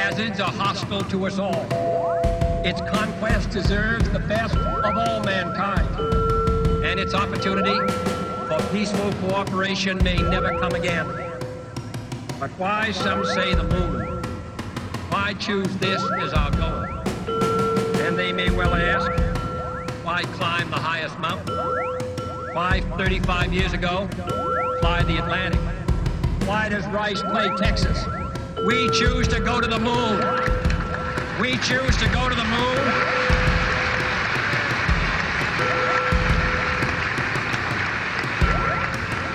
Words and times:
Hazards 0.00 0.40
are 0.40 0.50
hostile 0.50 1.02
to 1.04 1.26
us 1.26 1.38
all. 1.38 1.66
Its 2.64 2.80
conquest 2.90 3.50
deserves 3.50 4.08
the 4.08 4.18
best 4.18 4.56
of 4.56 4.96
all 4.96 5.22
mankind. 5.22 5.86
And 6.82 6.98
its 6.98 7.12
opportunity 7.12 7.76
for 8.48 8.58
peaceful 8.72 9.12
cooperation 9.28 10.02
may 10.02 10.16
never 10.16 10.58
come 10.58 10.72
again. 10.72 11.06
But 12.40 12.50
why, 12.52 12.92
some 12.92 13.26
say, 13.26 13.54
the 13.54 13.64
moon? 13.64 14.22
Why 15.10 15.34
choose 15.34 15.76
this 15.76 16.02
as 16.22 16.32
our 16.32 16.50
goal? 16.52 16.84
And 18.06 18.18
they 18.18 18.32
may 18.32 18.50
well 18.50 18.74
ask, 18.74 19.10
why 20.02 20.22
climb 20.22 20.70
the 20.70 20.76
highest 20.76 21.18
mountain? 21.18 21.54
Why, 22.54 22.80
35 22.96 23.52
years 23.52 23.74
ago, 23.74 24.08
fly 24.80 25.02
the 25.02 25.18
Atlantic? 25.18 25.60
Why 26.48 26.70
does 26.70 26.86
Rice 26.86 27.20
play 27.20 27.54
Texas? 27.58 28.02
We 28.64 28.90
choose 28.90 29.26
to 29.28 29.40
go 29.40 29.58
to 29.58 29.66
the 29.66 29.78
moon. 29.78 30.20
We 31.40 31.56
choose 31.58 31.96
to 31.96 32.08
go 32.10 32.28
to 32.28 32.34
the 32.34 32.44
moon. 32.44 32.76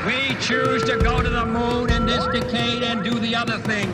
We 0.06 0.36
choose 0.40 0.84
to 0.84 0.98
go 0.98 1.24
to 1.24 1.30
the 1.30 1.44
moon 1.44 1.92
in 1.92 2.06
this 2.06 2.24
decade 2.28 2.84
and 2.84 3.04
do 3.04 3.18
the 3.18 3.36
other 3.36 3.58
thing. 3.58 3.92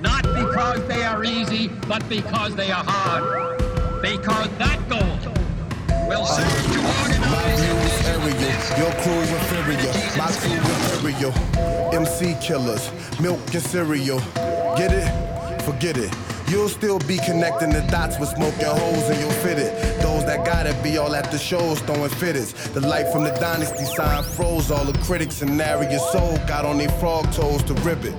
Not 0.00 0.22
because 0.22 0.86
they 0.86 1.02
are 1.02 1.24
easy, 1.24 1.68
but 1.88 2.08
because 2.08 2.54
they 2.54 2.70
are 2.70 2.84
hard. 2.86 3.58
Because 4.00 4.48
that 4.58 4.78
goal 4.88 5.34
will 6.08 6.24
serve 6.24 6.72
to 6.72 6.78
organize 7.02 7.60
in 7.60 7.76
this 7.82 8.06
area. 8.06 8.78
Your 8.78 8.92
crew 9.02 9.20
inferior, 9.22 9.92
my 10.16 10.30
crew 10.38 11.12
imperial. 11.12 11.32
MC 11.92 12.36
killers, 12.40 12.92
milk 13.20 13.40
and 13.52 13.62
cereal. 13.62 14.22
Get 14.78 14.92
it? 14.92 15.62
Forget 15.62 15.96
it. 15.96 16.14
You'll 16.48 16.68
still 16.68 17.00
be 17.00 17.18
connecting 17.18 17.70
the 17.70 17.84
dots 17.90 18.16
with 18.20 18.28
smoking 18.28 18.64
holes 18.64 19.10
and 19.10 19.18
you'll 19.18 19.42
fit 19.42 19.58
it. 19.58 19.74
Those 20.00 20.24
that 20.26 20.46
gotta 20.46 20.72
be 20.84 20.98
all 20.98 21.16
at 21.16 21.32
the 21.32 21.36
shows 21.36 21.80
throwing 21.80 22.08
fitters. 22.10 22.52
The 22.52 22.80
light 22.86 23.08
from 23.08 23.24
the 23.24 23.30
dynasty 23.30 23.84
sign 23.84 24.22
froze 24.22 24.70
all 24.70 24.84
the 24.84 24.96
critics 25.00 25.42
and 25.42 25.58
narrow 25.58 25.82
your 25.82 25.98
soul 26.12 26.36
got 26.46 26.64
on 26.64 26.78
their 26.78 26.90
frog 27.00 27.24
toes 27.32 27.64
to 27.64 27.74
rip 27.82 28.04
it. 28.04 28.14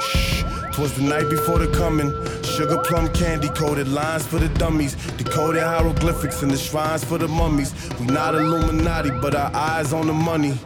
Shh, 0.00 0.42
twas 0.72 0.96
the 0.96 1.02
night 1.02 1.28
before 1.28 1.58
the 1.58 1.70
coming. 1.76 2.10
Sugar 2.42 2.78
plum 2.78 3.12
candy 3.12 3.50
coated 3.50 3.88
lines 3.88 4.26
for 4.26 4.38
the 4.38 4.48
dummies. 4.48 4.94
Decoded 5.18 5.62
hieroglyphics 5.62 6.42
in 6.42 6.48
the 6.48 6.56
shrines 6.56 7.04
for 7.04 7.18
the 7.18 7.28
mummies. 7.28 7.74
We 8.00 8.06
not 8.06 8.34
Illuminati, 8.34 9.10
but 9.10 9.34
our 9.34 9.54
eyes 9.54 9.92
on 9.92 10.06
the 10.06 10.14
money. 10.14 10.58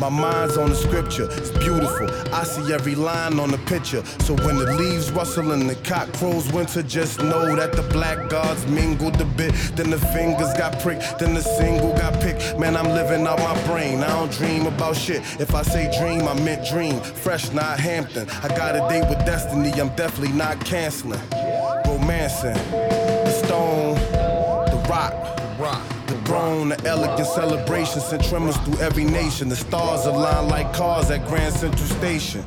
My 0.00 0.08
mind's 0.08 0.56
on 0.56 0.70
the 0.70 0.76
scripture, 0.76 1.28
it's 1.30 1.50
beautiful. 1.50 2.10
I 2.34 2.44
see 2.44 2.72
every 2.72 2.94
line 2.94 3.38
on 3.38 3.50
the 3.50 3.58
picture. 3.58 4.04
So 4.20 4.34
when 4.44 4.56
the 4.56 4.72
leaves 4.74 5.10
rustle 5.12 5.52
and 5.52 5.70
the 5.70 5.76
cock 5.76 6.12
crows 6.14 6.52
winter, 6.52 6.82
just 6.82 7.20
know 7.20 7.54
that 7.54 7.72
the 7.72 7.82
black 7.82 8.28
gods 8.28 8.66
mingled 8.66 9.20
a 9.20 9.24
bit. 9.24 9.52
Then 9.76 9.90
the 9.90 9.98
fingers 9.98 10.52
got 10.54 10.80
pricked, 10.80 11.18
then 11.18 11.34
the 11.34 11.42
single 11.42 11.94
got 11.94 12.20
picked. 12.20 12.58
Man, 12.58 12.76
I'm 12.76 12.88
living 12.88 13.26
out 13.26 13.38
my 13.38 13.66
brain. 13.66 14.02
I 14.02 14.08
don't 14.08 14.32
dream 14.32 14.66
about 14.66 14.96
shit. 14.96 15.22
If 15.40 15.54
I 15.54 15.62
say 15.62 15.84
dream, 15.98 16.26
I 16.26 16.34
meant 16.40 16.66
dream. 16.68 17.00
Fresh, 17.00 17.52
not 17.52 17.78
Hampton. 17.78 18.28
I 18.42 18.48
got 18.48 18.74
a 18.74 18.86
date 18.88 19.08
with 19.08 19.24
destiny, 19.24 19.70
I'm 19.80 19.94
definitely 19.94 20.36
not 20.36 20.64
canceling. 20.64 21.20
Romancing, 21.86 22.54
the 22.72 23.30
stone, 23.30 23.94
throne. 26.64 26.78
The 26.78 26.88
elegant 26.88 27.28
celebration 27.28 28.00
sent 28.00 28.24
tremors 28.24 28.56
through 28.58 28.80
every 28.80 29.04
nation. 29.04 29.48
The 29.48 29.56
stars 29.56 30.06
align 30.06 30.48
like 30.48 30.72
cars 30.72 31.10
at 31.10 31.26
Grand 31.26 31.54
Central 31.54 31.86
Station. 31.86 32.44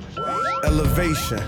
Elevation. 0.63 1.39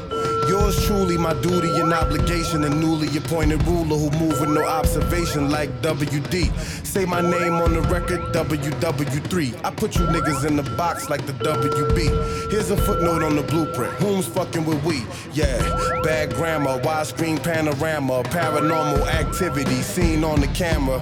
Yours 0.47 0.83
truly, 0.85 1.17
my 1.17 1.33
duty 1.41 1.69
and 1.79 1.93
obligation. 1.93 2.63
A 2.63 2.69
newly 2.69 3.15
appointed 3.17 3.61
ruler 3.67 3.97
who 3.97 4.09
move 4.19 4.39
with 4.39 4.49
no 4.49 4.65
observation 4.65 5.49
like 5.49 5.69
WD. 5.81 6.57
Say 6.85 7.05
my 7.05 7.21
name 7.21 7.53
on 7.53 7.73
the 7.73 7.81
record, 7.81 8.21
WW3. 8.33 9.65
I 9.65 9.71
put 9.71 9.95
you 9.95 10.05
niggas 10.05 10.45
in 10.45 10.55
the 10.55 10.63
box 10.75 11.09
like 11.09 11.25
the 11.25 11.33
WB. 11.33 12.51
Here's 12.51 12.71
a 12.71 12.77
footnote 12.77 13.23
on 13.23 13.35
the 13.35 13.43
blueprint. 13.43 13.93
Whom's 13.93 14.27
fucking 14.27 14.65
with 14.65 14.83
we? 14.83 15.03
Yeah, 15.33 15.59
bad 16.03 16.33
grammar, 16.33 16.79
widescreen 16.81 17.41
panorama, 17.43 18.23
paranormal 18.23 19.07
activity 19.07 19.81
seen 19.81 20.23
on 20.23 20.41
the 20.41 20.47
camera. 20.47 20.99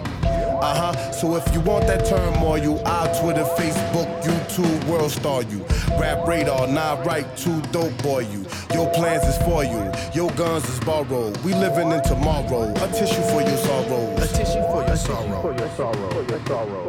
Uh 0.60 0.94
huh. 0.94 1.12
So 1.12 1.36
if 1.36 1.54
you 1.54 1.62
want 1.62 1.86
that 1.88 2.06
turmoil, 2.06 2.58
you 2.58 2.78
I'll 2.86 3.14
Twitter, 3.22 3.44
Facebook, 3.44 4.24
YouTube, 4.24 4.84
World 4.88 5.12
Star 5.12 5.44
you. 5.44 5.64
Rap 6.00 6.28
radar, 6.28 6.68
not 6.68 7.06
right, 7.06 7.26
too 7.38 7.62
dope 7.72 7.96
boy 8.02 8.20
you. 8.20 8.46
Your 8.74 8.90
plans 8.94 9.24
is 9.24 9.38
for 9.44 9.64
you, 9.64 9.92
your 10.14 10.32
guns 10.32 10.68
is 10.68 10.80
borrowed. 10.80 11.38
We 11.44 11.54
living 11.54 11.92
in 11.92 12.02
tomorrow. 12.04 12.72
A 12.72 12.88
tissue 12.92 13.22
for 13.30 13.42
your 13.42 13.58
sorrow. 13.58 14.16
A 14.18 14.28
tissue. 14.28 14.64
For 14.72 14.86
your 14.88 14.98
sorrow. 14.98 15.42
For 15.42 15.54
your 15.54 15.70
sorrow. 15.76 16.88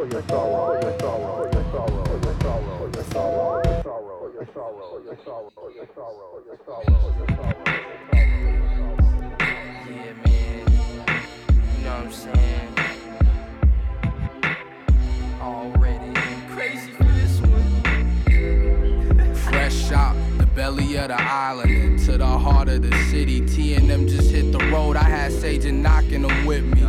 Yeah, 9.85 10.13
man. 10.25 10.65
You 11.77 11.83
know 11.83 11.95
what 11.95 12.05
I'm 12.05 12.11
saying? 12.11 12.58
Out 19.91 20.15
the 20.37 20.45
belly 20.45 20.97
of 20.97 21.07
the 21.07 21.19
island 21.19 21.71
into 21.71 22.17
the 22.17 22.25
heart 22.25 22.69
of 22.69 22.83
the 22.83 22.95
city. 23.09 23.43
T 23.47 23.73
and 23.73 23.89
them 23.89 24.07
just 24.07 24.29
hit 24.29 24.51
the 24.51 24.59
road. 24.71 24.95
I 24.95 25.03
had 25.03 25.31
Sage 25.31 25.65
and 25.65 25.81
knocking 25.81 26.21
them 26.21 26.45
with 26.45 26.63
me. 26.63 26.83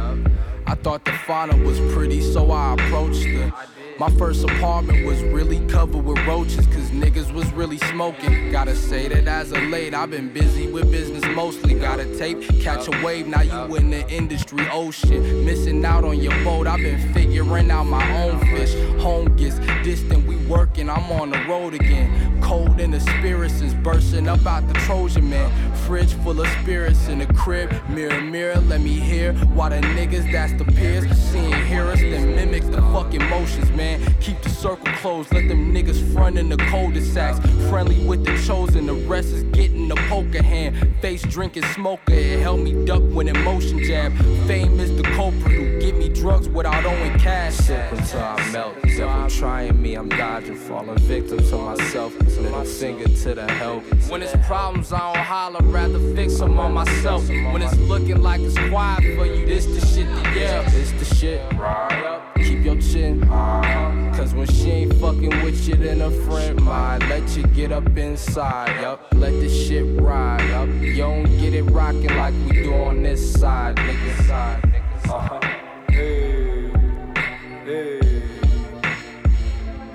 I 0.66 0.74
thought 0.74 1.06
the 1.06 1.12
fauna 1.12 1.56
was 1.56 1.80
pretty, 1.94 2.20
so 2.20 2.50
I 2.50 2.74
approached 2.74 3.24
her. 3.24 3.52
My 3.98 4.10
first 4.10 4.44
apartment 4.44 5.06
was 5.06 5.22
really 5.22 5.66
covered 5.66 6.04
with 6.04 6.18
roaches, 6.26 6.66
cause 6.66 6.90
niggas 6.90 7.32
was 7.32 7.50
really 7.52 7.78
smoking. 7.78 8.50
Gotta 8.52 8.76
say 8.76 9.08
that 9.08 9.26
as 9.26 9.52
of 9.52 9.62
late, 9.64 9.94
I've 9.94 10.10
been 10.10 10.32
busy 10.32 10.70
with 10.70 10.90
business 10.90 11.24
mostly. 11.34 11.74
Got 11.74 12.00
a 12.00 12.18
tape, 12.18 12.42
catch 12.60 12.86
a 12.88 13.04
wave, 13.04 13.26
now 13.26 13.42
you 13.42 13.76
in 13.76 13.90
the 13.90 14.08
industry 14.10 14.66
oh 14.70 14.88
ocean. 14.88 15.44
Missing 15.44 15.84
out 15.84 16.04
on 16.04 16.18
your 16.18 16.32
boat, 16.44 16.66
I've 16.66 16.80
been 16.80 17.12
figuring 17.12 17.70
out 17.70 17.84
my 17.84 18.22
own 18.22 18.40
fish. 18.40 18.74
Home 19.02 19.34
gets 19.36 19.58
distant, 19.84 20.26
we 20.26 20.36
working, 20.50 20.90
I'm 20.90 21.10
on 21.12 21.30
the 21.30 21.38
road 21.48 21.74
again. 21.74 22.42
Cold 22.42 22.80
in 22.80 22.90
the 22.90 23.00
spirits 23.00 23.60
is 23.60 23.72
bursting 23.72 24.28
up 24.28 24.44
out 24.44 24.66
the 24.66 24.74
Trojan 24.80 25.30
man. 25.30 25.50
Fridge 25.86 26.12
full 26.14 26.40
of 26.40 26.48
spirits 26.60 27.08
in 27.08 27.20
the 27.20 27.26
crib, 27.26 27.72
mirror, 27.88 28.20
mirror, 28.20 28.56
let 28.56 28.80
me 28.80 28.94
hear. 28.94 29.32
Why 29.54 29.68
the 29.68 29.76
niggas 29.76 30.30
that's 30.32 30.52
the 30.54 30.64
peers, 30.64 31.08
seeing 31.16 31.54
hear 31.66 31.84
us, 31.84 32.00
then 32.00 32.34
mimic 32.34 32.64
the 32.64 32.82
fucking 32.92 33.24
motions, 33.30 33.70
man. 33.70 34.00
Keep 34.20 34.42
the 34.42 34.50
circle 34.50 34.92
closed, 34.94 35.32
let 35.32 35.48
them 35.48 35.72
niggas 35.72 36.12
front 36.12 36.36
in 36.36 36.48
the 36.48 36.56
cul-de-sacs. 36.56 37.38
Friendly 37.68 38.04
with 38.06 38.24
the 38.24 38.36
chosen, 38.44 38.86
the 38.86 38.94
rest 38.94 39.28
is 39.28 39.44
getting 39.44 39.86
the 39.86 39.96
poker 40.08 40.42
hand. 40.42 40.76
Face 41.00 41.22
drinking 41.22 41.64
smoker, 41.74 42.12
it 42.12 42.40
helped 42.40 42.64
me 42.64 42.84
duck 42.84 43.02
when 43.12 43.28
emotion 43.28 43.82
jab. 43.84 44.12
Fame 44.48 44.80
is 44.80 44.96
the 44.96 45.04
culprit 45.14 45.52
who 45.52 45.80
get 45.80 45.96
me 45.96 46.08
drugs 46.08 46.48
without 46.48 46.84
owing 46.84 47.16
cash. 47.18 47.70
Until 47.70 48.20
I 48.20 48.50
melt. 48.98 49.10
Devil 49.10 49.30
trying 49.30 49.82
me, 49.82 49.94
I'm 49.94 50.08
dodging, 50.08 50.56
falling 50.56 50.98
victim 50.98 51.38
to 51.38 51.56
myself. 51.56 52.18
Middle 52.20 52.64
finger 52.64 53.04
to 53.04 53.34
the 53.34 53.46
help. 53.52 53.84
When 54.08 54.22
it's 54.22 54.34
problems, 54.46 54.92
I 54.92 55.12
don't 55.12 55.24
holler, 55.24 55.60
rather 55.62 55.98
fix 56.14 56.38
them 56.38 56.58
on 56.58 56.72
myself. 56.72 57.28
When 57.28 57.62
it's 57.62 57.76
looking 57.78 58.22
like 58.22 58.40
it's 58.40 58.58
quiet 58.70 59.16
for 59.16 59.26
you, 59.26 59.46
this 59.46 59.66
the 59.66 59.80
shit 59.86 60.06
to 60.06 60.38
yell. 60.38 60.62
This 60.64 60.92
the 60.92 61.04
shit. 61.14 61.40
Keep 62.36 62.64
your 62.64 62.80
chin. 62.80 63.28
Cause 64.16 64.34
when 64.34 64.46
she 64.48 64.70
ain't 64.70 64.94
fucking 64.94 65.42
with 65.44 65.66
you, 65.68 65.76
then 65.76 66.02
a 66.02 66.10
friend 66.10 66.60
might 66.62 66.98
let 67.08 67.36
you 67.36 67.44
get 67.48 67.72
up 67.72 67.96
inside. 67.96 68.80
Yup, 68.80 69.00
let 69.14 69.32
the 69.32 69.48
shit 69.48 70.00
ride. 70.00 70.46
Yup, 70.50 70.68
you 70.82 70.96
don't 70.96 71.24
get 71.38 71.54
it 71.54 71.62
rocking 71.64 72.14
like 72.16 72.34
we 72.46 72.62
do 72.62 72.74
on 72.74 73.02
this 73.02 73.32
side, 73.32 73.76
nigga. 73.76 74.26
Side, 74.26 74.62
nigga. 74.62 75.10
Uh-huh. 75.10 75.40
Hey, 75.90 76.70
hey. 77.64 78.09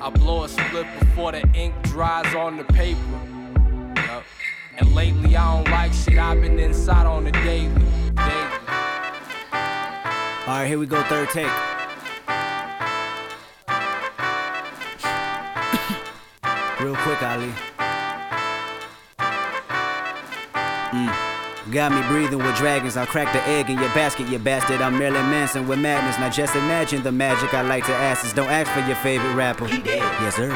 I 0.05 0.09
blow 0.11 0.43
a 0.43 0.47
split 0.47 0.85
before 0.99 1.31
the 1.31 1.41
ink 1.55 1.73
dries 1.81 2.35
on 2.35 2.57
the 2.57 2.63
paper. 2.65 2.99
Yup. 3.95 4.23
And 4.77 4.93
lately 4.93 5.35
I 5.35 5.55
don't 5.55 5.67
like 5.71 5.93
shit. 5.93 6.19
I've 6.19 6.39
been 6.39 6.59
inside 6.59 7.07
on 7.07 7.23
the 7.23 7.31
daily. 7.31 7.69
daily. 7.69 7.81
All 9.51 9.59
right, 10.45 10.67
here 10.67 10.77
we 10.77 10.85
go, 10.85 11.01
third 11.05 11.29
take. 11.29 11.47
Real 16.79 16.95
quick, 16.97 17.23
Ali. 17.23 17.51
Mm. 20.91 21.34
Got 21.71 21.93
me 21.93 22.07
breathing 22.07 22.37
with 22.37 22.55
dragons. 22.55 22.95
I'll 22.95 23.07
crack 23.07 23.33
the 23.33 23.41
egg 23.49 23.71
in 23.71 23.79
your 23.79 23.89
basket, 23.89 24.27
you 24.27 24.37
bastard. 24.37 24.81
I'm 24.81 24.99
Marilyn 24.99 25.31
Manson 25.31 25.67
with 25.67 25.79
madness. 25.79 26.19
Now 26.19 26.29
just 26.29 26.55
imagine 26.55 27.01
the 27.01 27.11
magic 27.11 27.55
I 27.55 27.63
like 27.63 27.85
to 27.87 27.93
ask 27.93 28.23
is 28.23 28.33
don't 28.33 28.49
ask 28.49 28.71
for 28.71 28.85
your 28.87 28.95
favorite 28.97 29.33
rapper. 29.33 29.65
He 29.65 29.81
dead. 29.81 29.97
Yes, 30.21 30.35
sir. 30.35 30.51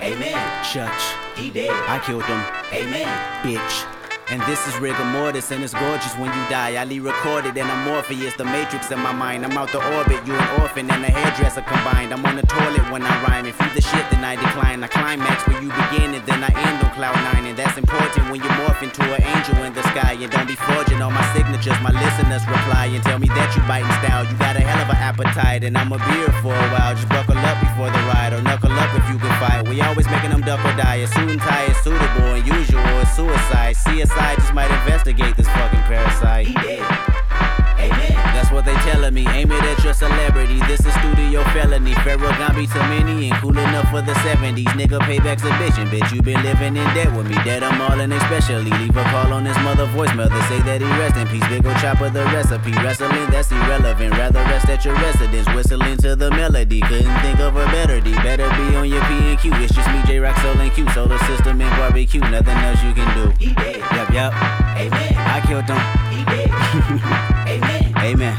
Amen. 0.00 0.64
Church. 0.64 1.02
He 1.36 1.50
dead. 1.50 1.70
I 1.70 1.98
killed 1.98 2.24
him. 2.24 2.40
Amen. 2.72 3.06
Bitch. 3.42 4.03
And 4.30 4.40
this 4.48 4.66
is 4.66 4.74
rigor 4.80 5.04
mortis, 5.04 5.50
and 5.52 5.62
it's 5.62 5.74
gorgeous 5.74 6.16
when 6.16 6.32
you 6.32 6.42
die. 6.48 6.80
I 6.80 6.84
recorded, 6.96 7.58
and 7.58 7.68
I'm 7.70 7.84
Morpheus, 7.84 8.32
the 8.34 8.44
matrix 8.44 8.90
in 8.90 8.98
my 8.98 9.12
mind. 9.12 9.44
I'm 9.44 9.52
out 9.52 9.70
the 9.70 9.84
orbit, 9.96 10.24
you 10.26 10.32
an 10.32 10.60
orphan 10.62 10.90
and 10.90 11.04
a 11.04 11.12
hairdresser 11.12 11.60
combined. 11.60 12.12
I'm 12.12 12.24
on 12.24 12.36
the 12.36 12.46
toilet 12.46 12.88
when 12.90 13.02
I 13.02 13.12
rhyme. 13.28 13.44
If 13.44 13.60
you 13.60 13.68
the 13.76 13.82
shit, 13.82 14.08
then 14.10 14.24
I 14.24 14.36
decline. 14.36 14.82
I 14.82 14.88
climax 14.88 15.46
where 15.46 15.60
you 15.60 15.68
begin, 15.68 16.16
and 16.16 16.24
then 16.24 16.40
I 16.40 16.48
end 16.48 16.80
on 16.80 16.90
cloud 16.96 17.20
nine. 17.20 17.44
And 17.44 17.56
that's 17.58 17.76
important 17.76 18.32
when 18.32 18.40
you 18.40 18.48
morph 18.64 18.80
into 18.80 19.04
an 19.12 19.20
angel 19.20 19.60
in 19.60 19.74
the 19.74 19.82
sky. 19.92 20.16
And 20.16 20.32
don't 20.32 20.48
be 20.48 20.56
forging 20.56 21.02
all 21.02 21.12
my 21.12 21.26
signatures. 21.36 21.76
My 21.84 21.92
listeners 21.92 22.48
reply 22.48 22.96
and 22.96 23.04
tell 23.04 23.18
me 23.20 23.28
that 23.28 23.52
you 23.52 23.60
biting 23.68 23.92
style. 24.00 24.24
You 24.24 24.36
got 24.40 24.56
a 24.56 24.64
hell 24.64 24.80
of 24.80 24.88
an 24.88 24.96
appetite, 25.04 25.64
and 25.68 25.76
I'm 25.76 25.92
a 25.92 26.00
beer 26.00 26.32
for 26.40 26.56
a 26.56 26.68
while. 26.72 26.96
Just 26.96 27.12
buckle 27.12 27.36
up 27.36 27.60
before 27.60 27.92
the 27.92 28.00
ride, 28.08 28.32
or 28.32 28.40
knuckle 28.40 28.72
up 28.72 28.88
if 28.96 29.04
you 29.12 29.20
can 29.20 29.36
fight. 29.36 29.68
We 29.68 29.84
always 29.84 30.08
making 30.08 30.32
them 30.32 30.40
duck 30.40 30.64
or 30.64 30.72
die. 30.80 31.04
A 31.04 31.08
suit 31.12 31.28
and 31.28 31.40
tie 31.44 31.68
is 31.68 31.76
suitable, 31.84 32.40
and 32.40 32.46
usual 32.48 32.80
is 33.04 33.12
suicide. 33.12 33.76
CSI 33.76 34.13
just 34.36 34.54
might 34.54 34.70
investigate 34.70 35.36
this 35.36 35.46
fucking 35.48 35.80
parasite. 35.80 36.46
He 36.46 36.54
did. 36.54 36.80
Amen. 37.78 38.13
What 38.54 38.66
they 38.66 38.74
telling 38.86 39.12
me. 39.12 39.26
Aim 39.26 39.50
it 39.50 39.64
at 39.64 39.82
your 39.82 39.94
celebrity. 39.94 40.60
This 40.70 40.78
is 40.86 40.94
studio 41.02 41.42
felony. 41.50 41.92
Pharaoh 42.06 42.30
Gambi 42.38 42.70
to 42.70 42.78
many 42.86 43.28
and 43.28 43.36
cool 43.42 43.58
enough 43.58 43.90
for 43.90 44.00
the 44.00 44.14
70s. 44.22 44.70
Nigga, 44.78 45.00
payback's 45.02 45.42
a 45.42 45.50
bitchin'. 45.58 45.90
Bitch, 45.90 46.14
you 46.14 46.22
been 46.22 46.40
living 46.44 46.76
in 46.76 46.86
debt 46.94 47.10
with 47.16 47.26
me. 47.26 47.34
Dead 47.42 47.64
I'm 47.64 47.80
all 47.82 47.98
in 47.98 48.12
especially. 48.12 48.70
Leave 48.70 48.96
a 48.96 49.02
call 49.10 49.32
on 49.32 49.44
his 49.44 49.58
mother 49.58 49.86
voicemail 49.86 50.30
to 50.30 50.42
say 50.46 50.62
that 50.70 50.80
he 50.80 50.86
rest 50.86 51.16
in 51.16 51.26
peace. 51.26 51.42
Big 51.48 51.66
ol' 51.66 51.74
chopper 51.82 52.10
the 52.10 52.22
recipe. 52.26 52.70
Wrestling, 52.78 53.26
that's 53.34 53.50
irrelevant. 53.50 54.12
Rather 54.12 54.38
rest 54.46 54.68
at 54.68 54.84
your 54.84 54.94
residence. 55.02 55.48
Whistling 55.52 55.96
to 56.06 56.14
the 56.14 56.30
melody. 56.30 56.80
Couldn't 56.80 57.18
think 57.26 57.40
of 57.40 57.56
a 57.56 57.66
better 57.74 58.00
D. 58.00 58.12
Better 58.22 58.48
be 58.54 58.76
on 58.76 58.88
your 58.88 59.02
P 59.10 59.34
and 59.34 59.38
Q. 59.40 59.50
It's 59.54 59.74
just 59.74 59.90
me, 59.90 60.00
Jay 60.06 60.20
Rock, 60.20 60.38
Soul, 60.38 60.54
and 60.62 60.72
Q. 60.72 60.88
Solar 60.90 61.18
system 61.26 61.60
and 61.60 61.76
barbecue. 61.76 62.20
Nothing 62.20 62.58
else 62.62 62.80
you 62.84 62.94
can 62.94 63.10
do. 63.18 63.34
He 63.36 63.52
did. 63.52 63.82
Yep, 63.82 64.10
yep. 64.14 64.32
Amen. 64.78 65.14
I 65.18 65.42
killed 65.42 65.66
him. 65.66 65.82
He 66.14 66.22
did. 66.30 67.33
Amen. 68.04 68.36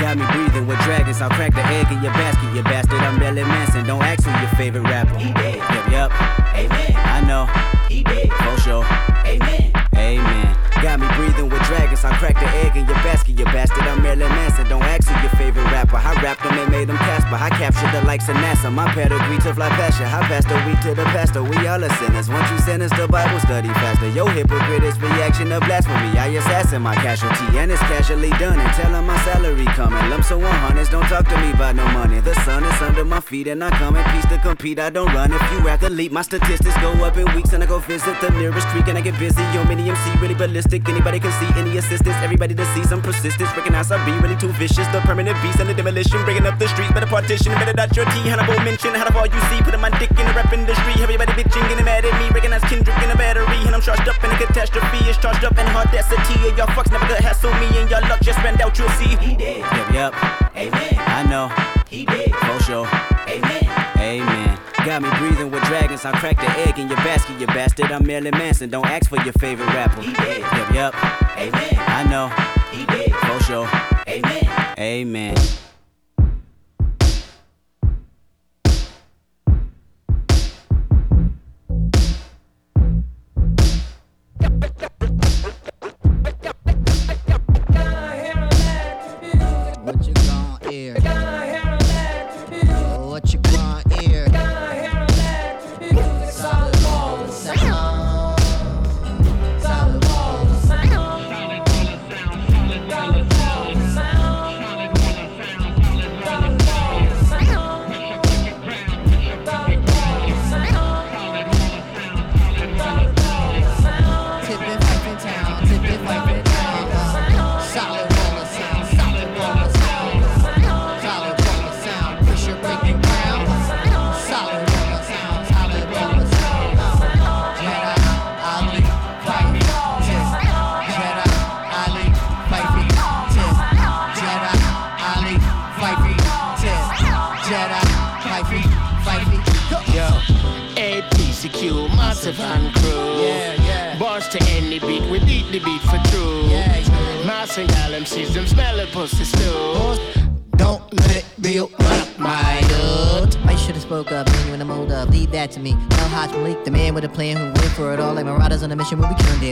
Got 0.00 0.16
me 0.16 0.24
breathing 0.30 0.68
with 0.68 0.78
dragons. 0.80 1.20
I'll 1.20 1.30
crack 1.30 1.52
the 1.52 1.64
egg 1.64 1.90
in 1.90 2.00
your 2.04 2.12
basket, 2.12 2.54
you 2.54 2.62
bastard. 2.62 3.00
I'm 3.00 3.18
Marilyn 3.18 3.48
Manson. 3.48 3.84
Don't 3.84 4.00
ask 4.00 4.22
who 4.22 4.30
your 4.30 4.48
favorite 4.50 4.82
rapper. 4.82 5.18
He 5.18 5.32
did. 5.32 5.56
Yep, 5.56 5.88
yep. 5.90 6.10
Amen. 6.54 6.92
I 6.94 7.20
know. 7.26 7.46
He 7.88 8.04
did. 8.04 8.32
For 8.32 8.56
sure. 8.60 8.84
Amen. 9.26 9.72
Amen. 9.96 10.61
Got 10.82 10.98
me 10.98 11.06
breathing 11.14 11.48
with 11.48 11.62
dragons. 11.62 12.04
I 12.04 12.10
cracked 12.18 12.40
the 12.40 12.48
egg 12.66 12.76
in 12.76 12.86
your 12.90 12.98
basket, 13.06 13.38
you 13.38 13.44
bastard. 13.44 13.86
I'm 13.86 14.02
Marilyn 14.02 14.28
Manson. 14.34 14.66
Don't 14.68 14.82
ask 14.82 15.06
who 15.06 15.14
your 15.22 15.30
favorite 15.38 15.70
rapper. 15.70 15.94
I 15.94 16.10
rapped 16.20 16.42
them 16.42 16.58
and 16.58 16.72
made 16.72 16.88
them 16.88 16.96
Casper. 16.98 17.38
I 17.38 17.50
captured 17.50 17.92
the 17.94 18.04
likes 18.04 18.28
of 18.28 18.34
NASA. 18.34 18.66
My 18.66 18.90
pedigree 18.90 19.38
to 19.46 19.54
fly 19.54 19.68
pasture. 19.78 20.10
I 20.10 20.26
passed 20.26 20.48
the 20.48 20.58
week 20.66 20.80
to 20.82 20.90
the 20.98 21.06
pastor. 21.14 21.44
We 21.44 21.54
all 21.68 21.84
are 21.84 21.94
sinners. 22.02 22.28
Once 22.28 22.50
you 22.50 22.58
sentence 22.58 22.90
the 22.98 23.06
Bible 23.06 23.38
study 23.38 23.68
faster. 23.78 24.08
Yo, 24.10 24.26
hypocrite 24.26 24.82
is 24.82 24.98
reaction 24.98 25.50
to 25.50 25.60
blasphemy. 25.60 26.18
I 26.18 26.34
assassin 26.34 26.82
my 26.82 26.96
casualty, 26.96 27.46
and 27.58 27.70
it's 27.70 27.80
casually 27.82 28.30
done. 28.42 28.58
And 28.58 28.72
tell 28.74 28.90
my 29.02 29.16
salary 29.22 29.66
coming. 29.78 30.10
Lumps 30.10 30.32
of 30.32 30.40
100s. 30.40 30.90
Don't 30.90 31.06
talk 31.06 31.28
to 31.28 31.36
me 31.38 31.52
about 31.52 31.76
no 31.76 31.86
money. 31.94 32.18
The 32.18 32.34
sun 32.42 32.64
is 32.64 32.82
under 32.82 33.04
my 33.04 33.20
feet, 33.20 33.46
and 33.46 33.62
I 33.62 33.70
come 33.70 33.94
in 33.94 34.02
peace 34.10 34.26
to 34.34 34.38
compete. 34.38 34.80
I 34.80 34.90
don't 34.90 35.14
run. 35.14 35.32
If 35.32 35.42
you 35.52 35.68
athlete, 35.68 36.10
my 36.10 36.22
statistics 36.22 36.74
go 36.80 36.90
up 37.06 37.16
in 37.16 37.32
weeks, 37.36 37.52
and 37.52 37.62
I 37.62 37.66
go 37.66 37.78
visit 37.78 38.20
the 38.20 38.30
nearest 38.30 38.66
creek, 38.74 38.88
and 38.88 38.98
I 38.98 39.00
get 39.00 39.16
busy. 39.20 39.42
Yo, 39.54 39.62
mini 39.62 39.88
MC 39.88 40.18
really 40.18 40.34
ballistic. 40.34 40.71
Anybody 40.72 41.20
can 41.20 41.32
see 41.36 41.60
any 41.60 41.76
assistance. 41.76 42.16
Everybody 42.24 42.54
to 42.54 42.64
see 42.72 42.82
some 42.84 43.02
persistence. 43.02 43.52
Recognize 43.54 43.92
I 43.92 44.00
be 44.08 44.12
really 44.24 44.36
too 44.40 44.48
vicious. 44.56 44.88
The 44.88 45.00
permanent 45.04 45.36
beast 45.42 45.60
and 45.60 45.68
the 45.68 45.74
demolition. 45.74 46.24
Breaking 46.24 46.46
up 46.46 46.58
the 46.58 46.66
streets, 46.68 46.92
better 46.92 47.06
partition. 47.06 47.52
Better 47.60 47.74
dot 47.74 47.94
your 47.94 48.06
T. 48.06 48.12
Hannibal 48.24 48.56
mention. 48.64 48.94
How 48.94 49.04
all 49.12 49.26
you 49.26 49.40
see. 49.52 49.60
Putting 49.60 49.80
my 49.80 49.90
dick 49.98 50.08
in 50.10 50.24
the 50.24 50.32
rap 50.32 50.50
industry. 50.52 50.96
Everybody 50.96 51.32
bitching, 51.32 51.68
getting 51.68 51.84
mad 51.84 52.06
at 52.06 52.14
me. 52.16 52.32
Recognize 52.32 52.64
Kendrick 52.64 52.96
in 53.04 53.10
a 53.10 53.16
battery. 53.16 53.60
And 53.68 53.74
I'm 53.76 53.82
charged 53.82 54.08
up 54.08 54.16
in 54.24 54.30
a 54.30 54.38
catastrophe. 54.38 55.04
It's 55.04 55.18
charged 55.18 55.44
up 55.44 55.58
in 55.58 55.66
audacity. 55.68 56.40
And 56.48 56.56
y'all 56.56 56.72
fucks 56.72 56.90
never 56.90 57.04
gonna 57.04 57.20
hassle 57.20 57.52
me. 57.60 57.68
And 57.76 57.90
y'all 57.90 58.00
luck 58.08 58.20
just 58.22 58.38
spend 58.38 58.62
out, 58.62 58.78
you'll 58.78 58.88
see. 58.96 59.12
He 59.20 59.36
did. 59.36 59.60
Yep, 59.60 59.92
yep. 59.92 60.12
Amen. 60.56 60.94
I 60.96 61.22
know. 61.28 61.52
He 61.88 62.06
did. 62.06 62.32
For 62.32 62.58
sure. 62.64 62.88
Amen. 63.28 63.68
Amen. 64.00 64.71
Got 64.84 65.02
me 65.02 65.10
breathing 65.18 65.52
with 65.52 65.62
dragons. 65.62 66.04
I'll 66.04 66.12
crack 66.12 66.36
the 66.38 66.50
egg 66.68 66.76
in 66.76 66.88
your 66.88 66.96
basket, 66.98 67.38
you 67.38 67.46
bastard. 67.46 67.92
I'm 67.92 68.04
Marilyn 68.04 68.36
Manson. 68.36 68.68
Don't 68.68 68.84
ask 68.84 69.08
for 69.08 69.16
your 69.22 69.32
favorite 69.34 69.66
rapper. 69.66 70.02
He. 70.02 70.10
Yep, 70.10 70.74
yep. 70.74 70.94
Amen. 71.38 71.74
I 71.78 72.02
know. 72.10 72.28
He 72.72 72.84
did. 72.86 73.12
For 73.14 73.40
sure. 73.44 73.70
Amen. 74.08 74.74
Amen. 74.78 75.36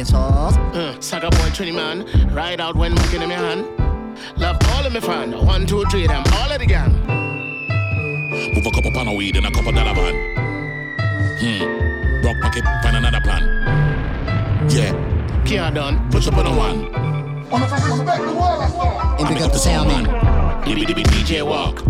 Mission, 0.00 0.18
we'll 0.18 0.30
be 0.30 0.40
killing 0.40 0.50
dance 0.50 0.56
halls. 0.56 0.56
Uh, 0.76 1.00
Saga 1.00 1.30
boy, 1.30 1.50
20 1.54 1.72
man, 1.72 2.34
ride 2.34 2.60
out 2.60 2.76
when 2.76 2.94
mucking 2.94 3.22
in 3.22 3.28
my 3.28 3.34
hand. 3.34 3.66
Love 4.38 4.56
all 4.68 4.86
of 4.86 4.92
me 4.92 5.00
fan, 5.00 5.32
one, 5.46 5.66
two, 5.66 5.84
three, 5.90 6.06
them, 6.06 6.22
all 6.34 6.50
of 6.50 6.58
the 6.58 6.66
gang. 6.66 6.92
Move 8.54 8.66
a 8.66 8.70
couple 8.70 8.90
pound 8.92 9.08
of 9.08 9.16
weed 9.16 9.36
in 9.36 9.44
a 9.44 9.50
couple 9.50 9.72
dollar 9.72 9.94
van. 9.94 10.14
Hmm. 11.40 12.26
Rock 12.26 12.36
pocket, 12.42 12.64
find 12.82 12.96
another 12.96 13.20
plan. 13.20 14.68
Yeah. 14.70 14.92
Can't 15.44 15.74
done, 15.74 16.10
push 16.10 16.28
up 16.28 16.36
on 16.36 16.44
the 16.44 16.50
one. 16.50 16.94
And 19.18 19.28
pick 19.28 19.40
up 19.42 19.52
the 19.52 19.58
sound 19.58 19.88
man. 19.88 20.04
Dibby 20.64 20.84
dibby 20.86 21.02
DJ 21.04 21.42
walk. 21.44 21.89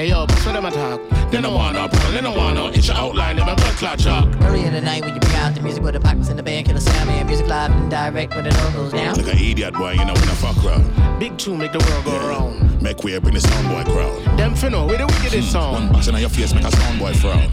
Hey 0.00 0.08
yo, 0.08 0.24
bust 0.24 0.44
for 0.44 0.52
them 0.54 0.64
attack. 0.64 0.98
They 1.30 1.42
don't 1.42 1.52
want 1.52 1.74
no 1.74 1.86
problem, 1.86 2.14
they 2.14 2.22
don't 2.22 2.34
want 2.34 2.54
no 2.54 2.68
itch 2.70 2.88
outline, 2.88 3.36
them 3.36 3.46
a 3.46 3.54
blood 3.54 3.74
clot 3.74 3.98
chalk. 3.98 4.34
Early 4.40 4.64
in 4.64 4.72
the 4.72 4.80
night 4.80 5.04
when 5.04 5.12
you 5.12 5.20
bring 5.20 5.34
out 5.34 5.54
the 5.54 5.60
music 5.60 5.82
with 5.82 5.92
the 5.92 6.00
pockets 6.00 6.30
in 6.30 6.38
the 6.38 6.42
band, 6.42 6.64
kill 6.64 6.74
the 6.74 6.80
sound 6.80 7.06
man. 7.06 7.26
Music 7.26 7.46
live 7.46 7.70
and 7.70 7.90
direct 7.90 8.34
when 8.34 8.46
it 8.46 8.58
all 8.60 8.72
goes 8.72 8.92
down. 8.92 9.14
Like 9.14 9.34
an 9.34 9.38
idiot 9.38 9.74
boy, 9.74 9.90
you 9.90 10.06
know 10.06 10.14
when 10.14 10.22
I 10.22 10.34
fuck 10.40 10.56
around. 10.64 11.20
Big 11.20 11.36
two 11.36 11.54
make 11.54 11.72
the 11.72 11.80
world 11.80 12.06
go 12.06 12.18
round. 12.30 12.80
Make 12.82 13.04
way, 13.04 13.18
bring 13.18 13.34
the 13.34 13.42
sound 13.42 13.68
boy 13.68 13.92
crowd. 13.92 14.38
Them 14.38 14.54
finna, 14.54 14.88
with 14.88 15.00
the 15.00 15.06
wickedest 15.06 15.52
hmm. 15.52 15.58
One 15.58 15.82
song. 15.82 15.92
box 15.92 16.08
in 16.08 16.16
your 16.16 16.30
face, 16.30 16.54
make 16.54 16.64
a 16.64 16.70
sound 16.70 16.98
boy 16.98 17.12
frown. 17.12 17.50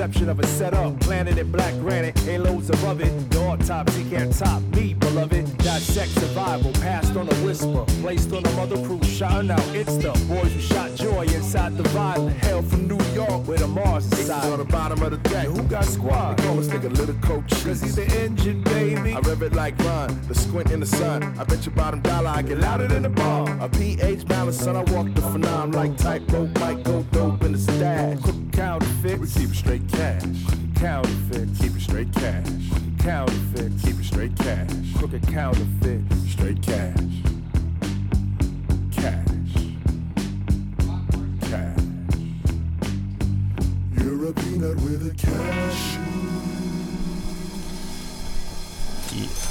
Inception 0.00 0.30
of 0.30 0.40
a 0.40 0.46
setup. 0.46 0.99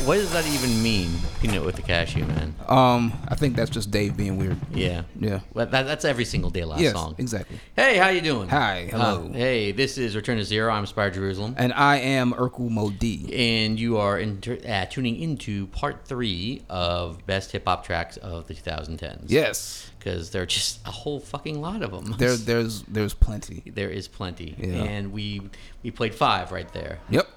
What 0.10 0.16
does 0.16 0.34
that 0.34 0.48
even 0.48 0.82
mean? 0.82 1.12
Peanut 1.40 1.64
with 1.64 1.76
the 1.76 1.84
cashew, 1.84 2.26
man. 2.26 2.56
Um, 2.68 3.14
I 3.28 3.36
think 3.36 3.56
that's 3.56 3.70
just 3.70 3.92
Dave 3.92 4.18
being 4.18 4.40
weird. 4.40 4.58
Yeah. 4.74 5.04
Yeah. 5.20 5.42
Well, 5.54 5.68
that, 5.68 5.86
that's 5.86 6.04
every 6.04 6.26
single 6.26 6.50
day 6.50 6.66
last 6.66 6.82
Yes, 6.82 6.94
song. 6.94 7.14
exactly. 7.20 7.60
Hey, 7.76 7.98
how 7.98 8.08
you 8.10 8.22
doing? 8.22 8.50
Hi, 8.50 8.88
hello. 8.90 9.30
Uh, 9.30 9.34
hey, 9.34 9.72
this 9.72 10.00
is 10.00 10.16
Return 10.16 10.38
to 10.38 10.44
Zero. 10.44 10.74
I'm 10.74 10.88
Spire 10.88 11.12
Jerusalem. 11.12 11.54
And 11.60 11.72
I 11.74 11.98
am 11.98 12.34
Urkel 12.34 12.72
Modi. 12.72 13.62
And 13.62 13.80
you 13.80 13.98
are 13.98 14.18
inter- 14.18 14.58
uh, 14.68 14.86
tuning 14.86 15.16
into 15.22 15.68
part 15.68 16.08
three 16.08 16.64
of 16.72 17.24
best 17.28 17.52
hip 17.52 17.66
hop 17.68 17.86
tracks 17.86 18.18
of 18.18 18.48
the 18.48 18.56
2010s. 18.56 19.26
Yes. 19.28 19.92
Because 20.00 20.32
there 20.32 20.42
are 20.42 20.48
just 20.48 20.80
a 20.88 20.92
whole 20.92 21.20
fucking 21.20 21.62
lot 21.62 21.84
of 21.84 21.92
them. 21.92 22.16
There, 22.18 22.36
there's, 22.36 22.82
there's 22.88 23.14
plenty. 23.14 23.62
there 23.68 23.92
is 23.92 24.08
plenty. 24.08 24.56
Yeah. 24.58 24.74
And 24.86 25.12
we 25.14 25.44
we 25.84 25.92
played 25.92 26.16
five 26.16 26.52
right 26.52 26.72
there. 26.74 26.98
Yep. 27.12 27.28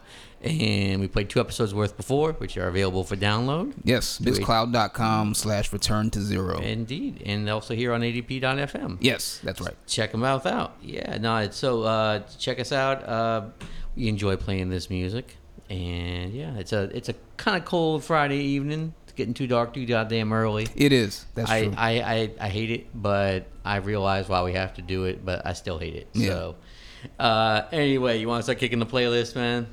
And 0.43 1.01
we 1.01 1.09
played 1.09 1.29
two 1.31 1.41
episodes 1.41 1.73
worth 1.73 1.97
before, 1.97 2.33
which 2.33 2.57
are 2.57 2.67
available 2.69 3.05
for 3.05 3.15
download. 3.17 3.75
Yes. 3.85 4.19
Mixcloud.com 4.19 5.35
slash 5.35 5.73
return 5.73 6.11
to 6.11 6.21
zero. 6.21 6.59
Indeed. 6.61 7.23
And 7.25 7.49
also 7.49 7.75
here 7.75 7.93
on 7.93 8.01
ADP.fm. 8.01 8.99
Yes, 9.01 9.41
that's 9.43 9.61
right. 9.61 9.75
check 9.87 10.13
them 10.13 10.25
out 10.25 10.45
out 10.47 10.75
yeah 10.83 11.19
no 11.19 11.37
it's 11.37 11.57
so 11.57 11.83
uh 11.83 12.21
check 12.39 12.59
us 12.59 12.73
out 12.73 13.07
uh 13.09 13.43
we 13.95 14.09
enjoy 14.09 14.35
playing 14.37 14.71
this 14.71 14.91
music 14.91 15.37
and 15.71 16.33
yeah 16.33 16.57
it's 16.57 16.73
a 16.73 16.85
it's 16.97 17.09
a 17.09 17.15
kind 17.37 17.57
of 17.57 17.65
cold 17.65 18.03
friday 18.03 18.39
evening 18.39 18.93
it's 19.05 19.13
getting 19.13 19.35
too 19.35 19.47
dark 19.47 19.73
too 19.73 19.87
goddamn 19.87 20.33
early 20.33 20.67
It 20.75 20.93
is. 20.93 21.27
That's 21.35 21.51
I, 21.51 21.63
true. 21.65 21.75
I, 21.77 21.91
I 22.01 22.31
i 22.41 22.49
hate 22.49 22.71
it 22.71 22.87
but 22.95 23.47
i 23.65 23.77
realize 23.77 24.29
why 24.29 24.43
we 24.43 24.55
have 24.55 24.75
to 24.75 24.83
do 24.83 25.05
it 25.05 25.25
but 25.25 25.47
i 25.47 25.53
still 25.53 25.79
hate 25.79 25.95
it 25.95 26.09
Yeah. 26.13 26.29
so 26.29 26.55
uh 27.21 27.63
anyway 27.71 28.19
you 28.19 28.27
want 28.27 28.41
to 28.41 28.43
start 28.45 28.59
kicking 28.59 28.79
the 28.81 28.87
playlist 28.87 29.37
man 29.37 29.69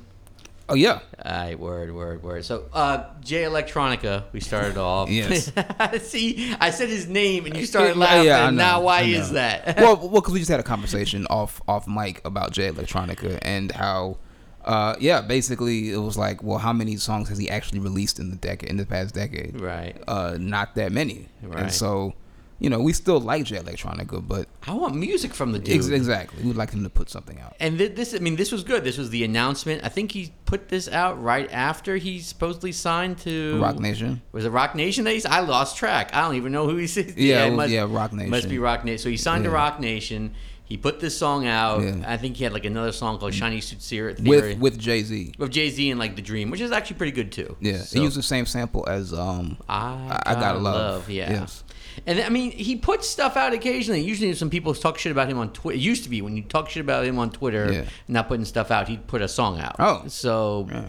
oh, 0.70 0.74
yeah. 0.74 1.00
all 1.24 1.32
right, 1.32 1.58
word, 1.58 1.94
word, 1.94 2.22
word. 2.22 2.44
So, 2.44 2.66
uh, 2.72 3.04
Jay 3.20 3.42
Electronica, 3.42 4.24
we 4.32 4.40
started 4.40 4.76
off. 4.76 5.10
Yes. 5.10 5.52
See, 6.02 6.54
I 6.60 6.70
said 6.70 6.88
his 6.88 7.08
name 7.08 7.46
and 7.46 7.56
you 7.56 7.66
started 7.66 7.96
laughing. 7.96 8.26
yeah, 8.26 8.50
know, 8.50 8.56
now, 8.56 8.80
why 8.82 9.02
is 9.02 9.32
that? 9.32 9.76
well, 9.78 9.96
well, 9.96 10.20
because 10.20 10.32
we 10.32 10.38
just 10.38 10.50
had 10.50 10.60
a 10.60 10.64
conversation 10.64 11.26
off 11.28 11.60
off 11.68 11.86
mic 11.86 12.24
about 12.24 12.52
Jay 12.52 12.70
Electronica 12.70 13.38
and 13.42 13.72
how, 13.72 14.18
uh, 14.64 14.96
yeah, 15.00 15.20
basically 15.20 15.90
it 15.90 15.98
was 15.98 16.16
like, 16.16 16.42
well, 16.42 16.58
how 16.58 16.72
many 16.72 16.96
songs 16.96 17.28
has 17.28 17.38
he 17.38 17.50
actually 17.50 17.80
released 17.80 18.18
in 18.18 18.30
the 18.30 18.36
decade 18.36 18.70
in 18.70 18.76
the 18.76 18.86
past 18.86 19.14
decade? 19.14 19.60
Right. 19.60 19.96
Uh, 20.06 20.36
not 20.38 20.74
that 20.76 20.92
many. 20.92 21.28
Right. 21.42 21.64
And 21.64 21.72
so, 21.72 22.14
you 22.60 22.70
know, 22.70 22.78
we 22.78 22.92
still 22.92 23.18
like 23.20 23.44
Jay 23.44 23.56
Electronica, 23.56 24.26
but 24.26 24.46
I 24.68 24.74
want 24.74 24.94
music 24.94 25.34
from 25.34 25.50
the 25.52 25.58
dude. 25.58 25.74
ex- 25.76 25.88
exactly, 25.88 26.44
we'd 26.44 26.56
like 26.56 26.70
him 26.70 26.84
to 26.84 26.90
put 26.90 27.10
something 27.10 27.40
out. 27.40 27.56
And 27.58 27.78
th- 27.78 27.96
this, 27.96 28.14
I 28.14 28.18
mean, 28.18 28.36
this 28.36 28.52
was 28.52 28.62
good. 28.62 28.84
This 28.84 28.98
was 28.98 29.10
the 29.10 29.24
announcement. 29.24 29.82
I 29.84 29.88
think 29.88 30.12
he 30.12 30.32
put 30.44 30.68
this 30.68 30.86
out 30.88 31.20
right 31.22 31.50
after 31.50 31.96
he 31.96 32.20
supposedly 32.20 32.72
signed 32.72 33.18
to 33.20 33.58
Roc 33.60 33.78
Nation. 33.78 34.22
Was 34.32 34.44
it 34.44 34.50
Roc 34.50 34.74
Nation? 34.74 35.04
That 35.04 35.12
he's, 35.14 35.26
I 35.26 35.40
lost 35.40 35.76
track. 35.76 36.14
I 36.14 36.20
don't 36.20 36.36
even 36.36 36.52
know 36.52 36.68
who 36.68 36.76
he's. 36.76 36.96
Yeah, 36.96 37.46
it 37.46 37.54
was- 37.56 37.70
yeah, 37.72 37.86
Roc 37.88 38.12
Nation. 38.12 38.30
Must 38.30 38.48
be 38.48 38.58
Roc 38.58 38.84
Nation. 38.84 38.98
So 38.98 39.08
he 39.10 39.16
signed 39.16 39.44
to 39.44 39.50
Roc 39.50 39.80
Nation. 39.80 40.34
He 40.64 40.76
put 40.76 41.00
this 41.00 41.18
song 41.18 41.48
out. 41.48 41.82
Yeah. 41.82 41.96
I 42.06 42.16
think 42.16 42.36
he 42.36 42.44
had 42.44 42.52
like 42.52 42.64
another 42.64 42.92
song 42.92 43.18
called 43.18 43.34
Shiny 43.34 43.60
Suit 43.60 43.80
Theory. 43.80 44.14
With 44.22 44.58
with 44.60 44.78
Jay 44.78 45.02
Z. 45.02 45.34
with 45.36 45.50
Jay 45.50 45.68
Z 45.68 45.90
and 45.90 45.98
like 45.98 46.14
The 46.14 46.22
Dream, 46.22 46.48
which 46.50 46.60
is 46.60 46.70
actually 46.70 46.94
pretty 46.96 47.10
good 47.10 47.32
too. 47.32 47.56
Yeah, 47.60 47.78
So- 47.78 47.98
he 47.98 48.04
used 48.04 48.16
the 48.16 48.22
same 48.22 48.46
sample 48.46 48.88
as 48.88 49.12
um. 49.12 49.56
I, 49.68 50.20
I 50.26 50.34
Gotta 50.34 50.58
Love. 50.58 51.10
yeah. 51.10 51.30
Yes. 51.32 51.64
And 52.06 52.20
I 52.20 52.28
mean, 52.28 52.50
he 52.52 52.76
puts 52.76 53.08
stuff 53.08 53.36
out 53.36 53.52
occasionally. 53.52 54.00
Usually, 54.02 54.32
some 54.34 54.50
people 54.50 54.74
talk 54.74 54.98
shit 54.98 55.12
about 55.12 55.28
him 55.28 55.38
on 55.38 55.52
Twitter. 55.52 55.76
It 55.76 55.80
used 55.82 56.04
to 56.04 56.10
be 56.10 56.22
when 56.22 56.36
you 56.36 56.42
talk 56.42 56.70
shit 56.70 56.80
about 56.80 57.04
him 57.04 57.18
on 57.18 57.30
Twitter, 57.30 57.72
Yeah. 57.72 57.84
not 58.08 58.28
putting 58.28 58.44
stuff 58.44 58.70
out, 58.70 58.88
he'd 58.88 59.06
put 59.06 59.22
a 59.22 59.28
song 59.28 59.58
out. 59.60 59.76
Oh. 59.78 60.04
so. 60.08 60.68
Yeah. 60.70 60.88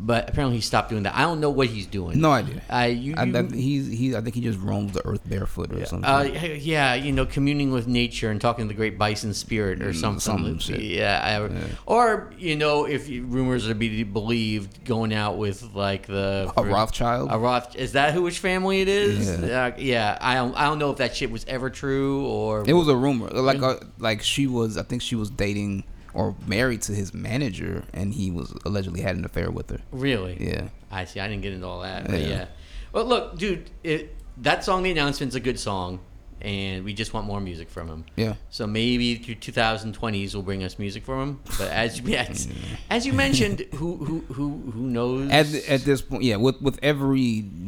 But 0.00 0.30
apparently, 0.30 0.58
he 0.58 0.62
stopped 0.62 0.90
doing 0.90 1.02
that. 1.02 1.16
I 1.16 1.22
don't 1.22 1.40
know 1.40 1.50
what 1.50 1.66
he's 1.66 1.86
doing. 1.86 2.20
No 2.20 2.30
idea. 2.30 2.62
I 2.70 2.86
you, 2.86 3.14
I, 3.16 3.24
you- 3.24 3.36
I, 3.36 3.42
he's 3.54 3.88
he. 3.88 4.14
I 4.14 4.20
think 4.20 4.36
he 4.36 4.40
just 4.40 4.60
roams 4.60 4.92
the 4.92 5.04
earth 5.04 5.28
barefoot 5.28 5.72
or 5.72 5.84
something. 5.86 6.08
uh, 6.08 6.22
yeah, 6.60 6.94
you 6.94 7.10
know, 7.10 7.26
communing 7.26 7.72
with 7.72 7.88
nature 7.88 8.30
and 8.30 8.40
talking 8.40 8.66
to 8.66 8.68
the 8.68 8.76
great 8.76 8.96
bison 8.96 9.34
spirit 9.34 9.82
or 9.82 9.92
something. 9.92 10.18
Mm, 10.20 10.22
some 10.22 10.58
shit. 10.60 10.80
Yeah, 10.82 11.48
I, 11.50 11.68
or 11.86 12.32
you 12.38 12.54
know, 12.54 12.84
if 12.84 13.08
rumors 13.08 13.64
are 13.66 13.70
to 13.70 13.74
be 13.74 14.04
believed, 14.04 14.84
going 14.84 15.12
out 15.12 15.36
with 15.36 15.74
like 15.74 16.06
the 16.06 16.52
A 16.56 16.62
Rothschild? 16.62 17.30
A 17.32 17.38
Roth 17.38 17.74
is 17.74 17.92
that 17.92 18.14
who 18.14 18.22
which 18.22 18.38
family 18.38 18.80
it 18.80 18.88
is? 18.88 19.40
Yeah. 19.40 19.64
Uh, 19.64 19.72
yeah. 19.78 20.18
I 20.20 20.34
don't. 20.36 20.54
I 20.56 20.66
don't 20.66 20.78
know 20.78 20.92
if 20.92 20.98
that 20.98 21.16
shit 21.16 21.30
was 21.32 21.44
ever 21.48 21.70
true 21.70 22.24
or 22.26 22.62
It 22.68 22.72
was 22.72 22.86
a 22.86 22.96
rumor. 22.96 23.28
Like 23.30 23.62
uh, 23.62 23.78
like 23.98 24.22
she 24.22 24.46
was. 24.46 24.78
I 24.78 24.82
think 24.84 25.02
she 25.02 25.16
was 25.16 25.28
dating 25.28 25.82
or 26.14 26.34
married 26.46 26.82
to 26.82 26.92
his 26.92 27.12
manager, 27.14 27.84
and 27.92 28.14
he 28.14 28.30
was 28.30 28.54
allegedly 28.64 29.00
had 29.02 29.16
an 29.16 29.24
affair 29.24 29.50
with 29.50 29.70
her. 29.70 29.80
really. 29.92 30.36
Yeah. 30.40 30.68
I 30.90 31.04
see. 31.04 31.20
I 31.20 31.28
didn't 31.28 31.42
get 31.42 31.52
into 31.52 31.66
all 31.66 31.80
that. 31.80 32.06
But 32.06 32.20
Yeah. 32.20 32.26
yeah. 32.28 32.46
Well, 32.92 33.04
look, 33.04 33.36
dude. 33.38 33.70
It, 33.84 34.14
that 34.38 34.64
song, 34.64 34.82
the 34.84 34.90
announcement's 34.90 35.34
a 35.34 35.40
good 35.40 35.58
song, 35.58 36.00
and 36.40 36.84
we 36.84 36.94
just 36.94 37.12
want 37.12 37.26
more 37.26 37.40
music 37.40 37.68
from 37.68 37.88
him. 37.88 38.04
Yeah. 38.16 38.34
So 38.50 38.66
maybe 38.66 39.16
through 39.16 39.36
2020s 39.36 40.34
will 40.34 40.42
bring 40.42 40.64
us 40.64 40.78
music 40.78 41.04
from 41.04 41.20
him. 41.20 41.40
But 41.58 41.68
as 41.68 42.00
you 42.00 42.14
as, 42.16 42.48
as 42.90 43.06
you 43.06 43.12
mentioned, 43.12 43.60
who 43.74 43.96
who 43.96 44.20
who 44.32 44.70
who 44.72 44.82
knows? 44.82 45.30
At 45.30 45.46
at 45.68 45.80
this 45.82 46.02
point, 46.02 46.22
yeah. 46.22 46.36
With 46.36 46.60
with 46.62 46.78
every 46.82 47.20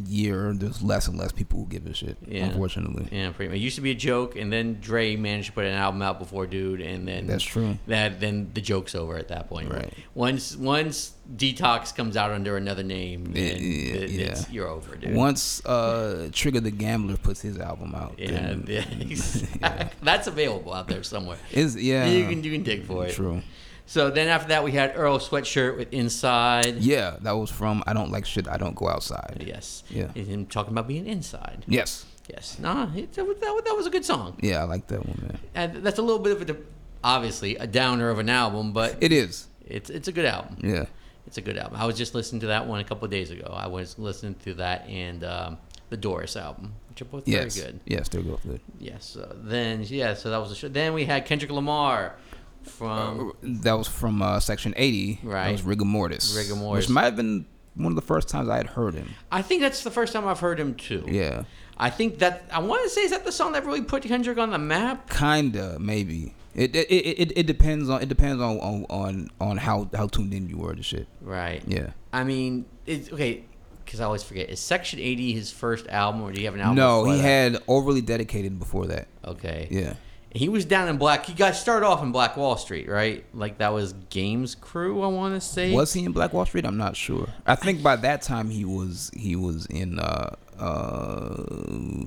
year, 0.06 0.52
there's 0.54 0.82
less 0.82 1.08
and 1.08 1.18
less 1.18 1.32
people 1.32 1.60
who 1.60 1.66
give 1.66 1.86
a 1.86 1.94
shit. 1.94 2.16
Yeah. 2.26 2.46
Unfortunately. 2.46 3.08
Yeah, 3.10 3.30
pretty 3.30 3.50
much. 3.50 3.58
It 3.58 3.62
used 3.62 3.76
to 3.76 3.82
be 3.82 3.90
a 3.90 3.94
joke, 3.94 4.36
and 4.36 4.52
then 4.52 4.78
Dre 4.80 5.16
managed 5.16 5.48
to 5.48 5.52
put 5.52 5.64
an 5.64 5.74
album 5.74 6.02
out 6.02 6.18
before 6.18 6.46
Dude, 6.46 6.80
and 6.80 7.06
then 7.06 7.26
That's 7.26 7.44
true. 7.44 7.78
That 7.86 8.20
then 8.20 8.50
the 8.54 8.60
joke's 8.60 8.94
over 8.94 9.16
at 9.16 9.28
that 9.28 9.48
point. 9.48 9.72
Right. 9.72 9.92
Once 10.14 10.56
once 10.56 11.14
Detox 11.37 11.94
comes 11.94 12.16
out 12.16 12.30
under 12.32 12.56
another 12.56 12.82
name, 12.82 13.32
Yeah, 13.34 13.42
it- 13.42 14.10
yeah. 14.10 14.20
it's- 14.26 14.50
you're 14.50 14.66
over, 14.66 14.96
dude. 14.96 15.14
Once 15.14 15.64
uh, 15.64 16.28
Trigger 16.32 16.60
the 16.60 16.70
Gambler 16.72 17.16
puts 17.16 17.40
his 17.40 17.58
album 17.58 17.94
out, 17.94 18.14
Yeah, 18.18 18.30
then- 18.30 18.64
yeah. 19.60 19.88
that's 20.02 20.26
available 20.26 20.72
out 20.75 20.88
there 20.88 21.02
somewhere. 21.02 21.38
Is 21.52 21.76
yeah. 21.76 22.06
You 22.06 22.26
can 22.26 22.42
you 22.42 22.50
can 22.52 22.62
dig 22.62 22.84
for 22.84 23.06
it. 23.06 23.12
True. 23.12 23.42
So 23.87 24.10
then 24.10 24.28
after 24.28 24.49
that 24.49 24.62
we 24.64 24.72
had 24.72 24.92
Earl 24.96 25.18
Sweatshirt 25.18 25.76
with 25.76 25.92
Inside. 25.92 26.76
Yeah, 26.78 27.16
that 27.22 27.32
was 27.32 27.50
from 27.50 27.82
I 27.87 27.92
don't 27.92 28.10
like 28.10 28.25
shit. 28.26 28.49
I 28.49 28.56
don't 28.56 28.75
go 28.75 28.88
outside. 28.88 29.44
Yes. 29.46 29.82
Yeah. 29.90 30.10
And 30.14 30.26
him 30.26 30.46
talking 30.46 30.72
about 30.72 30.88
being 30.88 31.06
inside. 31.06 31.64
Yes. 31.68 32.06
Yes. 32.28 32.58
Nah, 32.60 32.88
it, 32.94 33.12
that, 33.14 33.25
was- 33.26 33.38
that, 33.40 33.75
was- 33.76 33.87
a 33.87 33.90
good 33.90 34.04
song. 34.04 34.37
Yeah, 34.40 34.60
I 34.60 34.64
like 34.64 34.87
that 34.88 35.04
one, 35.04 35.18
man. 35.22 35.38
And 35.54 35.84
that's 35.84 35.99
a 35.99 36.02
little 36.02 36.20
bit 36.22 36.38
of 36.40 36.50
a, 36.50 36.56
obviously 37.02 37.56
a 37.56 37.66
downer 37.66 38.10
of 38.10 38.18
an 38.20 38.28
album, 38.28 38.72
but 38.72 38.96
It 39.00 39.10
is. 39.12 39.49
It's 39.66 39.88
it's 39.90 40.08
a 40.08 40.12
good 40.12 40.25
album. 40.26 40.56
Yeah. 40.62 40.87
It's 41.30 41.38
a 41.38 41.42
good 41.42 41.56
album. 41.56 41.78
I 41.80 41.87
was 41.87 41.96
just 41.96 42.12
listening 42.12 42.40
to 42.40 42.49
that 42.49 42.66
one 42.66 42.80
a 42.80 42.84
couple 42.84 43.04
of 43.04 43.12
days 43.12 43.30
ago. 43.30 43.54
I 43.56 43.68
was 43.68 43.96
listening 44.00 44.34
to 44.42 44.54
that 44.54 44.88
and 44.88 45.22
um, 45.22 45.58
the 45.88 45.96
Doris 45.96 46.34
album, 46.34 46.75
which 46.88 47.02
are 47.02 47.04
both 47.04 47.28
Yes. 47.28 47.54
very 47.56 47.70
good. 47.70 47.80
Yes, 47.87 48.08
they're 48.08 48.20
both 48.20 48.42
good. 48.42 48.60
Yes. 48.80 49.16
Then 49.37 49.84
yeah, 49.87 50.14
so 50.14 50.28
that 50.30 50.38
was 50.38 50.49
the 50.49 50.56
show. 50.56 50.66
Then 50.66 50.92
we 50.92 51.04
had 51.04 51.26
Kendrick 51.26 51.52
Lamar 51.52 52.16
from 52.64 53.32
That 53.42 53.75
was 53.75 53.87
from 53.87 54.20
uh, 54.22 54.40
Section 54.40 54.75
80. 54.76 55.20
Right. 55.22 55.44
That 55.44 55.52
was 55.52 55.62
Rigor 55.62 55.84
Mortis. 55.84 56.34
Rigor 56.37 56.56
Mortis. 56.56 56.87
Which 56.88 56.92
might 56.92 57.04
have 57.04 57.14
been 57.14 57.46
one 57.75 57.92
of 57.92 57.96
the 57.96 58.02
first 58.02 58.28
times 58.28 58.49
I 58.49 58.56
had 58.56 58.66
heard 58.66 58.94
him. 58.94 59.10
I 59.30 59.42
think 59.42 59.62
that's 59.62 59.84
the 59.84 59.90
first 59.92 60.12
time 60.12 60.26
I've 60.26 60.40
heard 60.40 60.58
him 60.58 60.75
too. 60.75 61.04
Yeah. 61.06 61.44
I 61.78 61.90
think 61.90 62.18
that 62.18 62.42
I 62.52 62.58
want 62.58 62.82
to 62.82 62.90
say 62.90 63.02
is 63.02 63.12
that 63.12 63.25
the 63.25 63.30
song 63.30 63.52
that 63.52 63.64
really 63.64 63.82
put 63.82 64.02
Kendrick 64.02 64.37
on 64.37 64.50
the 64.50 64.58
map. 64.58 65.08
Kinda, 65.08 65.78
maybe. 65.78 66.34
It 66.54 66.75
it, 66.75 66.90
it, 66.90 67.33
it, 67.38 67.47
depends 67.47 67.88
on 67.88 68.02
it 68.02 68.09
depends 68.09 68.42
on, 68.42 68.59
on 68.59 68.87
on 68.90 69.30
on 69.40 69.57
how 69.57 69.88
how 69.95 70.09
tuned 70.09 70.35
in 70.35 70.49
you 70.49 70.59
were 70.59 70.75
to 70.75 70.83
shit. 70.83 71.07
Right. 71.21 71.62
Yeah. 71.66 71.90
I 72.12 72.25
mean, 72.25 72.66
it's 72.87 73.12
okay 73.12 73.45
because 73.85 74.00
I 74.00 74.04
always 74.04 74.23
forget. 74.23 74.50
Is 74.50 74.61
Section 74.61 74.99
Eighty 74.99 75.33
his 75.33 75.52
first 75.52 75.87
album, 75.88 76.23
or 76.23 76.33
do 76.33 76.40
you 76.40 76.47
have 76.47 76.54
an 76.54 76.61
album? 76.61 76.76
No, 76.76 77.04
he 77.04 77.16
that? 77.16 77.23
had 77.23 77.62
overly 77.69 78.00
dedicated 78.00 78.59
before 78.59 78.87
that. 78.87 79.09
Okay. 79.25 79.69
Yeah. 79.71 79.95
He 80.33 80.49
was 80.49 80.64
down 80.64 80.88
in 80.88 80.97
Black. 80.97 81.26
He 81.26 81.35
got 81.35 81.57
started 81.57 81.85
off 81.85 82.02
in 82.04 82.12
Black 82.12 82.37
Wall 82.37 82.57
Street, 82.57 82.88
right? 82.88 83.25
Like 83.35 83.59
that 83.59 83.73
was 83.73 83.95
Games 84.11 84.54
Crew. 84.54 85.02
I 85.02 85.09
want 85.09 85.35
to 85.35 85.40
say. 85.40 85.75
Was 85.75 85.92
he 85.92 86.04
in 86.04 86.12
Black 86.12 86.33
Wall 86.33 86.47
Street? 86.47 86.64
I'm 86.64 86.76
not 86.76 86.97
sure. 86.97 87.28
I 87.47 87.57
think 87.57 87.83
by 87.83 87.97
that 87.97 88.23
time 88.23 88.49
he 88.49 88.64
was 88.64 89.11
he 89.16 89.35
was 89.35 89.66
in 89.66 89.99
uh, 89.99 90.37
uh, 90.57 91.35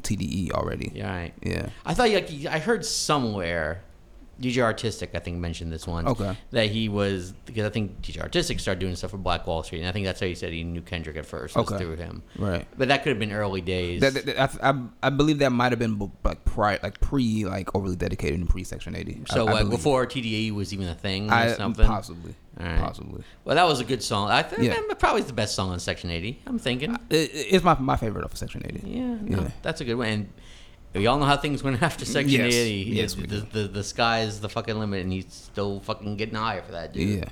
TDE 0.03 0.51
already. 0.51 0.91
Yeah, 0.95 1.13
right. 1.13 1.33
Yeah. 1.41 1.69
I 1.85 1.93
thought 1.93 2.09
like 2.11 2.29
I 2.45 2.59
heard 2.59 2.85
somewhere. 2.85 3.83
DJ 4.41 4.61
Artistic, 4.63 5.11
I 5.13 5.19
think, 5.19 5.37
mentioned 5.37 5.71
this 5.71 5.85
one. 5.87 6.07
Okay. 6.07 6.35
That 6.51 6.67
he 6.67 6.89
was 6.89 7.33
because 7.45 7.65
I 7.65 7.69
think 7.69 8.01
DJ 8.01 8.21
Artistic 8.21 8.59
started 8.59 8.79
doing 8.79 8.95
stuff 8.95 9.11
for 9.11 9.17
Black 9.17 9.45
Wall 9.47 9.61
Street, 9.63 9.79
and 9.79 9.87
I 9.87 9.91
think 9.91 10.05
that's 10.05 10.19
how 10.19 10.25
he 10.25 10.35
said 10.35 10.51
he 10.51 10.63
knew 10.63 10.81
Kendrick 10.81 11.15
at 11.17 11.25
first. 11.25 11.55
Was 11.55 11.67
Okay. 11.71 11.77
through 11.83 11.95
him. 11.97 12.23
Right. 12.37 12.65
But 12.77 12.87
that 12.87 13.03
could 13.03 13.09
have 13.11 13.19
been 13.19 13.31
early 13.31 13.61
days. 13.61 14.01
That, 14.01 14.13
that- 14.15 14.25
that- 14.25 14.63
I, 14.63 14.69
I, 14.71 14.83
I 15.03 15.09
believe 15.11 15.39
that 15.39 15.51
might 15.51 15.71
have 15.71 15.79
been 15.79 16.11
like 16.23 16.43
prior, 16.45 16.79
like 16.81 16.99
pre, 16.99 17.45
like 17.45 17.73
overly 17.75 17.95
dedicated 17.95 18.39
and 18.39 18.49
pre 18.49 18.63
Section 18.63 18.95
80. 18.95 19.23
So 19.29 19.47
I 19.47 19.51
like 19.53 19.69
before 19.69 20.05
TDE 20.07 20.51
was 20.51 20.73
even 20.73 20.87
a 20.87 20.95
thing 20.95 21.29
or 21.29 21.33
I- 21.33 21.53
something. 21.53 21.85
possibly. 21.85 22.35
Right. 22.59 22.79
Possibly. 22.79 23.23
Well, 23.45 23.55
that 23.55 23.65
was 23.67 23.79
a 23.79 23.83
good 23.83 24.03
song. 24.03 24.29
I 24.29 24.43
think 24.43 24.63
Yeah. 24.63 24.79
probably 24.99 25.21
the 25.23 25.33
best 25.33 25.55
song 25.55 25.71
on 25.71 25.79
Section 25.79 26.11
80. 26.11 26.39
I'm 26.45 26.59
thinking. 26.59 26.95
It, 27.09 27.31
it's 27.33 27.63
my 27.63 27.75
my 27.79 27.97
favorite 27.97 28.25
of 28.25 28.37
Section 28.37 28.61
80. 28.65 28.81
Yeah, 28.87 29.01
no, 29.21 29.41
Yeah. 29.43 29.51
that's 29.63 29.81
a 29.81 29.85
good 29.85 29.95
one. 29.95 30.07
And 30.07 30.29
we 30.93 31.07
all 31.07 31.17
know 31.17 31.25
how 31.25 31.37
things 31.37 31.63
went 31.63 31.81
after 31.81 32.05
Section 32.05 32.41
Yes. 32.41 32.53
80. 32.53 32.71
Yes, 32.91 33.13
the, 33.15 33.27
the, 33.27 33.37
the, 33.61 33.67
the 33.67 33.83
sky 33.83 34.21
is 34.21 34.41
the 34.41 34.49
fucking 34.49 34.77
limit, 34.77 35.01
and 35.03 35.11
he's 35.11 35.25
still 35.31 35.79
fucking 35.81 36.17
getting 36.17 36.35
higher 36.35 36.61
for 36.61 36.71
that 36.73 36.93
dude. 36.93 37.19
Yeah. 37.19 37.25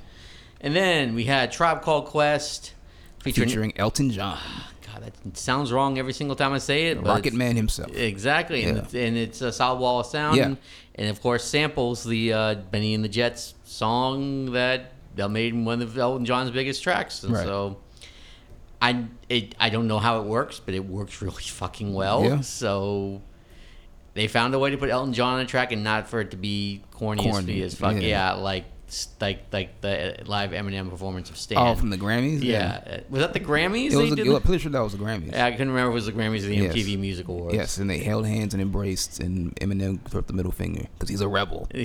And 0.60 0.74
then 0.76 1.14
we 1.14 1.24
had 1.24 1.50
Tribe 1.52 1.82
Called 1.82 2.06
Quest 2.06 2.74
featuring. 3.20 3.48
Featuring 3.48 3.72
Elton 3.76 4.10
John, 4.10 4.38
God, 4.86 5.02
that 5.04 5.36
sounds 5.36 5.72
wrong 5.72 5.98
every 5.98 6.12
single 6.12 6.36
time 6.36 6.52
I 6.52 6.58
say 6.58 6.88
it. 6.88 7.00
Rocket 7.02 7.34
Man 7.34 7.56
himself. 7.56 7.94
Exactly, 7.96 8.64
and, 8.64 8.76
Yeah. 8.76 8.82
it's, 8.84 8.94
and 8.94 9.16
it's 9.16 9.40
a 9.42 9.52
solid 9.52 9.78
wall 9.80 10.00
of 10.00 10.06
sound. 10.06 10.36
Yeah. 10.36 10.54
And 10.94 11.08
of 11.08 11.20
course, 11.22 11.44
samples 11.44 12.04
the 12.04 12.32
uh, 12.32 12.54
Bennie 12.70 12.94
and 12.94 13.02
the 13.02 13.08
Jets 13.08 13.54
song 13.64 14.52
that 14.52 14.92
that 15.16 15.30
made 15.30 15.54
one 15.54 15.82
of 15.82 15.96
Elton 15.96 16.24
John's 16.24 16.50
biggest 16.50 16.82
tracks. 16.82 17.22
And 17.22 17.32
Right. 17.34 17.44
so, 17.46 17.78
I 18.80 19.06
it 19.28 19.54
I 19.58 19.70
don't 19.70 19.88
know 19.88 19.98
how 19.98 20.20
it 20.20 20.24
works, 20.26 20.60
but 20.60 20.74
it 20.74 20.84
works 20.84 21.22
really 21.22 21.42
fucking 21.42 21.94
well. 21.94 22.24
Yeah. 22.24 22.40
So. 22.40 23.22
They 24.14 24.28
found 24.28 24.54
a 24.54 24.58
way 24.58 24.70
to 24.70 24.76
put 24.76 24.90
Elton 24.90 25.12
John 25.14 25.34
on 25.34 25.40
a 25.40 25.46
track 25.46 25.72
and 25.72 25.82
not 25.82 26.08
for 26.08 26.20
it 26.20 26.32
to 26.32 26.36
be 26.36 26.82
corny, 26.90 27.22
Corny, 27.22 27.62
as 27.62 27.74
fuck. 27.74 27.94
yeah. 27.94 28.00
Yeah, 28.00 28.32
like 28.34 28.64
like 29.22 29.44
like 29.52 29.80
the 29.80 30.16
live 30.26 30.50
Eminem 30.50 30.90
performance 30.90 31.30
of 31.30 31.38
Stan. 31.38 31.56
Oh, 31.56 31.74
from 31.74 31.88
the 31.88 31.96
Grammys? 31.96 32.42
Yeah, 32.42 32.82
Yeah. 32.86 32.94
Uh, 32.96 33.00
was 33.08 33.20
that 33.22 33.32
the 33.32 33.40
Grammys? 33.40 33.92
It 33.92 33.96
was. 33.96 34.10
they 34.10 34.20
A, 34.20 34.24
did 34.24 34.34
I'm 34.34 34.42
pretty 34.42 34.58
sure 34.62 34.70
that 34.70 34.80
was 34.80 34.92
the 34.92 34.98
Grammys. 35.02 35.32
Yeah, 35.32 35.46
I 35.46 35.52
couldn't 35.52 35.70
remember 35.70 35.88
if 35.88 35.92
it 35.92 35.94
was 35.94 36.06
the 36.06 36.12
Grammys 36.12 36.44
or 36.44 36.48
the 36.48 36.56
Yes. 36.56 36.74
MTV 36.74 36.98
Music 36.98 37.26
Awards. 37.28 37.54
Yes, 37.54 37.78
and 37.78 37.88
they 37.88 37.98
held 38.00 38.26
hands 38.26 38.52
and 38.52 38.60
embraced, 38.60 39.18
and 39.18 39.56
Eminem 39.56 39.98
threw 40.04 40.18
up 40.20 40.26
the 40.26 40.34
middle 40.34 40.52
finger 40.52 40.84
because 40.98 41.08
he's 41.08 41.22
a 41.22 41.28
rebel. 41.28 41.66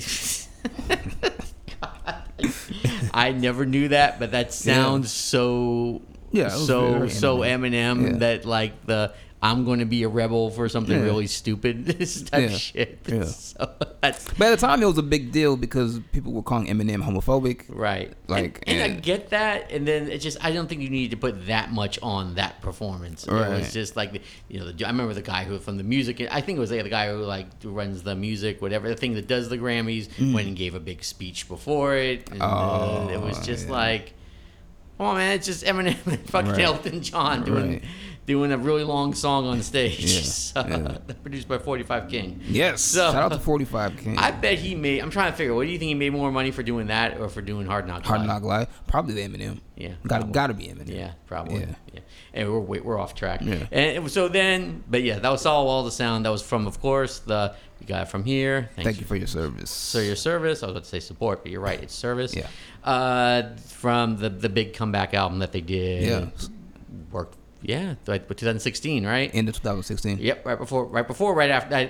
I 3.14 3.32
never 3.32 3.66
knew 3.66 3.88
that, 3.90 4.20
but 4.20 4.32
that 4.32 4.54
sounds 4.54 5.12
so 5.12 6.02
Yeah, 6.32 6.50
so 6.50 7.08
so 7.08 7.38
Eminem. 7.40 7.72
Eminem 7.72 8.12
Yeah. 8.12 8.18
that 8.20 8.46
like 8.46 8.86
the 8.86 9.14
I'm 9.40 9.66
going 9.66 9.78
to 9.80 9.86
be 9.86 10.02
a 10.02 10.08
rebel 10.10 10.50
for 10.50 10.68
something 10.68 10.98
Yeah. 10.98 11.04
really 11.06 11.28
stupid 11.28 11.86
this 12.00 12.24
type 12.24 12.50
Yeah. 12.50 12.58
shit. 12.58 13.00
Yeah. 13.08 13.24
So 13.26 13.72
that's 14.02 14.26
But 14.34 14.48
at 14.48 14.60
the 14.60 14.66
time, 14.66 14.82
it 14.82 14.86
was 14.88 14.98
a 14.98 15.04
big 15.04 15.32
deal 15.32 15.56
because 15.56 16.00
people 16.12 16.34
were 16.34 16.42
calling 16.42 16.66
Eminem 16.68 17.04
homophobic. 17.04 17.66
right. 17.70 18.12
Like, 18.28 18.64
and, 18.66 18.80
and 18.82 18.94
I 18.94 18.96
get 19.00 19.30
that, 19.30 19.72
and 19.72 19.88
then 19.88 20.10
it 20.10 20.20
just 20.20 20.44
I 20.44 20.52
don't 20.52 20.68
think 20.68 20.82
you 20.82 20.90
need 20.90 21.12
to 21.12 21.18
put 21.18 21.46
that 21.48 21.72
much 21.72 22.00
on 22.02 22.36
that 22.36 22.62
performance. 22.62 23.28
It 23.28 23.32
was 23.32 23.72
just 23.72 23.96
like 23.96 24.22
you 24.50 24.60
know 24.60 24.72
the, 24.72 24.86
I 24.86 24.90
remember 24.90 25.14
the 25.14 25.22
guy 25.22 25.44
who 25.44 25.60
from 25.60 25.78
the 25.78 25.84
music. 25.84 26.20
I 26.32 26.42
think 26.42 26.58
it 26.58 26.60
was 26.60 26.72
like 26.72 26.84
the 26.84 26.90
guy 26.90 27.10
who 27.12 27.18
like 27.24 27.48
runs 27.64 28.02
the 28.02 28.16
music, 28.16 28.60
whatever 28.62 28.90
the 28.90 28.96
thing 28.96 29.14
that 29.14 29.28
does 29.28 29.50
the 29.50 29.58
Grammys, 29.58 30.08
Mm. 30.18 30.34
went 30.34 30.48
and 30.48 30.58
gave 30.58 30.74
a 30.74 30.80
big 30.80 31.04
speech 31.04 31.48
before 31.48 31.96
it, 31.96 32.30
and 32.32 32.42
uh, 32.42 33.08
it 33.12 33.22
was 33.22 33.38
Oh, 33.40 33.44
just 33.44 33.68
yeah. 33.68 33.74
like. 33.74 34.14
Come 34.98 35.06
on, 35.06 35.18
man! 35.18 35.36
It's 35.36 35.46
just 35.46 35.64
Eminem 35.64 35.96
and 36.08 36.28
fucking 36.28 36.54
Right. 36.54 36.62
Elton 36.62 37.04
John 37.04 37.44
doing 37.46 37.70
Right. 37.74 37.84
Doing 38.28 38.52
a 38.52 38.58
really 38.58 38.84
long 38.84 39.14
song 39.16 39.48
on 39.48 39.58
the 39.58 39.64
stage, 39.64 40.00
Yeah, 40.00 40.22
So, 40.24 40.66
yeah. 40.68 41.14
produced 41.24 41.48
by 41.48 41.58
Forty 41.58 41.84
Five 41.84 42.10
King. 42.10 42.40
Yes. 42.44 42.82
So- 42.82 43.12
Shout 43.12 43.24
out 43.24 43.32
to 43.32 43.40
45 43.40 43.98
King. 43.98 44.18
I 44.20 44.30
bet 44.32 44.60
he 44.60 44.76
made. 44.76 45.00
I'm 45.02 45.10
trying 45.10 45.32
to 45.32 45.38
figure. 45.38 45.56
What 45.56 45.66
do 45.66 45.72
you 45.72 45.80
think 45.80 45.88
he 45.90 45.96
made 45.96 46.12
more 46.12 46.32
money 46.32 46.52
for 46.52 46.62
doing 46.62 46.88
that 46.88 47.20
or 47.20 47.30
for 47.30 47.42
doing 47.42 47.66
Hard 47.66 47.88
Knock? 47.88 48.04
Hard 48.06 48.20
Live? 48.20 48.28
Knock 48.28 48.44
Live. 48.44 48.88
Probably 48.88 49.14
the 49.16 49.22
Eminem. 49.28 49.62
Yeah, 49.76 49.94
Got 50.08 50.20
probably. 50.20 50.32
gotta 50.34 50.54
be 50.54 50.66
Eminem. 50.68 50.90
Yeah, 50.94 51.12
probably. 51.26 51.62
Yeah. 51.62 51.76
Yeah. 51.94 52.00
And 52.34 52.52
we're 52.52 52.60
wait, 52.60 52.84
we're 52.86 53.00
off 53.00 53.16
track. 53.16 53.42
Yeah. 53.42 53.66
And 53.72 54.12
so 54.12 54.28
then, 54.28 54.84
but 54.90 55.02
yeah, 55.04 55.20
that 55.20 55.30
was 55.32 55.46
all 55.46 55.68
all 55.70 55.84
the 55.84 55.92
sound. 55.92 56.26
That 56.26 56.30
was 56.30 56.42
from, 56.42 56.68
of 56.68 56.80
course, 56.82 57.20
the 57.20 57.56
we 57.80 57.86
got 57.86 58.02
it 58.04 58.10
from 58.10 58.24
here. 58.26 58.70
Thanks 58.76 58.84
Thank 58.88 59.00
you 59.00 59.06
for 59.06 59.16
your 59.16 59.28
service. 59.28 59.70
So 59.70 60.00
your 60.00 60.16
service. 60.16 60.64
I 60.64 60.66
was 60.68 60.72
about 60.74 60.84
to 60.84 60.90
say 60.90 61.00
support, 61.00 61.44
but 61.44 61.52
you're 61.52 61.62
right. 61.62 61.82
It's 61.82 61.94
service. 61.96 62.36
Yeah. 62.36 62.48
Uh, 62.84 63.56
from 63.68 64.18
the 64.18 64.30
the 64.30 64.50
big 64.50 64.74
comeback 64.74 65.14
album 65.14 65.40
that 65.40 65.52
they 65.54 65.62
did. 65.62 66.04
Yeah. 66.04 66.48
Yeah, 67.62 67.96
like 68.06 68.28
2016, 68.28 69.06
right? 69.06 69.32
End 69.34 69.50
of 69.50 69.56
2016. 69.56 70.20
Yep. 70.20 70.46
Right 70.46 70.58
before. 70.58 70.86
Right 70.86 71.08
before. 71.08 71.34
Right 71.34 71.50
after. 71.50 71.90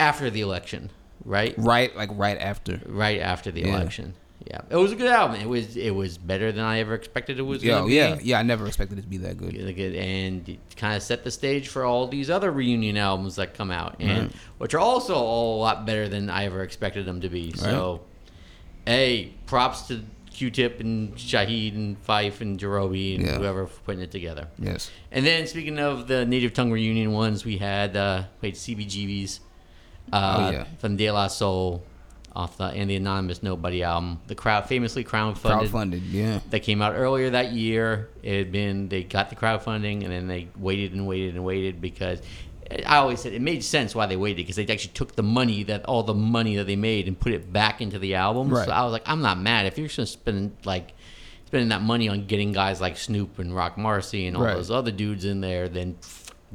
After 0.00 0.30
the 0.30 0.40
election. 0.40 0.90
Right. 1.24 1.54
Right, 1.56 1.94
like 1.96 2.10
right 2.14 2.38
after. 2.38 2.80
Right 2.86 3.20
after 3.20 3.50
the 3.52 3.60
Yeah. 3.60 3.68
election. 3.76 4.14
Yeah. 4.44 4.62
It 4.70 4.76
was 4.76 4.90
a 4.90 4.96
good 4.96 5.06
album. 5.10 5.40
It 5.40 5.48
was. 5.48 5.76
It 5.76 5.94
was 5.94 6.18
better 6.18 6.50
than 6.50 6.64
I 6.64 6.80
ever 6.80 6.94
expected 6.94 7.38
it 7.38 7.42
was. 7.42 7.62
Yo, 7.62 7.74
gonna 7.76 7.86
be. 7.86 7.94
yeah, 7.94 8.08
yeah. 8.14 8.20
Yeah. 8.22 8.38
I 8.40 8.42
never 8.42 8.66
expected 8.66 8.98
it 8.98 9.02
to 9.02 9.06
be 9.06 9.18
that 9.18 9.36
good. 9.38 9.54
And 9.54 10.48
it 10.48 10.58
kind 10.76 10.96
of 10.96 11.02
set 11.02 11.22
the 11.22 11.30
stage 11.30 11.68
for 11.68 11.84
all 11.84 12.08
these 12.08 12.28
other 12.28 12.50
reunion 12.50 12.96
albums 12.96 13.36
that 13.36 13.54
come 13.54 13.70
out, 13.70 13.96
and 14.00 14.22
Right. 14.22 14.32
which 14.58 14.74
are 14.74 14.80
also 14.80 15.14
all 15.14 15.58
a 15.58 15.60
lot 15.60 15.86
better 15.86 16.08
than 16.08 16.28
I 16.28 16.46
ever 16.46 16.62
expected 16.64 17.06
them 17.06 17.20
to 17.20 17.28
be. 17.28 17.52
So, 17.52 18.00
hey, 18.84 19.34
props 19.46 19.82
to 19.88 20.02
Q-Tip 20.32 20.80
and 20.80 21.14
Shaheed 21.16 21.74
and 21.74 21.96
Phife 22.06 22.40
and 22.40 22.58
Jarobi 22.58 23.14
and 23.16 23.24
Yeah. 23.26 23.38
whoever 23.38 23.66
for 23.66 23.80
putting 23.82 24.02
it 24.02 24.10
together. 24.10 24.48
Yes. 24.58 24.90
And 25.10 25.24
then 25.26 25.46
speaking 25.46 25.78
of 25.78 26.08
the 26.08 26.24
native 26.26 26.52
tongue 26.52 26.70
reunion 26.72 27.12
ones, 27.12 27.44
we 27.44 27.58
had 27.58 27.96
uh, 27.96 28.24
played 28.40 28.54
CBGB's 28.54 29.40
uh, 30.12 30.36
Oh, 30.38 30.50
yeah. 30.50 30.64
from 30.78 30.96
De 30.96 31.10
La 31.10 31.28
Soul 31.28 31.84
off 32.34 32.56
the 32.56 32.64
and 32.64 32.88
the 32.88 32.96
Anonymous 32.96 33.42
Nobody 33.42 33.82
album. 33.82 34.18
The 34.26 34.34
crowd 34.34 34.66
famously 34.66 35.04
crowdfunded 35.04 35.68
Crowdfunded, 35.68 36.00
yeah. 36.10 36.40
that 36.50 36.60
came 36.60 36.80
out 36.80 36.94
earlier 36.96 37.28
that 37.30 37.52
year. 37.52 38.08
It 38.22 38.38
had 38.38 38.52
been 38.52 38.88
they 38.88 39.02
got 39.04 39.28
the 39.28 39.36
crowdfunding 39.36 40.02
and 40.02 40.10
then 40.10 40.28
they 40.28 40.48
waited 40.56 40.94
and 40.94 41.06
waited 41.06 41.34
and 41.34 41.44
waited 41.44 41.80
because 41.82 42.20
I 42.86 42.96
always 42.96 43.20
said 43.20 43.32
it 43.32 43.42
made 43.42 43.62
sense 43.64 43.94
why 43.94 44.06
they 44.06 44.16
waited 44.16 44.36
because 44.38 44.56
they 44.56 44.66
actually 44.66 44.92
took 44.94 45.14
the 45.16 45.22
money 45.22 45.62
that 45.64 45.84
all 45.86 46.02
the 46.02 46.14
money 46.14 46.56
that 46.56 46.66
they 46.66 46.76
made 46.76 47.08
and 47.08 47.18
put 47.18 47.32
it 47.32 47.52
back 47.52 47.80
into 47.80 47.98
the 47.98 48.14
album. 48.14 48.48
Right. 48.50 48.66
So 48.66 48.72
I 48.72 48.82
was 48.84 48.92
like, 48.92 49.02
I'm 49.06 49.20
not 49.22 49.38
mad 49.38 49.66
if 49.66 49.78
you're 49.78 49.86
just 49.88 49.96
gonna 49.96 50.06
spend 50.06 50.56
like 50.64 50.92
spending 51.46 51.68
that 51.70 51.82
money 51.82 52.08
on 52.08 52.26
getting 52.26 52.52
guys 52.52 52.80
like 52.80 52.96
Snoop 52.96 53.38
and 53.38 53.54
Rock 53.54 53.76
Marcy 53.76 54.26
and 54.26 54.36
all 54.36 54.44
Right. 54.44 54.54
those 54.56 54.70
other 54.70 54.90
dudes 54.90 55.24
in 55.24 55.40
there, 55.40 55.68
then 55.68 55.96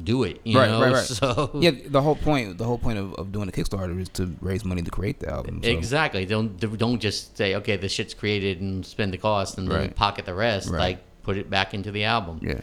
do 0.04 0.24
it. 0.24 0.42
You 0.44 0.60
right, 0.60 0.70
know? 0.70 0.82
right, 0.82 0.94
right. 0.94 1.04
So 1.06 1.52
yeah, 1.60 1.72
the 1.86 2.02
whole 2.02 2.16
point, 2.16 2.58
the 2.58 2.64
whole 2.66 2.78
point 2.78 2.98
of, 3.00 3.14
of 3.16 3.32
doing 3.32 3.50
a 3.50 3.52
Kickstarter 3.52 4.00
is 4.00 4.10
to 4.10 4.36
raise 4.42 4.64
money 4.66 4.82
to 4.84 4.92
create 4.92 5.20
the 5.20 5.30
album. 5.30 5.62
so- 5.64 5.70
Exactly. 5.70 6.26
Don't 6.26 6.60
don't 6.78 7.00
just 7.00 7.36
say 7.38 7.56
okay, 7.56 7.78
the 7.78 7.90
shit's 7.90 8.14
created 8.14 8.62
and 8.62 8.86
spend 8.86 9.14
the 9.14 9.18
cost 9.18 9.58
and 9.58 9.70
then 9.70 9.92
pocket 9.94 10.26
the 10.26 10.34
rest. 10.34 10.70
Right. 10.70 10.80
Like 10.80 11.00
put 11.24 11.38
it 11.38 11.50
back 11.50 11.74
into 11.74 11.92
the 11.92 12.04
album. 12.06 12.40
Yeah. 12.42 12.62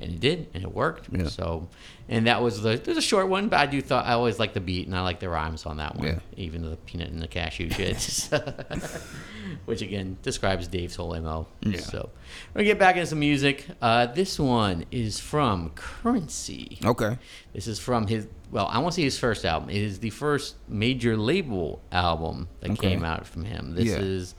And 0.00 0.12
it 0.12 0.20
did, 0.20 0.46
and 0.54 0.62
it 0.62 0.72
worked. 0.72 1.08
Yeah. 1.10 1.26
So, 1.26 1.68
and 2.08 2.26
that 2.26 2.40
was 2.42 2.62
the 2.62 2.80
was 2.86 2.96
a 2.96 3.02
short 3.02 3.28
one, 3.28 3.48
but 3.48 3.58
I 3.60 3.66
do 3.66 3.80
thought 3.80 4.06
I 4.06 4.12
always 4.12 4.38
like 4.38 4.54
the 4.54 4.60
beat 4.60 4.86
and 4.86 4.96
I 4.96 5.02
like 5.02 5.20
the 5.20 5.28
rhymes 5.28 5.66
on 5.66 5.76
that 5.78 5.96
one. 5.96 6.06
Yeah. 6.06 6.18
Even 6.36 6.62
the 6.68 6.76
peanut 6.76 7.10
and 7.10 7.20
the 7.20 7.28
cashew 7.28 7.70
shit, 7.70 8.28
which 9.66 9.82
again 9.82 10.16
describes 10.22 10.68
Dave's 10.68 10.96
whole 10.96 11.18
mo. 11.20 11.46
Yeah. 11.60 11.80
So, 11.80 12.10
we're 12.54 12.60
gonna 12.60 12.64
get 12.64 12.78
back 12.78 12.96
into 12.96 13.06
some 13.06 13.20
music. 13.20 13.66
Uh, 13.82 14.06
this 14.06 14.38
one 14.38 14.84
is 14.90 15.18
from 15.20 15.70
Currency. 15.70 16.78
Okay. 16.84 17.18
This 17.52 17.66
is 17.66 17.78
from 17.78 18.06
his. 18.06 18.26
Well, 18.50 18.66
I 18.66 18.78
want 18.78 18.94
to 18.94 18.96
say 18.96 19.02
his 19.04 19.18
first 19.18 19.44
album. 19.44 19.68
It 19.70 19.76
is 19.82 19.98
the 19.98 20.10
first 20.10 20.56
major 20.68 21.16
label 21.16 21.82
album 21.92 22.48
that 22.60 22.70
Okay. 22.70 22.88
came 22.90 23.04
out 23.04 23.26
from 23.26 23.44
him. 23.44 23.74
This 23.74 23.86
Yeah. 23.88 23.98
is 23.98 24.34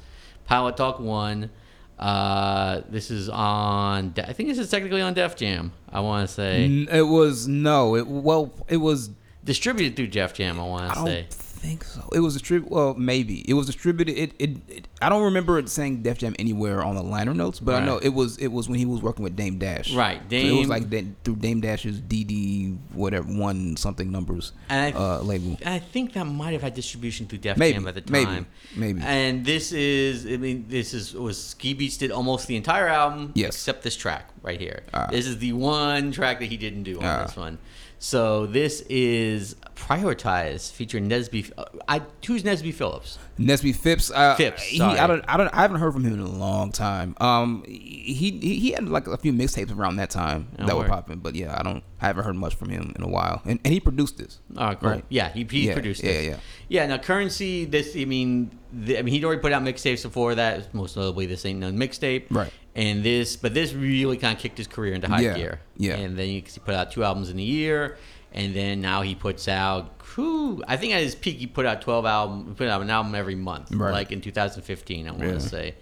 Pilot 0.45 0.77
Talk 0.77 0.99
One. 0.99 1.51
Uh, 1.99 2.81
this 2.89 3.12
is 3.12 3.27
on. 3.29 4.13
I 4.17 4.31
think 4.33 4.49
this 4.49 4.57
is 4.57 4.69
technically 4.71 5.01
on 5.01 5.13
Def 5.13 5.35
Jam. 5.35 5.73
I 5.91 5.99
want 5.99 6.27
to 6.29 6.33
say 6.33 6.63
N- 6.65 6.88
It 6.91 7.01
was 7.01 7.47
no. 7.47 7.95
It 7.95 8.07
well, 8.07 8.53
it 8.69 8.77
was. 8.77 9.09
distributed 9.43 9.95
through 9.95 10.07
Def 10.07 10.33
Jam. 10.33 10.59
I 10.59 10.63
want 10.63 10.93
to 10.93 10.99
say. 11.01 11.27
Think 11.60 11.84
so. 11.84 12.08
It 12.13 12.19
was 12.22 12.36
a 12.36 12.39
distributed. 12.39 12.74
Well, 12.74 12.93
maybe 12.95 13.41
it 13.50 13.54
was 13.54 13.65
distributed. 13.65 14.17
It, 14.17 14.32
it, 14.39 14.50
it. 14.69 14.88
I 15.02 15.10
don't 15.10 15.24
remember 15.24 15.60
it 15.60 15.67
saying 15.69 16.04
Def 16.04 16.17
Jam 16.17 16.34
anywhere 16.39 16.82
on 16.82 16.95
the 16.95 17.04
liner 17.04 17.34
notes, 17.34 17.60
but 17.60 17.76
I 17.76 17.86
know 17.86 17.98
it 17.98 18.10
was. 18.10 18.38
It 18.38 18.48
was 18.48 18.69
when 18.69 18.80
he 18.80 18.86
was 18.86 19.02
working 19.02 19.24
with 19.24 19.36
Dame 19.36 19.58
Dash. 19.60 19.93
Right, 19.93 20.22
So 20.30 20.36
it 20.38 20.52
was 20.58 20.69
like 20.69 20.89
da- 20.89 21.06
through 21.26 21.36
Dame 21.36 21.60
Dash's 21.60 22.00
DD 22.00 22.78
whatever 22.93 23.28
one 23.32 23.76
something 23.78 24.10
numbers 24.10 24.54
And 24.69 24.95
I, 24.95 24.98
uh, 24.98 25.19
label. 25.22 25.58
I 25.65 25.80
think 25.80 26.13
that 26.13 26.24
might 26.26 26.54
have 26.54 26.62
had 26.62 26.76
distribution 26.76 27.28
through 27.28 27.39
Def 27.39 27.58
Maybe, 27.58 27.74
Jam 27.74 27.88
at 27.88 27.95
the 27.95 28.02
time. 28.02 28.48
maybe. 28.76 28.93
maybe. 28.93 29.02
And 29.06 29.45
this 29.45 29.72
is, 29.74 30.26
I 30.26 30.38
mean, 30.38 30.65
this 30.69 30.93
is 30.93 31.13
was 31.13 31.41
Ski 31.43 31.76
Beatz 31.76 31.98
did 31.98 32.12
almost 32.12 32.48
the 32.48 32.56
entire 32.56 32.88
album, 32.88 33.32
Yes. 33.36 33.50
except 33.56 33.84
this 33.84 33.95
track 33.98 34.30
right 34.43 34.60
here. 34.60 34.84
Ah. 34.93 35.08
this 35.12 35.26
is 35.28 35.39
the 35.39 35.52
one 35.54 36.12
track 36.13 36.39
that 36.39 36.45
he 36.45 36.56
didn't 36.58 36.84
do 36.84 37.00
on 37.00 37.04
Ah. 37.06 37.26
this 37.26 37.36
one. 37.36 37.58
So 38.02 38.45
this 38.45 38.80
is 38.89 39.58
Prioritize 39.80 40.72
featuring 40.72 41.10
Nesby. 41.10 41.52
Uh, 41.58 41.65
I 41.88 42.02
who's 42.28 42.44
Nesby 42.44 42.74
Phillips? 42.74 43.18
Nesby 43.39 43.76
Phips. 43.76 44.12
Uh, 44.12 44.36
Phips, 44.36 44.62
He. 44.62 44.82
I 44.82 45.08
don't. 45.08 45.24
I 45.28 45.38
don't. 45.38 45.48
I 45.54 45.62
haven't 45.62 45.80
heard 45.80 45.94
from 45.94 46.04
him 46.04 46.13
in 46.13 46.20
a 46.20 46.28
long 46.30 46.72
time. 46.72 47.15
Um, 47.20 47.63
he 47.65 48.38
he, 48.42 48.60
he 48.60 48.72
had 48.72 48.88
like 48.88 49.08
a 49.08 49.18
few 49.18 49.34
mixtapes 49.34 49.76
around 49.76 49.96
that 49.96 50.10
time 50.10 50.50
Oh, 50.60 50.65
that 50.68 50.78
were 50.78 50.88
popping. 50.88 51.20
But 51.20 51.36
yeah, 51.36 51.56
I 51.58 51.63
don't. 51.63 51.84
I 52.02 52.08
haven't 52.08 52.24
heard 52.26 52.36
much 52.36 52.56
from 52.56 52.70
him 52.70 52.94
in 52.96 53.04
a 53.04 53.08
while. 53.08 53.42
And, 53.46 53.60
and 53.65 53.74
he 53.74 53.80
produced 53.80 54.18
this. 54.18 54.39
Oh, 54.56 54.76
cool. 54.76 54.89
Right. 54.92 55.06
Yeah, 55.10 55.30
he, 55.30 55.44
he 55.50 55.68
Yeah, 55.68 55.74
produced 55.74 56.02
yeah, 56.04 56.12
this. 56.13 56.24
yeah. 56.26 56.30
Yeah, 56.32 56.38
Yeah. 56.84 56.88
now 56.88 56.98
Currency, 56.98 57.65
this, 57.65 57.94
I 57.98 58.06
mean, 58.06 58.52
the, 58.72 58.98
I 58.98 59.02
mean, 59.02 59.13
he'd 59.13 59.26
already 59.26 59.42
put 59.42 59.52
out 59.52 59.63
mixtapes 59.63 60.04
before 60.04 60.34
that, 60.36 60.74
most 60.74 60.96
notably 60.96 61.26
This 61.26 61.46
Ain't 61.46 61.60
None 61.60 61.78
mixtape. 61.78 62.28
Right. 62.30 62.54
And 62.74 63.04
this, 63.04 63.36
but 63.36 63.54
this 63.54 63.74
really 63.74 64.15
kind 64.15 64.34
of 64.34 64.42
kicked 64.42 64.58
his 64.58 64.68
career 64.68 64.94
into 64.94 65.10
high 65.10 65.20
Yeah, 65.22 65.36
gear. 65.36 65.60
yeah. 65.76 65.98
And 65.98 66.18
then 66.18 66.30
you, 66.30 66.42
he 66.42 66.60
put 66.62 66.74
out 66.74 66.89
two 66.94 67.04
albums 67.04 67.30
in 67.32 67.38
a 67.38 67.44
year, 67.44 67.98
and 68.34 68.56
then 68.56 68.82
now 68.82 69.02
he 69.02 69.15
puts 69.15 69.48
out, 69.48 70.02
whew, 70.15 70.63
I 70.68 70.78
think 70.78 70.94
at 70.94 71.02
his 71.02 71.15
peak, 71.15 71.38
he 71.38 71.48
put 71.48 71.65
out 71.65 71.82
12 71.82 72.06
album, 72.06 72.56
put 72.56 72.68
out 72.68 72.82
an 72.82 72.89
album 72.89 73.15
every 73.15 73.36
month, 73.36 73.72
Right. 73.72 73.92
like 73.92 74.12
in 74.12 74.22
2015, 74.22 75.08
I 75.08 75.12
want 75.12 75.24
Yeah. 75.24 75.32
to 75.34 75.39
say. 75.39 75.76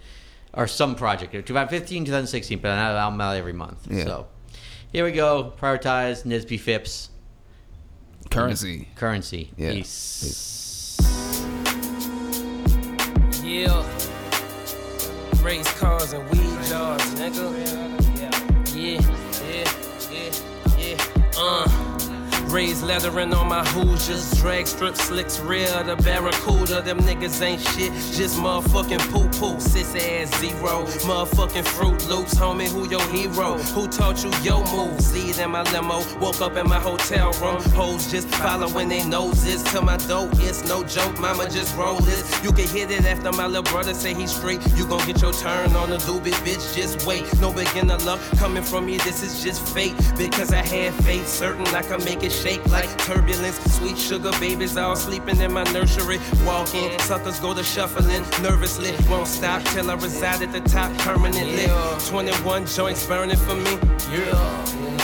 Or 0.54 0.66
some 0.66 0.94
project, 0.94 1.32
2015, 1.32 2.04
2016, 2.06 2.58
but 2.60 2.70
an 2.70 2.78
album 2.78 3.20
out 3.20 3.36
every 3.36 3.52
month. 3.52 3.86
Yeah. 3.90 4.04
So 4.04 4.26
here 4.92 5.04
we 5.04 5.12
go. 5.12 5.52
Prioritize 5.60 6.24
Nesby 6.24 6.58
Phips. 6.58 7.10
Currency. 8.30 8.88
Currency. 8.96 9.52
Yeah. 9.56 9.72
Peace. 9.72 10.96
Yeah. 13.44 13.84
Race 15.42 15.72
cars 15.78 16.12
and 16.12 16.28
weed 16.30 16.58
jars, 16.68 17.00
nigga. 17.14 17.46
Yeah, 18.74 19.00
yeah, 19.46 19.70
yeah, 20.10 20.32
yeah. 20.78 21.38
Uh. 21.38 21.87
Raised 22.50 22.82
leathering 22.82 23.34
on 23.34 23.48
my 23.48 23.62
Hoosiers, 23.68 24.32
drag 24.40 24.66
strip 24.66 24.96
slicks 24.96 25.38
real, 25.38 25.84
the 25.84 25.96
barracuda. 25.96 26.80
Them 26.80 26.98
niggas 27.00 27.42
ain't 27.42 27.60
shit, 27.60 27.92
just 27.92 28.38
motherfucking 28.38 29.00
poo 29.10 29.28
poo. 29.38 29.60
Sis 29.60 29.94
ass 29.94 30.40
zero, 30.40 30.84
motherfucking 31.04 31.66
Fruit 31.66 32.08
Loops, 32.08 32.34
homie. 32.34 32.68
Who 32.68 32.88
your 32.88 33.06
hero? 33.08 33.58
Who 33.74 33.86
taught 33.86 34.24
you 34.24 34.32
your 34.42 34.64
moves? 34.74 35.04
Z 35.04 35.42
in 35.42 35.50
my 35.50 35.62
limo, 35.72 36.02
woke 36.20 36.40
up 36.40 36.56
in 36.56 36.66
my 36.66 36.80
hotel 36.80 37.32
room. 37.32 37.60
Hoes 37.72 38.10
just 38.10 38.28
following 38.28 38.88
they 38.88 39.04
noses 39.04 39.62
to 39.64 39.82
my 39.82 39.98
dough. 39.98 40.30
It's 40.36 40.66
no 40.66 40.82
joke, 40.84 41.20
mama 41.20 41.50
just 41.50 41.76
roll 41.76 41.98
this. 42.00 42.42
You 42.42 42.52
can 42.52 42.66
hit 42.66 42.90
it 42.90 43.04
after 43.04 43.30
my 43.30 43.46
little 43.46 43.62
brother 43.62 43.92
say 43.92 44.14
he's 44.14 44.34
straight. 44.34 44.66
You 44.74 44.86
gon' 44.86 45.06
get 45.06 45.20
your 45.20 45.34
turn 45.34 45.76
on 45.76 45.90
the 45.90 45.98
doobie, 45.98 46.32
bitch. 46.46 46.74
Just 46.74 47.06
wait. 47.06 47.24
No 47.40 47.52
beginner 47.52 47.98
luck 47.98 48.20
coming 48.38 48.62
from 48.62 48.86
me. 48.86 48.96
This 48.96 49.22
is 49.22 49.44
just 49.44 49.60
fate 49.74 49.94
because 50.16 50.52
I 50.54 50.62
had 50.64 50.94
faith, 51.04 51.28
certain 51.28 51.66
I 51.68 51.82
can 51.82 52.02
make 52.04 52.22
it 52.22 52.37
shake 52.42 52.64
like 52.70 52.88
turbulence. 52.98 53.58
Sweet 53.74 53.98
sugar 53.98 54.30
babies 54.38 54.76
all 54.76 54.96
sleeping 54.96 55.40
in 55.40 55.52
my 55.52 55.64
nursery. 55.72 56.18
Walking, 56.44 56.98
suckers 57.00 57.40
go 57.40 57.54
to 57.54 57.62
shuffling 57.62 58.22
nervously. 58.42 58.92
Won't 59.08 59.26
stop 59.26 59.62
till 59.64 59.90
I 59.90 59.94
reside 59.94 60.42
at 60.42 60.52
the 60.52 60.60
top 60.60 60.96
permanently. 60.98 61.66
21 62.08 62.66
joints 62.66 63.06
burning 63.06 63.36
for 63.36 63.56
me. 63.56 63.78
Yeah. 64.12 64.97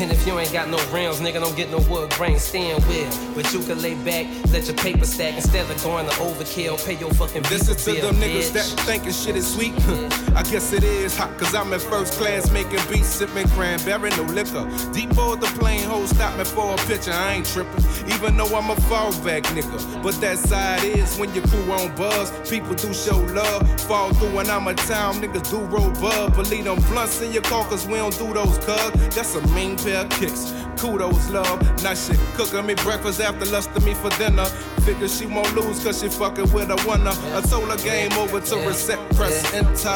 And 0.00 0.10
if 0.10 0.26
you 0.26 0.38
ain't 0.38 0.50
got 0.50 0.70
no 0.70 0.78
rims, 0.90 1.20
nigga, 1.20 1.40
don't 1.40 1.54
get 1.54 1.70
no 1.70 1.78
wood 1.90 2.10
grain 2.12 2.38
steering 2.38 2.80
wheel. 2.84 3.10
But 3.34 3.52
you 3.52 3.60
can 3.60 3.82
lay 3.82 3.94
back, 3.96 4.26
let 4.50 4.66
your 4.66 4.76
paper 4.76 5.04
stack 5.04 5.34
instead 5.34 5.70
of 5.70 5.84
going 5.84 6.08
to 6.08 6.14
overkill. 6.14 6.82
Pay 6.86 6.94
your 6.94 7.12
fucking 7.12 7.42
This 7.42 7.68
is 7.68 7.84
to 7.84 7.92
bill, 7.92 8.10
them 8.10 8.16
niggas 8.16 8.50
bitch. 8.50 8.52
that 8.54 8.80
thinking 8.86 9.12
shit 9.12 9.36
is 9.36 9.52
sweet. 9.52 9.74
I 10.34 10.42
guess 10.44 10.72
it 10.72 10.84
is 10.84 11.14
hot, 11.14 11.36
cause 11.36 11.54
I'm 11.54 11.70
in 11.74 11.80
first 11.80 12.14
class 12.14 12.50
making 12.50 12.80
beats, 12.90 13.08
sipping 13.08 13.46
cranberry, 13.48 14.08
no 14.10 14.22
liquor. 14.22 14.66
Deep 14.94 15.14
board 15.14 15.42
the 15.42 15.48
plane, 15.58 15.82
hold 15.82 16.08
stop 16.08 16.38
me 16.38 16.44
for 16.44 16.72
a 16.72 16.76
picture, 16.86 17.12
I 17.12 17.34
ain't 17.34 17.46
tripping. 17.46 17.84
Even 18.10 18.38
though 18.38 18.56
I'm 18.56 18.70
a 18.70 18.76
fallback 18.88 19.42
nigga. 19.52 20.02
But 20.02 20.18
that 20.22 20.38
side 20.38 20.82
is 20.82 21.18
when 21.18 21.34
your 21.34 21.46
crew 21.48 21.70
on 21.72 21.94
buzz, 21.94 22.30
people 22.48 22.74
do 22.74 22.94
show 22.94 23.18
love. 23.34 23.68
Fall 23.82 24.14
through 24.14 24.34
when 24.34 24.48
I'm 24.48 24.66
a 24.66 24.74
town, 24.74 25.16
niggas 25.16 25.50
do 25.50 25.58
roll 25.58 25.90
bub. 26.00 26.36
But 26.36 26.50
leave 26.50 26.64
them 26.64 26.80
blunts 26.88 27.20
in 27.20 27.32
your 27.32 27.42
car, 27.42 27.64
cause 27.64 27.86
we 27.86 27.96
don't 27.96 28.16
do 28.16 28.32
those 28.32 28.56
cuz. 28.58 28.90
That's 29.14 29.34
a 29.34 29.46
mean 29.48 29.76
pair 29.76 29.89
kicks. 30.10 30.52
Kudos, 30.78 31.30
love. 31.30 31.82
Now 31.82 31.94
shit, 31.94 32.18
cooking 32.34 32.66
me 32.66 32.74
breakfast 32.74 33.20
after 33.20 33.44
lusting 33.46 33.84
me 33.84 33.94
for 33.94 34.10
dinner. 34.10 34.46
Figure 34.84 35.08
she 35.08 35.26
won't 35.26 35.54
lose 35.54 35.82
cause 35.84 36.00
she 36.00 36.08
fucking 36.08 36.52
with 36.52 36.70
a 36.70 36.76
winner. 36.88 37.12
I 37.36 37.40
told 37.42 37.68
her 37.70 37.76
game 37.78 38.12
over 38.14 38.40
to 38.40 38.56
reset, 38.66 38.98
press 39.16 39.52
enter. 39.52 39.88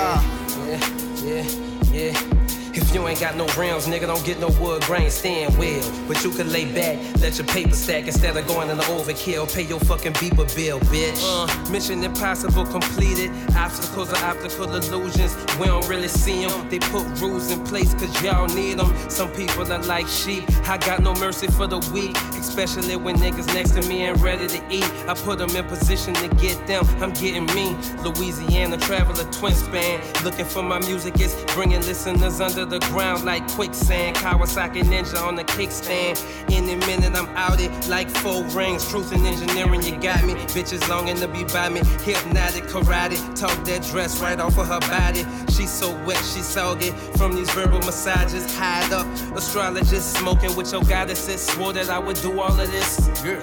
Yeah, 0.67 0.81
yeah, 1.23 2.13
yeah. 2.13 2.64
You 2.95 3.09
ain't 3.09 3.19
got 3.19 3.35
no 3.35 3.47
rims, 3.59 3.89
nigga, 3.89 4.07
don't 4.07 4.25
get 4.25 4.39
no 4.39 4.51
wood 4.61 4.85
grain 4.85 5.11
stand 5.11 5.59
wheel. 5.59 5.83
But 6.07 6.23
you 6.23 6.31
can 6.31 6.53
lay 6.53 6.65
back, 6.65 6.97
let 7.21 7.37
your 7.39 7.47
paper 7.49 7.75
stack 7.75 8.07
instead 8.07 8.37
of 8.37 8.47
going 8.47 8.71
in 8.71 8.77
the 8.77 8.85
overkill. 8.85 9.53
Pay 9.53 9.63
your 9.63 9.81
fucking 9.81 10.13
beeper 10.13 10.47
bill, 10.55 10.79
bitch. 10.79 11.21
Uh, 11.25 11.71
mission 11.73 12.05
impossible 12.05 12.65
completed. 12.65 13.33
Obstacles 13.57 14.13
are 14.13 14.25
optical 14.25 14.73
illusions. 14.73 15.35
We 15.59 15.67
don't 15.67 15.89
really 15.89 16.07
see 16.07 16.47
them. 16.47 16.69
They 16.71 16.79
put 16.79 17.03
rules 17.21 17.51
in 17.51 17.65
place 17.65 17.93
cause 17.95 18.23
y'all 18.23 18.47
need 18.55 18.79
them. 18.79 18.95
Some 19.11 19.33
people 19.33 19.73
are 19.73 19.83
like 19.83 20.07
sheep. 20.07 20.45
I 20.69 20.79
got 20.79 21.03
no 21.03 21.15
mercy 21.15 21.49
for 21.49 21.67
the 21.67 21.79
weak, 21.93 22.17
especially 22.39 22.95
when 22.95 23.17
niggas 23.17 23.53
next 23.55 23.73
to 23.73 23.83
me 23.89 24.05
ain't 24.07 24.19
ready 24.19 24.47
to 24.47 24.63
eat. 24.71 24.89
I 25.09 25.15
put 25.15 25.39
them 25.39 25.51
in 25.57 25.65
position 25.65 26.15
to 26.15 26.29
get 26.37 26.65
them. 26.69 26.87
I'm 27.03 27.13
getting 27.13 27.47
me. 27.47 27.77
Louisiana 28.05 28.77
traveler 28.77 29.29
twin 29.33 29.55
span. 29.55 30.01
Looking 30.23 30.45
for 30.45 30.63
my 30.63 30.79
music 30.79 31.19
is 31.21 31.35
bringing 31.55 31.81
listeners 31.81 32.41
under 32.41 32.65
the 32.65 32.84
ground 32.91 33.25
like 33.25 33.47
quicksand. 33.49 34.17
Kawasaki 34.17 34.83
Ninja 34.83 35.23
on 35.23 35.37
the 35.37 35.45
kickstand. 35.45 36.19
In 36.51 36.65
a 36.69 36.77
minute 36.87 37.15
I'm 37.15 37.29
out 37.37 37.61
it 37.61 37.71
like 37.89 38.09
four 38.11 38.45
rings. 38.45 38.89
Truth 38.89 39.13
and 39.13 39.27
engineering, 39.27 39.83
you 39.83 40.01
got 40.01 40.25
me. 40.25 40.35
Bitches 40.55 40.89
longing 40.89 41.17
to 41.17 41.29
be 41.29 41.45
by 41.45 41.69
me. 41.69 41.81
Hypnotic 42.05 42.65
karate. 42.65 43.19
Talk 43.39 43.65
that 43.65 43.83
dress 43.91 44.21
right 44.21 44.41
off 44.41 44.59
of 44.59 44.69
her 44.69 44.81
body. 44.81 45.25
She's 45.53 45.71
so 45.71 45.91
wet, 46.05 46.19
she's 46.19 46.47
soggy. 46.47 46.91
From 47.17 47.35
these 47.35 47.51
verbal 47.51 47.81
massages, 47.81 48.53
hide 48.57 48.93
up. 48.93 49.07
Astrologist 49.37 50.17
smoking 50.17 50.55
with 50.57 50.73
your 50.73 50.83
goddesses. 50.85 51.45
Swore 51.47 51.73
that 51.73 51.91
I 51.91 51.99
would 51.99 52.17
do 52.17 52.41
all 52.41 52.59
of 52.61 52.71
this. 52.71 53.11
Yeah, 53.25 53.41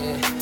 yeah. 0.00 0.41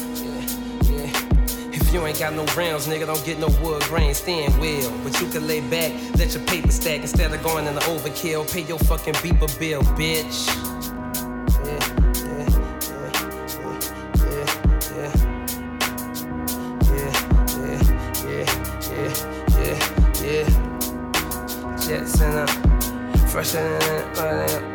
You 1.93 2.07
ain't 2.07 2.21
got 2.21 2.35
no 2.35 2.45
rims, 2.57 2.87
nigga, 2.87 3.07
don't 3.07 3.25
get 3.25 3.41
no 3.41 3.49
wood 3.61 3.83
grain 3.83 4.15
steering 4.15 4.57
wheel. 4.61 4.93
But 5.03 5.21
you 5.21 5.27
can 5.29 5.49
lay 5.49 5.61
back, 5.61 5.93
let 6.17 6.33
your 6.33 6.45
paper 6.45 6.71
stack 6.71 7.01
instead 7.01 7.33
of 7.33 7.43
going 7.43 7.67
in 7.67 7.75
the 7.75 7.81
overkill. 7.81 8.51
Pay 8.53 8.63
your 8.63 8.79
fucking 8.79 9.15
beeper 9.15 9.59
bill, 9.59 9.83
bitch. 9.99 10.47
Jetson 21.89 22.39
up, 22.39 22.51
fresher 23.31 23.79
than 23.79 23.83
it, 23.83 24.19
uh, 24.19 24.23
uh, 24.23 24.70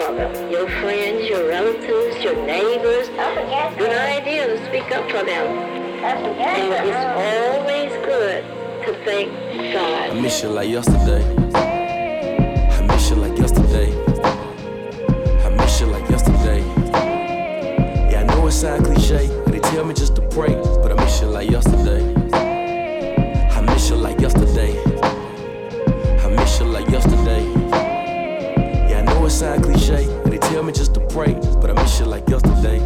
For 0.00 0.14
them. 0.14 0.50
Your 0.50 0.66
friends, 0.80 1.28
your 1.28 1.46
relatives, 1.46 2.24
your 2.24 2.34
neighbors. 2.46 3.08
Good 3.76 3.92
idea 3.98 4.46
to 4.46 4.56
speak 4.66 4.90
up 4.92 5.04
for 5.10 5.22
them. 5.22 5.46
And 6.02 6.72
it's 6.88 7.04
always 7.28 7.92
good 8.06 8.42
to 8.86 9.04
thank 9.04 9.30
God. 9.74 10.10
I 10.10 10.20
miss 10.20 10.42
you 10.42 10.48
like 10.48 10.70
yesterday. 10.70 11.22
I 11.54 12.82
miss 12.86 13.10
you 13.10 13.16
like 13.16 13.36
yesterday. 13.38 13.92
I 15.44 15.48
miss 15.50 15.80
you 15.80 15.86
like 15.88 16.08
yesterday. 16.08 16.60
Yeah, 18.10 18.20
I 18.20 18.24
know 18.34 18.46
it 18.46 18.52
sound 18.52 18.86
cliche. 18.86 19.26
and 19.44 19.52
They 19.52 19.58
tell 19.60 19.84
me 19.84 19.92
just 19.92 20.16
to 20.16 20.22
pray, 20.28 20.54
but 20.82 20.92
I 20.92 21.04
miss 21.04 21.20
you 21.20 21.26
like 21.26 21.50
yesterday. 21.50 22.09
Yesterday. 32.30 32.78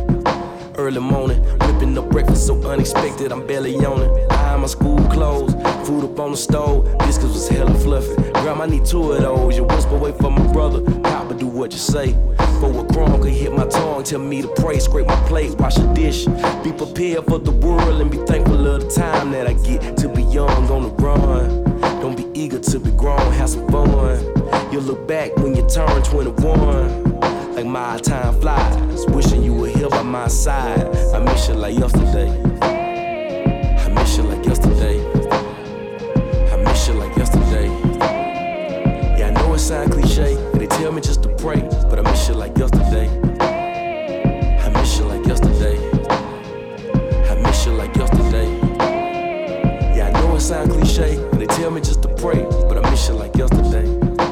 Early 0.76 1.00
morning, 1.00 1.38
whipping 1.61 1.96
up 1.98 2.09
breakfast 2.09 2.46
so 2.46 2.54
unexpected, 2.62 3.30
I'm 3.30 3.46
barely 3.46 3.76
on 3.85 4.00
it. 4.00 4.33
On 4.33 4.62
my 4.62 4.66
school 4.66 4.98
clothes, 5.09 5.52
food 5.87 6.04
up 6.04 6.18
on 6.18 6.30
the 6.30 6.37
stove, 6.37 6.87
biscuits 7.00 7.35
was 7.35 7.48
hella 7.48 7.74
fluffy. 7.74 8.14
Grandma 8.33 8.64
need 8.64 8.87
two 8.87 9.12
of 9.12 9.20
those. 9.20 9.57
You 9.57 9.64
whisper 9.64 9.98
wait 9.98 10.16
for 10.16 10.30
my 10.30 10.50
brother, 10.50 10.80
Papa 11.02 11.35
do 11.35 11.46
what 11.46 11.72
you 11.72 11.78
say. 11.78 12.12
For 12.59 12.70
a 12.70 12.85
crumb 12.92 13.20
could 13.20 13.33
hit 13.33 13.52
my 13.52 13.66
tongue, 13.66 14.02
tell 14.02 14.18
me 14.18 14.40
to 14.40 14.48
pray, 14.48 14.78
scrape 14.78 15.07
my 15.07 15.28
plate, 15.28 15.54
wash 15.59 15.76
a 15.76 15.94
dish. 15.94 16.24
Be 16.64 16.72
prepared 16.72 17.26
for 17.26 17.38
the 17.38 17.52
world 17.52 18.00
and 18.00 18.11
be 18.11 18.18
thankful 18.24 18.66
of 18.66 18.83
the 18.83 18.90
time 18.90 19.30
that 19.33 19.46
I 19.46 19.52
get 19.52 19.98
to 19.98 20.09
be 20.09 20.22
young 20.22 20.70
on 20.70 20.85
the 20.85 20.90
run. 21.04 21.64
Don't 22.00 22.16
be 22.16 22.26
eager 22.38 22.59
to 22.61 22.78
be 22.80 22.90
grown, 22.92 23.33
have 23.33 23.50
some 23.50 23.68
fun. 23.68 24.24
You'll 24.72 24.83
look 24.83 25.07
back 25.07 25.37
when 25.37 25.54
you 25.54 25.68
turn 25.68 26.02
21, 26.02 27.03
like 27.54 27.66
my 27.66 27.98
time 27.98 28.40
flies, 28.40 29.06
wishing 29.08 29.42
you 29.42 29.54
were 29.54 29.68
here 29.68 29.88
by 29.88 30.02
my 30.02 30.26
side. 30.26 30.86
I 31.14 31.20
miss 31.20 31.48
you 31.48 31.54
like 31.54 31.78
yesterday. 31.78 32.28
I 32.60 33.88
miss 33.90 34.16
you 34.16 34.24
like 34.24 34.44
yesterday. 34.44 34.98
I 36.52 36.56
miss 36.56 36.88
you 36.88 36.94
like 36.94 37.16
yesterday. 37.16 37.68
Yeah, 39.18 39.28
I 39.28 39.30
know 39.30 39.54
it 39.54 39.60
sound 39.60 39.92
cliche, 39.92 40.34
and 40.34 40.60
they 40.60 40.66
tell 40.66 40.90
me 40.90 41.00
just 41.00 41.22
to 41.22 41.28
pray, 41.36 41.60
but 41.88 41.98
I 41.98 42.02
miss 42.02 42.28
you 42.28 42.34
like 42.34 42.56
yesterday. 42.58 43.08
I 43.38 44.68
miss 44.70 44.98
you 44.98 45.04
like 45.04 45.24
yesterday. 45.24 45.78
I 47.30 47.34
miss 47.40 47.66
you 47.66 47.72
like 47.72 47.94
yesterday. 47.94 48.48
Yeah, 49.96 50.08
I 50.08 50.20
know 50.20 50.34
it 50.34 50.40
sound 50.40 50.72
cliche, 50.72 51.16
and 51.30 51.40
they 51.40 51.46
tell 51.46 51.70
me 51.70 51.80
just 51.80 52.02
to 52.02 52.08
pray, 52.08 52.42
but 52.68 52.84
I 52.84 52.90
miss 52.90 53.08
you 53.08 53.14
like 53.14 53.36
yesterday. 53.36 53.86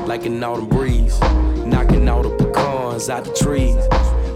Like 0.06 0.26
an 0.26 0.42
autumn 0.42 0.68
breeze, 0.68 0.91
out 3.08 3.24
the 3.24 3.32
trees. 3.32 3.76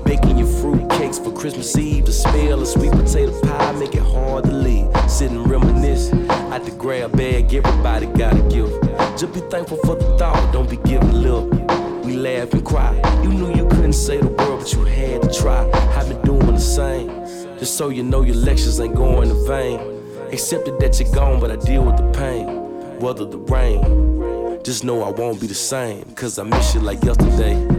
Baking 0.05 0.39
your 0.39 0.47
fruit 0.47 0.89
cakes 0.91 1.19
for 1.19 1.33
Christmas 1.33 1.77
Eve. 1.77 2.07
The 2.07 2.13
smell 2.13 2.61
of 2.61 2.69
sweet 2.69 2.93
potato 2.93 3.39
pie 3.43 3.73
make 3.73 3.95
it 3.95 4.03
hard 4.03 4.45
to 4.45 4.53
leave. 4.53 4.89
Sitting 5.11 5.43
reminisce 5.45 6.13
at 6.53 6.65
the 6.65 6.71
grab 6.73 7.17
bag, 7.17 7.53
everybody 7.55 8.07
got 8.07 8.35
a 8.35 8.43
gift. 8.49 8.83
Just 9.19 9.33
be 9.35 9.41
thankful 9.41 9.79
for 9.79 9.97
the 9.97 10.17
thought, 10.19 10.53
don't 10.53 10.69
be 10.69 10.77
giving 10.79 11.13
lip. 11.13 11.45
We 12.05 12.17
laugh 12.17 12.53
and 12.53 12.65
cry. 12.65 12.95
You 13.23 13.31
knew 13.31 13.55
you 13.55 13.67
couldn't 13.69 13.95
say 13.95 14.19
the 14.19 14.29
word, 14.29 14.61
but 14.61 14.73
you 14.73 14.85
had 14.85 15.23
to 15.23 15.33
try. 15.33 15.69
I've 15.97 16.09
been 16.09 16.23
doing 16.23 16.55
the 16.55 16.59
same. 16.59 17.09
Just 17.59 17.77
so 17.77 17.89
you 17.89 18.03
know 18.03 18.23
your 18.23 18.37
lectures 18.37 18.81
ain't 18.81 18.95
going 18.95 19.31
in 19.31 19.47
vain. 19.47 19.81
Accepted 20.33 20.79
that 20.81 21.01
you're 21.01 21.13
gone, 21.13 21.41
but 21.41 21.51
I 21.51 21.57
deal 21.57 21.85
with 21.85 21.97
the 21.97 22.11
pain. 22.13 22.99
Weather 23.01 23.25
the 23.25 23.39
rain. 23.39 24.63
Just 24.63 24.85
know 24.85 25.03
I 25.03 25.11
won't 25.11 25.41
be 25.41 25.47
the 25.47 25.55
same. 25.55 26.05
Cause 26.15 26.39
I 26.39 26.43
miss 26.45 26.75
you 26.75 26.81
like 26.81 27.03
yesterday. 27.05 27.76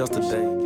Like 0.00 0.10
yesterday. 0.12 0.57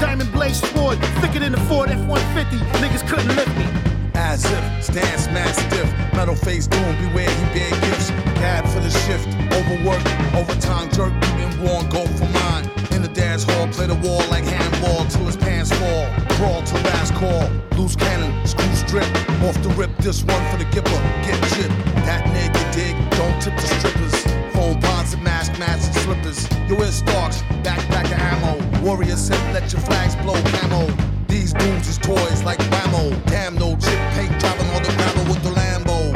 Diamond 0.00 0.32
blade 0.32 0.56
sword. 0.56 0.98
Thicker 1.20 1.40
than 1.40 1.52
the 1.52 1.60
Ford 1.68 1.90
F-150. 1.90 2.58
Niggas 2.80 3.06
couldn't 3.08 3.36
lift 3.36 3.54
me. 3.56 3.66
As 4.14 4.44
if, 4.44 4.84
stance 4.84 5.26
mastiff, 5.28 5.88
metal 6.12 6.34
face 6.34 6.66
doom, 6.66 6.96
beware 6.96 7.30
he 7.30 7.44
bear 7.54 7.70
gifts. 7.80 8.10
Cab 8.40 8.66
for 8.66 8.80
the 8.80 8.90
shift, 8.90 9.28
overwork, 9.52 10.02
overtime 10.34 10.90
jerk, 10.90 11.12
beating 11.20 11.52
worn, 11.62 11.88
go 11.88 12.04
for 12.18 12.28
mine. 12.28 12.68
In 12.92 13.02
the 13.02 13.08
dance 13.08 13.44
hall, 13.44 13.66
play 13.68 13.86
the 13.86 13.94
wall 13.96 14.22
like 14.28 14.44
handball 14.44 15.06
till 15.06 15.24
his 15.24 15.36
pants 15.36 15.72
fall. 15.72 16.06
Crawl 16.36 16.62
to 16.62 16.74
last 16.88 17.14
call, 17.14 17.48
loose 17.78 17.96
cannon, 17.96 18.30
screw 18.46 18.74
strip, 18.74 19.08
off 19.42 19.60
the 19.62 19.72
rip, 19.76 19.90
this 19.98 20.22
one 20.24 20.44
for 20.50 20.58
the 20.58 20.66
gipper, 20.66 21.00
get 21.24 21.38
chipped. 21.54 21.74
That 22.04 22.24
nigga 22.34 22.62
dig, 22.74 22.94
don't 23.16 23.40
tip 23.40 23.54
the 23.56 23.66
strippers. 23.78 24.24
Phone 24.52 24.80
ponds 24.80 25.14
and 25.14 25.22
mask, 25.22 25.58
masks 25.58 25.86
and 25.86 25.96
slippers. 26.04 26.48
You 26.68 26.76
wear 26.76 26.92
Starks, 26.92 27.42
backpack 27.62 28.06
of 28.06 28.18
ammo. 28.18 28.69
Warrior 28.82 29.16
said, 29.16 29.38
let 29.52 29.70
your 29.72 29.82
flags 29.82 30.16
blow 30.16 30.40
camo. 30.52 30.86
These 31.28 31.52
booms 31.54 31.86
is 31.86 31.98
toys 31.98 32.42
like 32.44 32.58
Whammo. 32.58 33.12
Damn, 33.26 33.54
no 33.56 33.76
chip 33.76 33.98
paint 34.14 34.38
driving 34.40 34.66
on 34.68 34.82
the 34.82 34.92
gravel 34.96 35.24
with 35.24 35.42
the 35.42 35.50
Lambo. 35.50 36.12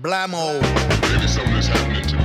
Blammo. 0.00 0.60
Maybe 1.12 1.26
happening 1.66 2.02
to 2.08 2.15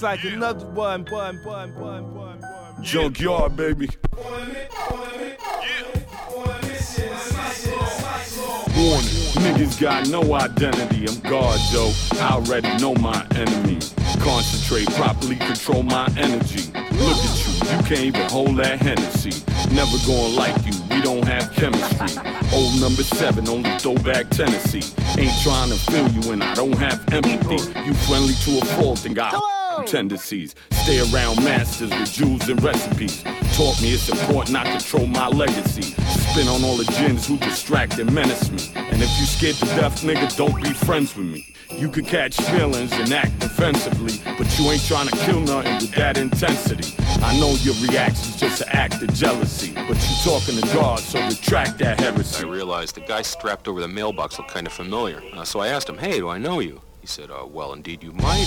Looks 0.00 0.24
like 0.24 0.32
another 0.32 0.64
one, 0.68 1.04
one, 1.10 1.36
one, 1.44 1.74
one, 1.74 2.14
one, 2.14 2.40
one. 2.40 2.82
Junkyard, 2.82 3.54
baby. 3.54 3.86
Warning, 4.16 4.64
niggas 9.44 9.78
got 9.78 10.08
no 10.08 10.22
identity. 10.32 11.06
I'm 11.06 11.20
God, 11.20 11.60
Joe. 11.70 11.92
I 12.12 12.30
already 12.32 12.74
know 12.78 12.94
my 12.94 13.26
enemy. 13.34 13.78
Concentrate, 14.20 14.88
properly 14.94 15.36
control 15.36 15.82
my 15.82 16.08
energy. 16.16 16.72
Look 16.72 17.18
at 17.18 17.46
you, 17.46 17.76
you 17.76 17.82
can't 17.82 18.00
even 18.00 18.30
hold 18.30 18.56
that 18.56 18.80
Hennessy. 18.80 19.44
Never 19.74 19.98
gonna 20.06 20.34
like 20.34 20.56
you, 20.64 20.72
we 20.88 21.02
don't 21.02 21.26
have 21.26 21.52
chemistry. 21.52 22.16
Old 22.54 22.80
number 22.80 23.02
seven, 23.02 23.46
only 23.50 23.76
throwback 23.78 24.30
Tennessee. 24.30 24.82
Ain't 25.20 25.42
trying 25.42 25.68
to 25.68 25.76
fill 25.76 26.08
you 26.08 26.32
in, 26.32 26.40
I 26.40 26.54
don't 26.54 26.78
have 26.78 27.06
empathy. 27.12 27.56
You 27.84 27.92
friendly 27.92 28.32
to 28.44 28.60
a 28.62 28.64
fault 28.76 29.04
and 29.04 29.14
got 29.14 29.34
tendencies. 29.86 30.54
Stay 30.72 31.00
around 31.00 31.42
masters 31.44 31.90
with 31.90 32.12
jewels 32.12 32.48
and 32.48 32.62
recipes. 32.62 33.22
Taught 33.56 33.80
me 33.82 33.92
it's 33.92 34.08
important 34.08 34.52
not 34.52 34.80
to 34.80 35.06
my 35.06 35.28
legacy. 35.28 35.82
Spin 35.82 36.48
on 36.48 36.64
all 36.64 36.76
the 36.76 36.84
gins 36.92 37.26
who 37.26 37.36
distract 37.38 37.98
and 37.98 38.12
menace 38.12 38.50
me. 38.50 38.70
And 38.74 39.02
if 39.02 39.10
you 39.18 39.26
scared 39.26 39.56
to 39.56 39.66
death, 39.66 40.02
nigga, 40.02 40.34
don't 40.36 40.62
be 40.62 40.70
friends 40.70 41.16
with 41.16 41.26
me. 41.26 41.46
You 41.76 41.88
could 41.88 42.06
catch 42.06 42.36
feelings 42.36 42.92
and 42.92 43.12
act 43.12 43.38
defensively, 43.38 44.14
but 44.36 44.58
you 44.58 44.66
ain't 44.70 44.84
trying 44.84 45.06
to 45.06 45.16
kill 45.18 45.40
nothing 45.40 45.74
with 45.76 45.92
that 45.92 46.18
intensity. 46.18 46.94
I 47.22 47.38
know 47.38 47.54
your 47.60 47.74
reaction's 47.86 48.36
just 48.40 48.62
an 48.62 48.68
act 48.70 49.02
of 49.02 49.12
jealousy, 49.14 49.72
but 49.74 49.96
you 49.96 50.16
talking 50.24 50.60
to 50.60 50.74
God, 50.74 50.98
so 50.98 51.24
retract 51.26 51.78
that 51.78 52.00
heresy. 52.00 52.44
I 52.44 52.50
realized 52.50 52.96
the 52.96 53.02
guy 53.02 53.22
strapped 53.22 53.68
over 53.68 53.80
the 53.80 53.88
mailbox 53.88 54.38
looked 54.38 54.50
kind 54.50 54.66
of 54.66 54.72
familiar. 54.72 55.22
Uh, 55.32 55.44
so 55.44 55.60
I 55.60 55.68
asked 55.68 55.88
him, 55.88 55.98
hey, 55.98 56.18
do 56.18 56.28
I 56.28 56.38
know 56.38 56.58
you? 56.60 56.80
He 57.00 57.06
said, 57.06 57.30
uh, 57.30 57.46
well, 57.46 57.72
indeed 57.72 58.02
you 58.02 58.12
might. 58.12 58.46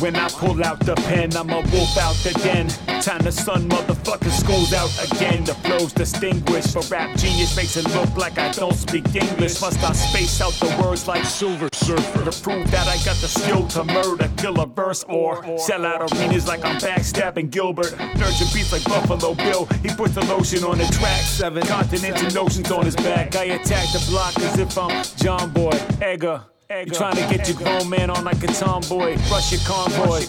When 0.00 0.16
I 0.16 0.28
pull 0.28 0.64
out 0.64 0.80
the 0.80 0.94
pen, 0.94 1.36
I'm 1.36 1.50
a 1.50 1.60
wolf 1.70 1.96
out 1.96 2.16
the 2.24 2.32
den. 2.42 2.68
Time 3.00 3.22
the 3.22 3.32
sun 3.32 3.68
motherfucker 3.68 4.30
schools 4.30 4.72
out 4.72 4.90
again. 5.10 5.44
The 5.44 5.54
flow's 5.54 5.92
distinguished. 5.92 6.72
For 6.72 6.82
rap 6.92 7.16
genius 7.16 7.56
makes 7.56 7.76
it 7.76 7.86
look 7.94 8.16
like 8.16 8.38
I 8.38 8.50
don't 8.52 8.74
speak 8.74 9.14
English. 9.14 9.60
Must 9.60 9.82
I 9.82 9.92
space 9.92 10.40
out 10.40 10.52
the 10.54 10.82
words 10.82 11.06
like 11.06 11.24
Silver 11.24 11.68
Surfer 11.72 12.30
to 12.30 12.42
prove 12.42 12.70
that 12.70 12.88
I 12.88 12.96
got 13.04 13.16
the 13.16 13.28
skill 13.28 13.66
to 13.68 13.84
murder, 13.84 14.30
kill 14.36 14.60
a 14.60 14.66
verse, 14.66 15.04
or 15.08 15.58
sell 15.58 15.86
out 15.86 16.12
arenas 16.12 16.48
like 16.48 16.64
I'm 16.64 16.78
backstabbing 16.78 17.50
Gilbert. 17.50 17.96
Nurture 17.98 18.46
beats 18.52 18.72
like 18.72 18.84
Buffalo 18.84 19.34
Bill. 19.34 19.66
He 19.82 19.88
puts 19.88 20.14
the 20.14 20.24
lotion 20.26 20.64
on 20.64 20.78
the 20.78 20.86
track. 20.86 21.22
Seven 21.22 21.62
continents 21.66 22.22
and 22.22 22.36
oceans 22.36 22.70
on 22.70 22.84
his 22.84 22.96
back. 22.96 23.36
I 23.36 23.44
attack 23.44 23.86
the 23.92 24.04
block 24.10 24.36
as 24.38 24.58
if 24.58 24.76
I'm 24.76 25.04
John 25.16 25.50
Boy, 25.50 25.78
Edgar. 26.00 26.51
You 26.80 26.86
trying 26.86 27.16
to 27.16 27.36
get 27.36 27.46
your 27.46 27.58
grown 27.58 27.88
man 27.90 28.08
on 28.08 28.24
like 28.24 28.42
a 28.42 28.46
tomboy. 28.46 29.16
Crush 29.28 29.52
your 29.52 29.60
convoy. 29.60 30.22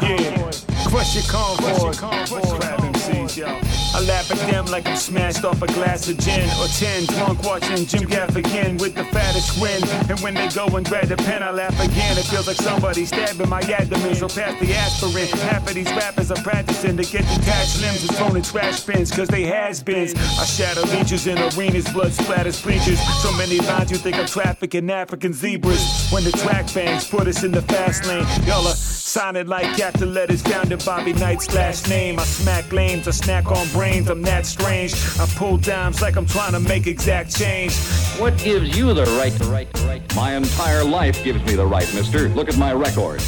Yeah. 0.00 0.50
Crush 0.88 1.14
your 1.14 1.24
convoy. 1.24 1.92
Crab 1.92 2.80
MCs, 2.80 3.36
yo. 3.36 3.67
I 3.94 4.00
laugh 4.02 4.30
at 4.30 4.38
them 4.50 4.66
like 4.66 4.86
I'm 4.86 4.96
smashed 4.96 5.44
off 5.44 5.62
a 5.62 5.66
glass 5.66 6.08
of 6.08 6.18
gin 6.18 6.48
or 6.60 6.68
ten. 6.68 7.04
Drunk 7.06 7.42
watching 7.42 7.86
Jim 7.86 8.08
Gaffigan 8.08 8.80
with 8.80 8.94
the 8.94 9.04
fattest 9.04 9.58
grin. 9.58 9.82
And 10.10 10.20
when 10.20 10.34
they 10.34 10.48
go 10.48 10.66
and 10.76 10.86
grab 10.86 11.06
the 11.08 11.16
pen, 11.16 11.42
I 11.42 11.50
laugh 11.50 11.78
again. 11.80 12.18
It 12.18 12.24
feels 12.24 12.46
like 12.46 12.56
somebody 12.56 13.04
stabbing 13.04 13.48
my 13.48 13.60
abdomen. 13.60 14.14
So 14.14 14.28
pass 14.28 14.58
the 14.60 14.74
aspirin. 14.74 15.28
Half 15.48 15.68
of 15.68 15.74
these 15.74 15.90
rappers 15.92 16.30
are 16.30 16.42
practicing 16.42 16.96
to 16.96 17.02
get 17.02 17.22
detached 17.34 17.80
limbs 17.80 18.06
and 18.06 18.16
thrown 18.16 18.36
in 18.36 18.42
trash 18.42 18.80
bins, 18.80 19.10
cause 19.10 19.28
they 19.28 19.42
has 19.42 19.82
beens. 19.82 20.14
I 20.14 20.44
shatter 20.44 20.82
leeches 20.96 21.26
in 21.26 21.38
arenas, 21.38 21.90
blood 21.92 22.12
splatters 22.12 22.62
bleachers. 22.62 23.00
So 23.22 23.32
many 23.32 23.58
lines 23.60 23.90
you 23.90 23.96
think 23.96 24.16
I'm 24.16 24.26
trafficking 24.26 24.90
African 24.90 25.32
zebras. 25.32 26.10
When 26.10 26.24
the 26.24 26.32
track 26.32 26.72
bangs 26.74 27.08
put 27.08 27.26
us 27.26 27.42
in 27.42 27.52
the 27.52 27.62
fast 27.62 28.06
lane, 28.06 28.26
y'all 28.46 28.66
are 28.66 28.74
sounded 29.08 29.48
like 29.48 29.80
after 29.80 30.04
letters 30.04 30.42
down 30.42 30.66
to 30.66 30.76
Bobby 30.84 31.14
Knight's 31.14 31.52
last 31.54 31.88
name. 31.88 32.18
I 32.18 32.24
smack 32.24 32.70
lanes, 32.70 33.08
I 33.08 33.12
snack 33.12 33.50
on 33.50 33.66
brains, 33.70 34.10
I'm 34.10 34.20
that 34.22 34.44
strange. 34.44 34.92
I 35.18 35.26
pull 35.34 35.56
dimes 35.56 36.02
like 36.02 36.16
I'm 36.16 36.26
trying 36.26 36.52
to 36.52 36.60
make 36.60 36.86
exact 36.86 37.34
change. 37.34 37.74
What 38.18 38.36
gives 38.36 38.76
you 38.76 38.92
the 38.92 39.06
right 39.18 39.32
to 39.32 39.44
right 39.46 39.72
to 39.72 39.82
right? 39.86 40.14
My 40.14 40.36
entire 40.36 40.84
life 40.84 41.24
gives 41.24 41.42
me 41.44 41.54
the 41.54 41.66
right, 41.66 41.92
mister. 41.94 42.28
Look 42.28 42.50
at 42.50 42.58
my 42.58 42.74
record. 42.74 43.22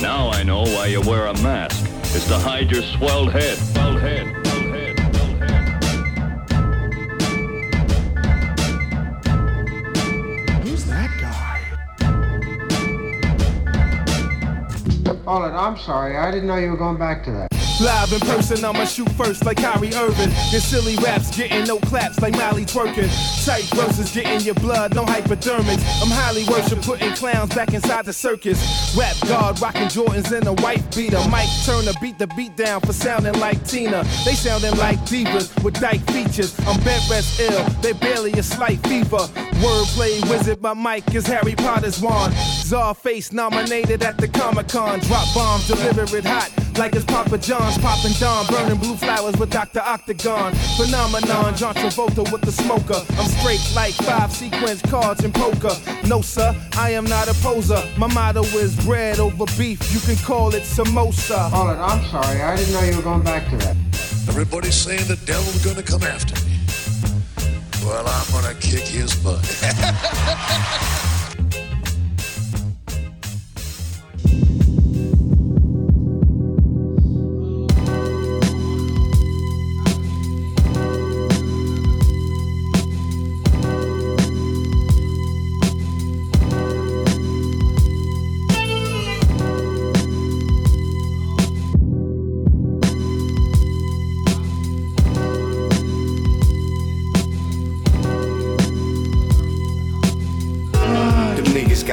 Now 0.00 0.30
I 0.30 0.44
know 0.44 0.62
why 0.62 0.86
you 0.86 1.00
wear 1.00 1.26
a 1.26 1.34
mask. 1.42 1.84
It's 2.14 2.28
to 2.28 2.38
hide 2.38 2.70
your 2.70 2.82
swelled 2.82 3.32
head. 3.32 3.58
Swelled 3.58 4.00
head. 4.00 4.47
Hold 15.28 15.44
it, 15.44 15.54
I'm 15.54 15.76
sorry. 15.76 16.16
I 16.16 16.30
didn't 16.30 16.46
know 16.46 16.56
you 16.56 16.70
were 16.70 16.78
going 16.78 16.96
back 16.96 17.22
to 17.24 17.30
that. 17.32 17.48
Live 17.82 18.14
in 18.14 18.20
person, 18.20 18.64
I'ma 18.64 18.86
shoot 18.86 19.10
first 19.12 19.44
like 19.44 19.58
Kyrie 19.58 19.92
Irving. 19.94 20.30
Your 20.50 20.62
silly 20.62 20.96
raps 21.04 21.36
getting 21.36 21.64
no 21.66 21.78
claps 21.80 22.18
like 22.22 22.32
Miley 22.32 22.64
twerking. 22.64 23.10
Tight 23.44 23.64
verses 23.76 24.10
getting 24.10 24.40
your 24.40 24.54
blood, 24.54 24.94
no 24.94 25.04
hypodermics. 25.04 25.84
I'm 26.02 26.08
highly 26.08 26.44
worship 26.48 26.80
putting 26.80 27.12
clowns 27.12 27.54
back 27.54 27.74
inside 27.74 28.06
the 28.06 28.12
circus. 28.14 28.96
Rap 28.96 29.14
God 29.28 29.60
rocking 29.60 29.88
Jordans 29.88 30.34
and 30.34 30.46
a 30.46 30.54
white 30.62 30.96
beater. 30.96 31.18
Ike 31.18 31.48
Turner 31.66 31.92
beat 32.00 32.18
the 32.18 32.26
beat 32.28 32.56
down 32.56 32.80
for 32.80 32.94
sounding 32.94 33.38
like 33.38 33.62
Tina. 33.66 34.04
They 34.24 34.32
sounding 34.32 34.76
like 34.78 34.98
divas 35.00 35.62
with 35.62 35.78
dyke 35.78 36.00
features. 36.10 36.58
I'm 36.60 36.82
bent 36.84 37.06
rest 37.10 37.38
ill, 37.38 37.68
they 37.82 37.92
barely 37.92 38.32
a 38.32 38.42
slight 38.42 38.78
fever. 38.88 39.28
Wordplay 39.60 40.26
wizard, 40.30 40.62
my 40.62 40.72
mic 40.72 41.14
is 41.14 41.26
Harry 41.26 41.54
Potter's 41.54 42.00
wand. 42.00 42.34
Czarface 42.68 43.32
nominated 43.32 44.02
at 44.02 44.18
the 44.18 44.28
Comic 44.28 44.68
Con. 44.68 45.00
Drop 45.00 45.26
bombs, 45.34 45.66
deliver 45.66 46.18
it 46.18 46.24
hot 46.26 46.52
like 46.76 46.94
it's 46.94 47.04
Papa 47.06 47.38
John's 47.38 47.78
popping 47.78 48.12
Don, 48.20 48.46
burning 48.46 48.78
blue 48.78 48.94
flowers 48.94 49.34
with 49.38 49.48
Dr. 49.48 49.80
Octagon. 49.80 50.52
Phenomenon, 50.76 51.56
John 51.56 51.74
Travolta 51.74 52.30
with 52.30 52.42
the 52.42 52.52
smoker. 52.52 53.00
I'm 53.18 53.26
straight 53.40 53.66
like 53.74 53.94
five 53.94 54.30
sequence 54.30 54.82
cards 54.82 55.24
in 55.24 55.32
poker. 55.32 55.74
No, 56.06 56.20
sir, 56.20 56.54
I 56.76 56.90
am 56.90 57.04
not 57.04 57.26
a 57.26 57.34
poser. 57.42 57.82
My 57.96 58.06
motto 58.12 58.42
is 58.42 58.76
bread 58.84 59.18
over 59.18 59.46
beef. 59.56 59.80
You 59.90 60.00
can 60.00 60.22
call 60.22 60.54
it 60.54 60.62
samosa. 60.62 61.50
Hold 61.50 61.70
it, 61.70 61.80
I'm 61.80 62.04
sorry. 62.10 62.42
I 62.42 62.54
didn't 62.54 62.74
know 62.74 62.82
you 62.82 62.96
were 62.96 63.02
going 63.02 63.22
back 63.22 63.48
to 63.48 63.56
that. 63.56 63.76
Everybody's 64.28 64.74
saying 64.74 65.08
the 65.08 65.16
devil's 65.24 65.64
gonna 65.64 65.82
come 65.82 66.02
after 66.02 66.34
me. 66.44 66.58
Well, 67.82 68.06
I'm 68.06 68.30
gonna 68.30 68.54
kick 68.60 68.82
his 68.82 69.14
butt. 69.16 71.14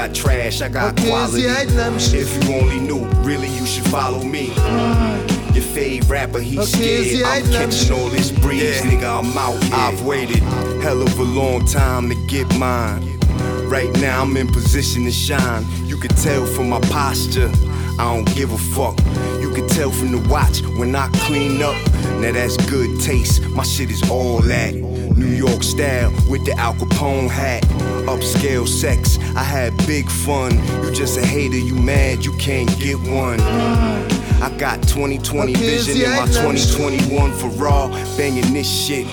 got 0.08 0.16
trash, 0.16 0.62
I 0.62 0.70
got 0.70 1.00
Okay, 1.00 1.10
quality. 1.10 1.42
see, 1.44 1.50
I 1.50 1.64
love 1.64 1.96
If 2.14 2.44
you 2.48 2.56
only 2.56 2.80
knew, 2.80 3.06
really 3.24 3.48
you 3.48 3.66
should 3.66 3.86
follow 3.88 4.24
me. 4.24 4.48
Your 5.54 5.64
fave 5.64 6.10
rapper, 6.10 6.40
he 6.40 6.60
Okay, 6.60 7.14
scared. 7.14 7.26
I 7.26 7.38
I'm 7.38 7.52
catching 7.52 7.94
all 7.94 8.10
this 8.10 8.32
breeze, 8.32 8.82
nigga. 8.82 9.20
I'm 9.20 9.38
out 9.38 9.62
here. 9.64 9.74
I've 9.74 10.06
waited 10.06 10.44
hell 10.84 11.02
of 11.02 11.18
a 11.18 11.24
long 11.24 11.66
time 11.66 12.10
to 12.10 12.16
get 12.28 12.48
mine. 12.58 13.20
Right 13.68 13.92
now 14.00 14.22
I'm 14.22 14.36
in 14.38 14.48
position 14.48 15.06
to 15.06 15.12
shine. 15.12 15.66
You 15.86 15.98
can 15.98 16.12
tell 16.16 16.46
from 16.46 16.70
my 16.70 16.80
posture. 16.82 17.50
I 17.98 18.14
don't 18.14 18.26
give 18.36 18.52
a 18.52 18.58
fuck. 18.58 19.00
You 19.42 19.52
can 19.56 19.68
tell 19.70 19.90
from 19.90 20.12
the 20.12 20.30
watch 20.30 20.62
when 20.78 20.94
I 20.96 21.08
clean 21.26 21.62
up. 21.62 21.76
Now 22.22 22.34
that's 22.34 22.58
good 22.70 23.00
taste. 23.02 23.42
My 23.50 23.64
shit 23.64 23.90
is 23.90 24.08
all 24.10 24.40
that. 24.42 24.74
New 24.76 25.34
York 25.34 25.64
style 25.64 26.12
with 26.30 26.46
the 26.46 26.52
Al 26.58 26.74
Capone 26.74 27.30
hat. 27.30 27.64
Upscale 28.08 28.68
sex, 28.68 29.18
I 29.36 29.44
had 29.44 29.76
big 29.88 30.10
fun. 30.10 30.52
You 30.84 30.92
just 30.94 31.18
a 31.18 31.26
hater, 31.26 31.58
you 31.58 31.76
mad, 31.76 32.24
you 32.24 32.34
can't 32.34 32.70
get 32.80 32.98
one. 33.00 33.40
I 34.42 34.56
got 34.58 34.82
2020 34.84 35.54
vision 35.56 36.02
in 36.02 36.12
my 36.12 36.28
2021 36.28 37.32
for 37.34 37.48
raw. 37.62 37.88
Banging 38.18 38.54
this 38.54 38.70
shit, 38.70 39.06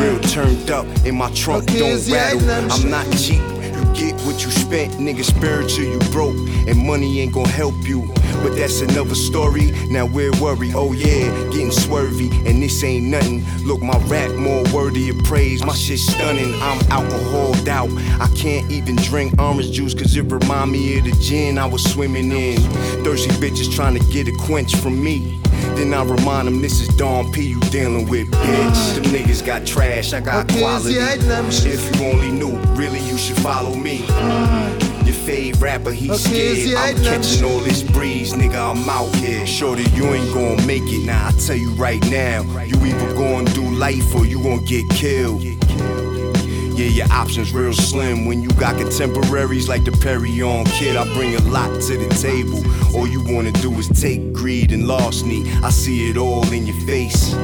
real 0.00 0.18
turned 0.20 0.70
up 0.70 0.86
in 1.04 1.14
my 1.14 1.30
trunk, 1.32 1.66
don't 1.66 2.08
rattle. 2.08 2.72
I'm 2.72 2.90
not 2.90 3.06
cheap. 3.16 3.51
Get 3.94 4.20
what 4.22 4.42
you 4.44 4.50
spent, 4.50 4.94
nigga. 4.94 5.24
Spiritual, 5.24 5.84
you 5.84 5.98
broke, 6.10 6.36
and 6.66 6.86
money 6.86 7.20
ain't 7.20 7.32
gonna 7.32 7.48
help 7.48 7.74
you. 7.86 8.06
But 8.42 8.56
that's 8.56 8.80
another 8.80 9.14
story. 9.14 9.70
Now 9.88 10.06
we're 10.06 10.32
worried. 10.40 10.72
Oh 10.74 10.92
yeah, 10.92 11.28
getting 11.50 11.70
swervy, 11.70 12.30
and 12.46 12.62
this 12.62 12.82
ain't 12.82 13.06
nothing. 13.06 13.44
Look, 13.64 13.82
my 13.82 13.98
rap 14.06 14.32
more 14.32 14.64
worthy 14.72 15.10
of 15.10 15.18
praise. 15.24 15.64
My 15.64 15.74
shit 15.74 15.98
stunning. 15.98 16.54
I'm 16.60 16.80
alcoholed 16.90 17.68
out. 17.68 17.90
I 18.20 18.28
can't 18.34 18.70
even 18.70 18.96
drink 18.96 19.40
orange 19.40 19.70
juice, 19.70 19.94
cause 19.94 20.16
it 20.16 20.22
remind 20.22 20.72
me 20.72 20.98
of 20.98 21.04
the 21.04 21.12
gin 21.20 21.58
I 21.58 21.66
was 21.66 21.84
swimming 21.84 22.32
in. 22.32 22.58
Thirsty 23.04 23.30
bitches 23.40 23.72
trying 23.74 23.98
to 23.98 24.04
get 24.12 24.26
a 24.28 24.32
quench 24.32 24.74
from 24.76 25.02
me. 25.02 25.38
Then 25.76 25.94
I 25.94 26.02
remind 26.02 26.48
them 26.48 26.60
this 26.60 26.80
is 26.80 26.88
Don 26.96 27.30
P 27.32 27.42
you 27.42 27.60
dealing 27.70 28.08
with, 28.08 28.30
bitch. 28.30 28.94
Them 28.94 29.04
niggas 29.04 29.44
got 29.44 29.64
trash, 29.66 30.12
I 30.12 30.20
got 30.20 30.50
Okay, 30.50 30.60
quality. 30.60 30.96
If 30.96 32.00
you 32.00 32.06
only 32.06 32.30
knew, 32.30 32.56
really 32.74 32.98
you 33.00 33.16
should 33.16 33.38
follow 33.38 33.74
me. 33.74 33.81
Uh, 33.84 34.78
your 35.04 35.14
fave 35.14 35.60
rapper, 35.60 35.90
he 35.90 36.08
Okay, 36.08 36.64
scared. 36.66 36.76
I 36.76 36.88
I'm 36.90 37.04
catching 37.04 37.44
all 37.44 37.58
this 37.58 37.82
breeze, 37.82 38.32
nigga. 38.32 38.54
I'm 38.70 38.88
out 38.88 39.12
here. 39.16 39.44
Shorty, 39.44 39.82
you 39.90 40.04
ain't 40.04 40.32
gonna 40.32 40.64
make 40.66 40.84
it. 40.86 41.04
Now 41.04 41.28
I 41.28 41.32
tell 41.32 41.56
you 41.56 41.70
right 41.70 42.00
now, 42.08 42.42
you 42.62 42.76
either 42.84 43.14
gonna 43.14 43.50
do 43.52 43.62
life 43.74 44.14
or 44.14 44.24
you 44.24 44.40
gonna 44.40 44.62
get 44.62 44.88
killed. 44.90 45.42
Yeah, 45.42 46.86
your 46.86 47.12
options 47.12 47.52
real 47.52 47.72
slim 47.72 48.24
when 48.24 48.40
you 48.40 48.50
got 48.50 48.76
contemporaries 48.78 49.68
like 49.68 49.84
the 49.84 49.92
Perry 49.92 50.40
on 50.42 50.64
kid. 50.66 50.96
I 50.96 51.04
bring 51.14 51.34
a 51.34 51.40
lot 51.50 51.68
to 51.82 51.96
the 51.98 52.08
table. 52.20 52.62
All 52.96 53.06
you 53.08 53.20
wanna 53.34 53.52
do 53.52 53.72
is 53.80 53.88
take 53.88 54.32
greed 54.32 54.70
and 54.70 54.86
larceny. 54.86 55.42
I 55.62 55.70
see 55.70 56.08
it 56.08 56.16
all 56.16 56.50
in 56.52 56.66
your 56.66 56.80
face. 56.86 57.34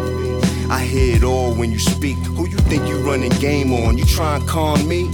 I 0.70 0.84
hear 0.84 1.16
it 1.16 1.24
all 1.24 1.52
when 1.54 1.72
you 1.72 1.78
speak. 1.80 2.16
Who 2.36 2.46
you 2.48 2.58
think 2.58 2.86
you 2.88 2.98
running 2.98 3.32
game 3.40 3.72
on? 3.72 3.98
You 3.98 4.04
try 4.04 4.36
and 4.36 4.46
con 4.46 4.86
me? 4.86 5.10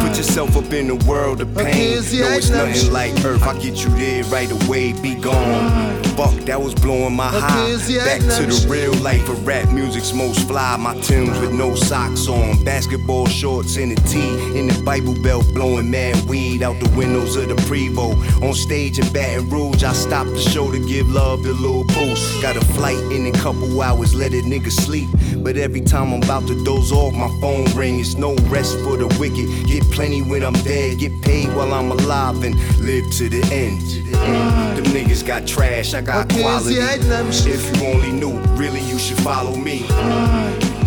Put 0.00 0.16
yourself 0.16 0.56
up 0.56 0.72
in 0.72 0.88
the 0.88 0.96
world 1.06 1.40
of 1.40 1.54
pain. 1.54 1.94
No, 1.94 2.32
it's 2.32 2.50
nothing 2.50 2.92
like 2.92 3.12
Earth. 3.24 3.42
I 3.42 3.58
get 3.58 3.82
you 3.84 3.90
there 3.90 4.24
right 4.24 4.50
away. 4.50 4.92
Be 5.00 5.14
gone. 5.14 6.07
Fuck, 6.18 6.34
that 6.46 6.60
was 6.60 6.74
blowing 6.74 7.14
my 7.14 7.28
high. 7.28 7.76
Back 8.04 8.18
to 8.18 8.46
the 8.46 8.66
real 8.68 8.92
life 9.04 9.28
of 9.28 9.46
rap 9.46 9.70
music's 9.70 10.12
most 10.12 10.48
fly. 10.48 10.76
My 10.76 10.98
Timbs 11.00 11.38
with 11.38 11.52
no 11.52 11.76
socks 11.76 12.26
on. 12.26 12.64
Basketball 12.64 13.26
shorts 13.26 13.76
and 13.76 13.92
a 13.92 13.94
tee. 14.02 14.58
In 14.58 14.66
the 14.66 14.82
Bible 14.84 15.14
Belt, 15.22 15.46
blowing 15.54 15.92
mad 15.92 16.16
weed 16.28 16.64
out 16.64 16.80
the 16.80 16.90
windows 16.96 17.36
of 17.36 17.48
the 17.48 17.54
Prevo. 17.68 18.16
On 18.42 18.52
stage 18.52 18.98
in 18.98 19.06
Baton 19.12 19.48
Rouge, 19.48 19.84
I 19.84 19.92
stopped 19.92 20.30
the 20.30 20.40
show 20.40 20.72
to 20.72 20.80
give 20.88 21.08
love 21.08 21.44
the 21.44 21.52
little 21.52 21.84
boost. 21.84 22.42
Got 22.42 22.56
a 22.56 22.64
flight 22.64 22.98
in 23.12 23.24
a 23.26 23.32
couple 23.38 23.80
hours, 23.80 24.12
let 24.12 24.32
a 24.32 24.42
nigga 24.42 24.72
sleep. 24.72 25.08
But 25.36 25.56
every 25.56 25.82
time 25.82 26.12
I'm 26.12 26.20
about 26.24 26.48
to 26.48 26.64
doze 26.64 26.90
off, 26.90 27.14
my 27.14 27.28
phone 27.40 27.64
ring. 27.76 28.00
It's 28.00 28.16
no 28.16 28.34
rest 28.50 28.76
for 28.80 28.96
the 28.96 29.06
wicked. 29.20 29.68
Get 29.68 29.84
plenty 29.92 30.22
when 30.22 30.42
I'm 30.42 30.58
dead. 30.64 30.98
Get 30.98 31.12
paid 31.22 31.54
while 31.54 31.72
I'm 31.72 31.92
alive 31.92 32.42
and 32.42 32.56
live 32.80 33.08
to 33.18 33.28
the 33.28 33.40
end. 33.54 33.80
Them 34.18 34.84
niggas 34.86 35.24
got 35.24 35.46
trash, 35.46 35.94
I 35.94 36.07
got 36.08 36.28
quality. 36.30 36.76
see, 36.76 36.80
I 36.80 36.96
love 36.96 37.28
If 37.46 37.76
you 37.76 37.86
only 37.86 38.12
knew, 38.12 38.38
really 38.56 38.80
you 38.80 38.98
should 38.98 39.18
follow 39.18 39.54
me. 39.54 39.80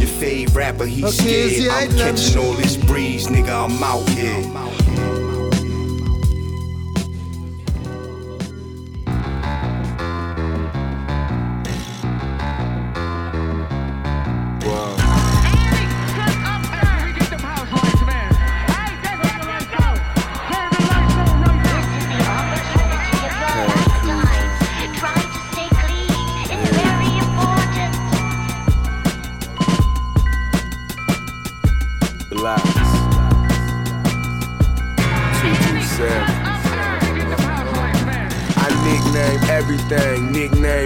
Your 0.02 0.10
fave 0.20 0.56
rapper, 0.56 0.86
he 0.86 1.06
Okay, 1.06 1.60
scared. 1.60 1.92
I'm 1.92 1.98
catching 1.98 2.40
all 2.40 2.54
this 2.54 2.76
breeze, 2.76 3.28
nigga. 3.28 3.66
I'm 3.66 3.84
out 3.84 4.10
here. 4.10 4.91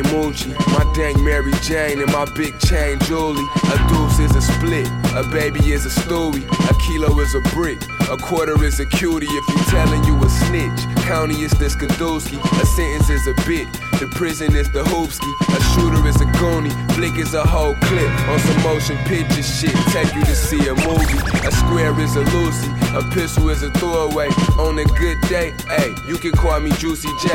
Moochie. 0.04 0.56
My 0.74 0.92
dang 0.94 1.24
Mary 1.24 1.52
Jane 1.62 2.02
and 2.02 2.12
my 2.12 2.26
big 2.36 2.58
chain 2.60 3.00
Julie. 3.02 3.46
A 3.72 3.78
deuce 3.90 4.20
is 4.20 4.36
a 4.36 4.42
split, 4.42 4.88
a 5.16 5.24
baby 5.32 5.72
is 5.72 5.86
a 5.86 5.90
stewie, 5.90 6.44
a 6.70 6.74
kilo 6.86 7.20
is 7.20 7.36
a 7.36 7.42
brick, 7.54 7.82
a 8.10 8.18
quarter 8.18 8.62
is 8.64 8.80
a 8.80 8.86
cutie. 8.86 9.28
If 9.28 9.48
you 9.50 9.64
telling 9.72 10.04
you 10.04 10.16
a 10.24 10.30
snitch, 10.30 10.82
county 11.06 11.42
is 11.42 11.52
the 11.52 11.66
Skadowski, 11.66 12.38
a 12.62 12.66
sentence 12.66 13.10
is 13.10 13.28
a 13.28 13.34
bit, 13.48 13.68
the 14.00 14.08
prison 14.16 14.56
is 14.56 14.70
the 14.72 14.84
hoopski, 14.84 15.32
a 15.56 15.60
shooter 15.74 16.08
is 16.08 16.16
a 16.22 16.26
goonie, 16.40 16.74
flick 16.94 17.18
is 17.18 17.34
a 17.34 17.44
whole 17.44 17.76
clip 17.76 18.10
on 18.30 18.40
some 18.40 18.64
motion 18.64 18.98
picture 19.06 19.44
shit. 19.44 19.76
Take 19.92 20.14
you 20.16 20.24
to 20.24 20.36
see 20.36 20.68
a 20.68 20.76
movie, 20.76 21.20
a 21.48 21.52
square 21.52 21.98
is 22.00 22.16
a 22.16 22.22
Lucy, 22.22 22.70
a 22.96 23.02
pistol 23.12 23.50
is 23.50 23.64
a 23.64 23.72
throwaway. 23.72 24.30
On 24.60 24.78
a 24.80 24.86
good 25.00 25.20
day, 25.22 25.54
hey, 25.68 25.94
you 26.08 26.18
can 26.18 26.32
call 26.32 26.60
me 26.60 26.72
Juicy 26.72 27.10
J. 27.22 27.30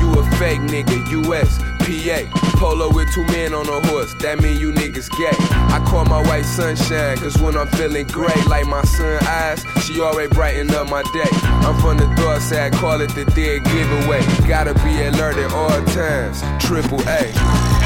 You 0.00 0.12
a 0.18 0.24
fake 0.38 0.60
nigga, 0.60 0.96
US, 1.26 1.58
PA. 1.88 2.28
Polo 2.58 2.92
with 2.92 3.10
two 3.14 3.24
men 3.28 3.54
on 3.54 3.66
a 3.66 3.86
horse, 3.88 4.12
that 4.20 4.42
mean 4.42 4.60
you 4.60 4.72
niggas 4.72 5.08
gay. 5.16 5.36
I 5.72 5.82
call 5.88 6.04
my 6.04 6.20
white 6.28 6.44
sunshine, 6.44 7.16
cause 7.16 7.38
when 7.38 7.56
I'm 7.56 7.68
feeling 7.68 8.06
gray, 8.08 8.42
like 8.46 8.66
my 8.66 8.82
sun 8.82 9.24
eyes, 9.24 9.64
she 9.84 10.00
always 10.00 10.28
brighten 10.28 10.70
up 10.72 10.90
my 10.90 11.02
day. 11.14 11.30
I'm 11.64 11.80
from 11.80 11.96
the 11.96 12.06
dark 12.16 12.42
side, 12.42 12.74
call 12.74 13.00
it 13.00 13.14
the 13.14 13.24
dead 13.24 13.64
giveaway. 13.64 14.20
Gotta 14.46 14.74
be 14.84 15.02
alert 15.02 15.38
at 15.38 15.52
all 15.52 15.82
times, 15.86 16.42
triple 16.62 17.00
A. 17.08 17.77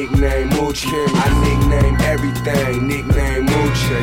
Nickname 0.00 0.48
Moochie. 0.48 1.08
I 1.12 1.28
nickname 1.44 2.00
everything. 2.00 2.88
Nickname 2.88 3.46
Moochie. 3.46 4.00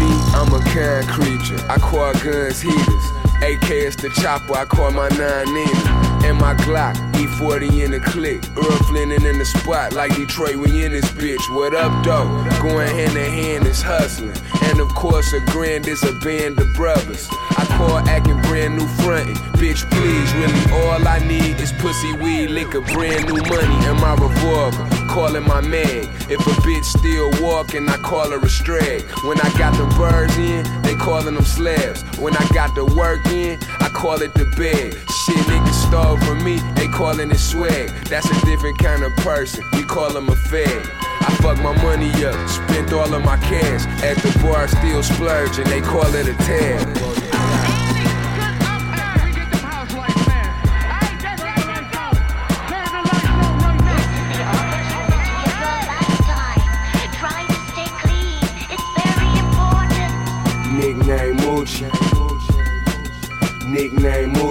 Me, 0.00 0.10
I'm 0.34 0.52
a 0.52 0.60
kind 0.64 1.06
creature. 1.06 1.64
I 1.68 1.78
call 1.78 2.12
guns 2.14 2.60
heaters. 2.60 3.04
AK 3.42 3.70
is 3.70 3.94
the 3.94 4.10
chopper. 4.20 4.56
I 4.56 4.64
call 4.64 4.90
my 4.90 5.08
nine 5.10 5.54
Nina. 5.54 6.13
And 6.24 6.38
my 6.38 6.54
Glock, 6.54 6.94
E40 7.12 7.84
in 7.84 7.90
the 7.90 8.00
click. 8.00 8.42
Earl 8.56 8.78
Flinning 8.88 9.24
in 9.24 9.38
the 9.38 9.44
spot 9.44 9.92
like 9.92 10.16
Detroit, 10.16 10.56
we 10.56 10.84
in 10.84 10.92
this 10.92 11.10
bitch. 11.12 11.54
What 11.54 11.74
up, 11.74 11.92
though? 12.02 12.26
Going 12.62 12.88
hand 12.88 13.16
in 13.16 13.30
hand 13.30 13.66
is 13.66 13.82
hustling. 13.82 14.32
And 14.62 14.80
of 14.80 14.88
course, 14.94 15.32
a 15.34 15.40
grand 15.52 15.86
is 15.86 16.02
a 16.02 16.12
band 16.20 16.58
of 16.58 16.72
brothers. 16.74 17.28
I 17.30 17.66
call 17.76 17.98
acting 18.08 18.40
brand 18.42 18.78
new 18.78 18.86
frontin'. 19.04 19.34
Bitch, 19.60 19.88
please, 19.90 20.32
really 20.34 20.82
all 20.82 21.06
I 21.06 21.18
need 21.28 21.60
is 21.60 21.72
pussy, 21.72 22.14
weed, 22.14 22.48
liquor, 22.48 22.80
brand 22.80 23.26
new 23.26 23.42
money, 23.42 23.86
and 23.86 24.00
my 24.00 24.14
revolver. 24.14 24.93
Calling 25.14 25.46
my 25.46 25.60
mag. 25.60 26.08
If 26.28 26.40
a 26.40 26.50
bitch 26.66 26.82
still 26.82 27.30
walking, 27.40 27.88
I 27.88 27.96
call 27.98 28.30
her 28.30 28.36
a 28.36 28.50
strag. 28.50 29.02
When 29.24 29.40
I 29.40 29.48
got 29.56 29.72
the 29.78 29.86
birds 29.94 30.36
in, 30.36 30.64
they 30.82 30.96
calling 30.96 31.36
them 31.36 31.44
slabs. 31.44 32.02
When 32.18 32.36
I 32.36 32.44
got 32.48 32.74
the 32.74 32.84
work 32.84 33.24
in, 33.26 33.60
I 33.78 33.90
call 33.90 34.20
it 34.22 34.34
the 34.34 34.44
bag. 34.58 34.92
Shit, 34.92 35.36
niggas 35.46 35.86
stole 35.86 36.16
from 36.18 36.42
me, 36.42 36.58
they 36.74 36.88
calling 36.88 37.30
it 37.30 37.38
swag. 37.38 37.90
That's 38.06 38.28
a 38.28 38.44
different 38.44 38.78
kind 38.78 39.04
of 39.04 39.14
person, 39.18 39.62
we 39.74 39.84
call 39.84 40.12
them 40.12 40.28
a 40.28 40.34
fag. 40.34 40.90
I 41.20 41.30
fuck 41.40 41.58
my 41.62 41.80
money 41.80 42.10
up, 42.24 42.48
spent 42.48 42.92
all 42.92 43.14
of 43.14 43.24
my 43.24 43.36
cash. 43.36 43.86
At 44.02 44.16
the 44.16 44.36
bar, 44.42 44.66
still 44.66 45.04
splurging, 45.04 45.66
they 45.66 45.80
call 45.80 46.12
it 46.12 46.26
a 46.26 46.34
tab. 46.42 47.23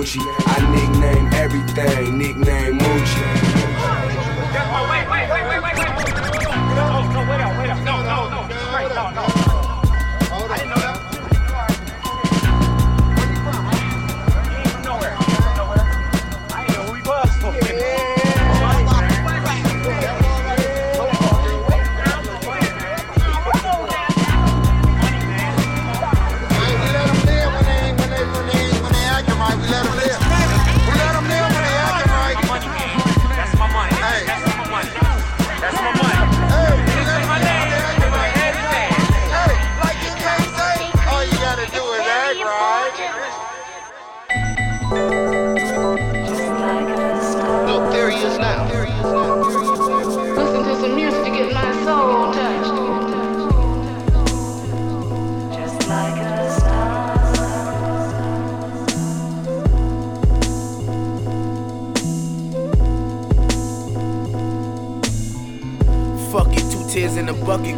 Moochie. 0.03 0.19
I 0.45 0.71
nickname 0.75 1.33
everything. 1.33 2.17
Nickname 2.17 2.82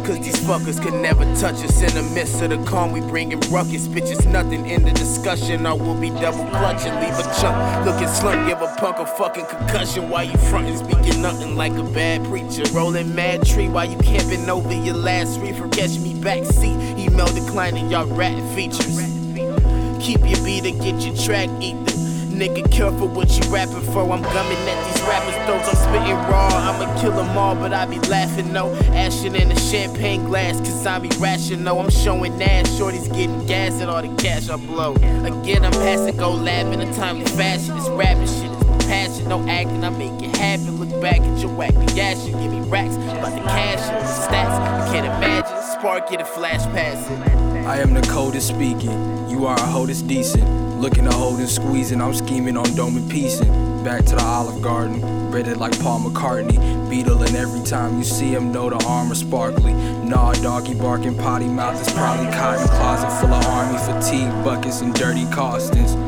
cause 0.06 0.20
these 0.20 0.36
fuckers 0.36 0.80
could 0.80 0.94
never 0.94 1.24
touch 1.34 1.56
us. 1.64 1.82
In 1.82 1.92
the 1.94 2.14
midst 2.14 2.40
of 2.40 2.50
the 2.50 2.62
calm, 2.64 2.92
we 2.92 3.00
bringing 3.00 3.40
ruckus. 3.50 3.88
Bitches, 3.88 4.24
nothing 4.30 4.66
in 4.66 4.84
the 4.84 4.92
discussion, 4.92 5.66
or 5.66 5.76
we'll 5.76 6.00
be 6.00 6.10
double 6.10 6.46
clutching. 6.50 6.94
Leave 7.00 7.18
a 7.18 7.24
chunk 7.40 7.84
looking 7.84 8.08
slump, 8.08 8.46
give 8.48 8.62
a 8.62 8.68
punk 8.76 8.98
a 8.98 9.06
fucking 9.06 9.46
concussion. 9.46 10.08
While 10.08 10.24
you 10.24 10.38
frontin', 10.48 10.78
speaking 10.78 11.20
nothing 11.20 11.56
like 11.56 11.72
a 11.72 11.82
bad 11.82 12.24
preacher. 12.24 12.62
Rolling 12.72 13.14
mad 13.14 13.44
tree 13.44 13.68
while 13.68 13.90
you 13.90 13.98
camping 13.98 14.48
over 14.48 14.72
your 14.72 14.96
last 14.96 15.40
reefer. 15.40 15.68
Catch 15.68 15.98
me 15.98 16.14
backseat, 16.14 16.98
email 16.98 17.26
declining 17.26 17.90
y'all 17.90 18.06
rat 18.06 18.38
features. 18.54 18.96
Keep 20.00 20.20
your 20.20 20.44
beat 20.44 20.64
and 20.66 20.80
get 20.80 21.00
your 21.04 21.16
track 21.16 21.50
ether. 21.60 21.85
Nigga, 22.36 22.70
careful 22.70 23.08
what 23.08 23.30
you 23.30 23.50
rapping 23.50 23.80
for. 23.80 24.02
I'm 24.12 24.20
gumming 24.20 24.58
at 24.68 24.84
these 24.84 25.02
rappers' 25.08 25.34
throats. 25.46 25.68
I'm 25.70 25.76
spitting 25.76 26.16
raw. 26.30 26.48
I'ma 26.52 27.00
kill 27.00 27.12
them 27.12 27.34
all, 27.34 27.54
but 27.54 27.72
I 27.72 27.86
be 27.86 27.98
laughing, 28.10 28.52
no. 28.52 28.74
Ashing 28.92 29.34
in 29.34 29.50
a 29.50 29.58
champagne 29.58 30.24
glass, 30.24 30.58
cause 30.58 30.84
I 30.84 30.98
be 30.98 31.08
rational. 31.16 31.80
I'm 31.80 31.88
showing 31.88 32.42
ass. 32.42 32.76
Shorty's 32.76 33.08
getting 33.08 33.46
gas 33.46 33.80
at 33.80 33.88
all 33.88 34.02
the 34.02 34.14
cash 34.22 34.50
I 34.50 34.56
blow. 34.56 34.92
Again, 34.96 35.64
I'm 35.64 35.72
passing, 35.72 36.14
go 36.18 36.32
laugh 36.32 36.66
in 36.74 36.82
a 36.82 36.92
timely 36.92 37.24
fashion. 37.24 37.74
This 37.74 37.88
rapping 37.88 38.26
shit 38.26 38.50
is 38.50 38.86
passion. 38.86 39.28
No 39.30 39.40
acting, 39.48 39.82
I 39.82 39.88
make 39.88 40.22
it 40.22 40.36
happen. 40.36 40.76
Look 40.76 41.00
back 41.00 41.20
at 41.20 41.38
your 41.38 41.56
whack 41.56 41.74
reaction. 41.74 42.32
Give 42.32 42.52
me 42.52 42.60
racks, 42.68 42.96
about 42.96 43.32
the 43.32 43.40
cash 43.48 43.80
and 43.88 43.96
the 43.96 44.10
stats. 44.10 44.60
I 44.60 44.92
can't 44.92 45.06
imagine. 45.06 45.62
Spark 45.80 46.12
it 46.12 46.20
a 46.20 46.26
flash 46.26 46.64
pass 46.66 47.10
it. 47.10 47.45
I 47.66 47.80
am 47.80 47.94
the 47.94 48.02
coldest 48.02 48.46
speaking. 48.46 49.28
You 49.28 49.46
are 49.46 49.56
a 49.56 49.66
hoe 49.66 49.86
that's 49.86 50.00
decent. 50.00 50.48
Looking 50.80 51.02
to 51.02 51.12
hold 51.12 51.40
and 51.40 51.48
squeezing. 51.48 52.00
I'm 52.00 52.14
scheming 52.14 52.56
on 52.56 52.72
dome 52.76 52.96
and 52.96 53.10
piecing. 53.10 53.82
Back 53.82 54.04
to 54.04 54.14
the 54.14 54.22
Olive 54.22 54.62
Garden. 54.62 55.00
Breaded 55.32 55.56
like 55.56 55.76
Paul 55.80 55.98
McCartney. 55.98 56.88
Beetle, 56.88 57.24
every 57.36 57.64
time 57.64 57.98
you 57.98 58.04
see 58.04 58.28
him, 58.28 58.52
know 58.52 58.70
the 58.70 58.76
armor 58.86 59.16
sparkly. 59.16 59.74
Nah, 59.74 60.34
doggy 60.34 60.74
barking, 60.74 61.18
potty 61.18 61.48
mouth 61.48 61.84
is 61.84 61.92
probably 61.92 62.26
cotton 62.26 62.68
closet 62.68 63.10
full 63.20 63.34
of 63.34 63.44
army 63.46 63.78
fatigue 63.78 64.30
buckets 64.44 64.80
and 64.80 64.94
dirty 64.94 65.24
costings. 65.24 66.05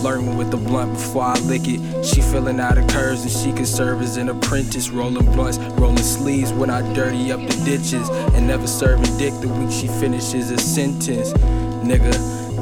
Flirting 0.00 0.36
with 0.36 0.52
the 0.52 0.56
blunt 0.56 0.92
before 0.92 1.24
I 1.24 1.38
lick 1.40 1.62
it. 1.64 2.04
She 2.04 2.20
filling 2.20 2.60
out 2.60 2.76
her 2.76 2.86
curves 2.86 3.22
and 3.22 3.32
she 3.32 3.52
can 3.52 3.66
serve 3.66 4.00
as 4.00 4.16
an 4.16 4.28
apprentice. 4.28 4.90
Rolling 4.90 5.26
blunts, 5.32 5.58
rolling 5.80 5.96
sleeves 5.98 6.52
when 6.52 6.70
I 6.70 6.82
dirty 6.94 7.32
up 7.32 7.40
the 7.40 7.64
ditches. 7.64 8.08
And 8.34 8.46
never 8.46 8.68
serving 8.68 9.16
dick 9.18 9.34
the 9.40 9.48
week 9.48 9.72
she 9.72 9.88
finishes 9.88 10.52
a 10.52 10.58
sentence. 10.58 11.32
Nigga, 11.82 12.12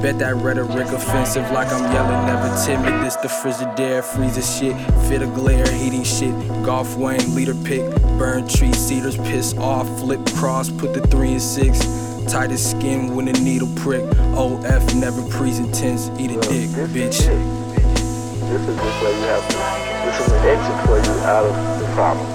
bet 0.00 0.18
that 0.18 0.36
rhetoric 0.36 0.88
offensive 0.88 1.50
like 1.50 1.68
I'm 1.68 1.92
yelling, 1.92 2.26
never 2.26 2.48
timid. 2.64 3.04
This 3.04 3.16
the 3.16 3.28
Frigidaire, 3.28 4.02
freezer 4.02 4.40
shit. 4.40 4.74
Fit 5.06 5.20
a 5.20 5.26
glare, 5.26 5.70
heating 5.72 6.04
shit. 6.04 6.32
Golf 6.64 6.96
Wang, 6.96 7.34
leader 7.34 7.54
pick. 7.54 7.90
Burn 8.18 8.48
tree, 8.48 8.72
cedars, 8.72 9.18
piss 9.18 9.52
off, 9.58 9.86
flip 10.00 10.24
cross, 10.36 10.70
put 10.70 10.94
the 10.94 11.02
three 11.08 11.32
and 11.32 11.42
six. 11.42 12.05
Tight 12.28 12.50
as 12.50 12.70
skin 12.70 13.14
when 13.14 13.28
a 13.28 13.32
needle 13.32 13.68
prick. 13.76 14.02
OF 14.34 14.94
never 14.96 15.22
present 15.30 15.72
tense, 15.74 16.10
eat 16.18 16.30
a 16.32 16.40
dick, 16.40 16.68
bitch. 16.90 17.22
This 17.22 18.60
is 18.60 18.76
just 18.76 19.02
where 19.02 19.14
you 19.14 19.26
have 19.30 19.48
to. 19.48 19.56
This 20.04 20.20
is 20.20 20.32
an 20.32 20.44
exit 20.44 20.86
for 20.86 20.98
you 20.98 21.20
out 21.24 21.46
of 21.46 21.54
the 21.80 21.86
problem. 21.94 22.26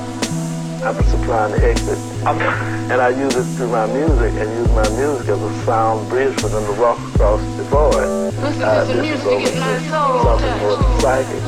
I'm 0.82 0.96
supplying 1.12 1.52
the 1.54 1.68
exit, 1.68 1.98
and 2.26 3.02
I 3.02 3.10
use 3.10 3.36
it 3.36 3.44
through 3.56 3.70
my 3.70 3.86
music, 3.88 4.34
and 4.34 4.50
use 4.58 4.70
my 4.72 4.90
music 4.98 5.28
as 5.30 5.42
a 5.42 5.66
sound 5.66 6.10
bridge 6.10 6.40
for 6.40 6.48
them 6.48 6.66
to 6.74 6.82
walk 6.82 6.98
across 7.14 7.42
the 7.58 7.64
void. 7.64 7.94
Listen, 8.42 8.64
Uh, 8.64 8.86
listen, 8.88 8.98
this 8.98 9.06
music 9.06 9.14
is 9.14 9.26
over 9.28 9.48
is 9.48 9.60
my 9.60 9.78
to 9.78 10.24
something 10.24 10.58
more 10.60 10.76
than 10.78 11.02
psychic, 11.02 11.44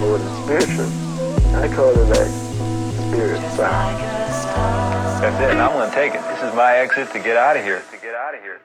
more 0.00 0.18
than 0.18 0.32
spiritual. 0.44 0.88
I 1.56 1.68
call 1.74 1.90
it 1.90 2.16
a 2.16 2.28
spirit 3.10 3.40
sound. 3.56 4.17
That's 5.20 5.40
it, 5.42 5.50
and 5.50 5.60
I'm 5.60 5.72
gonna 5.72 5.94
take 5.94 6.14
it. 6.14 6.22
This 6.22 6.42
is 6.42 6.54
my 6.54 6.76
exit 6.76 7.08
to. 7.08 7.18
To 7.18 7.18
get 7.18 7.36
out 7.36 7.56
of 7.56 7.64
here. 7.64 7.82
To 7.90 7.96
get 7.98 8.14
out 8.14 8.34
of 8.34 8.40
here. 8.40 8.60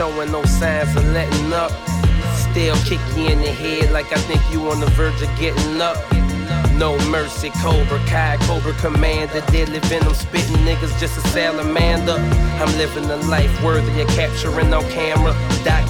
Showing 0.00 0.32
no 0.32 0.42
signs 0.44 0.96
of 0.96 1.04
letting 1.12 1.52
up. 1.52 1.70
Still 2.32 2.74
kick 2.88 3.00
you 3.14 3.26
in 3.28 3.38
the 3.38 3.52
head 3.52 3.92
like 3.92 4.10
I 4.16 4.20
think 4.28 4.40
you 4.50 4.70
on 4.70 4.80
the 4.80 4.86
verge 4.96 5.20
of 5.20 5.28
getting 5.38 5.78
up. 5.78 5.98
No 6.72 6.96
mercy, 7.10 7.50
Cobra 7.60 7.98
Kai, 8.06 8.38
Cobra 8.48 8.72
Commander, 8.80 9.42
deadly 9.52 9.78
venom, 9.90 10.14
spitting 10.14 10.56
niggas 10.64 10.98
just 10.98 11.18
a 11.18 11.28
salamander. 11.28 12.16
I'm 12.62 12.72
living 12.78 13.10
a 13.10 13.16
life 13.28 13.52
worthy 13.62 14.00
of 14.00 14.08
capturing 14.08 14.72
on 14.72 14.84
camera, 14.88 15.34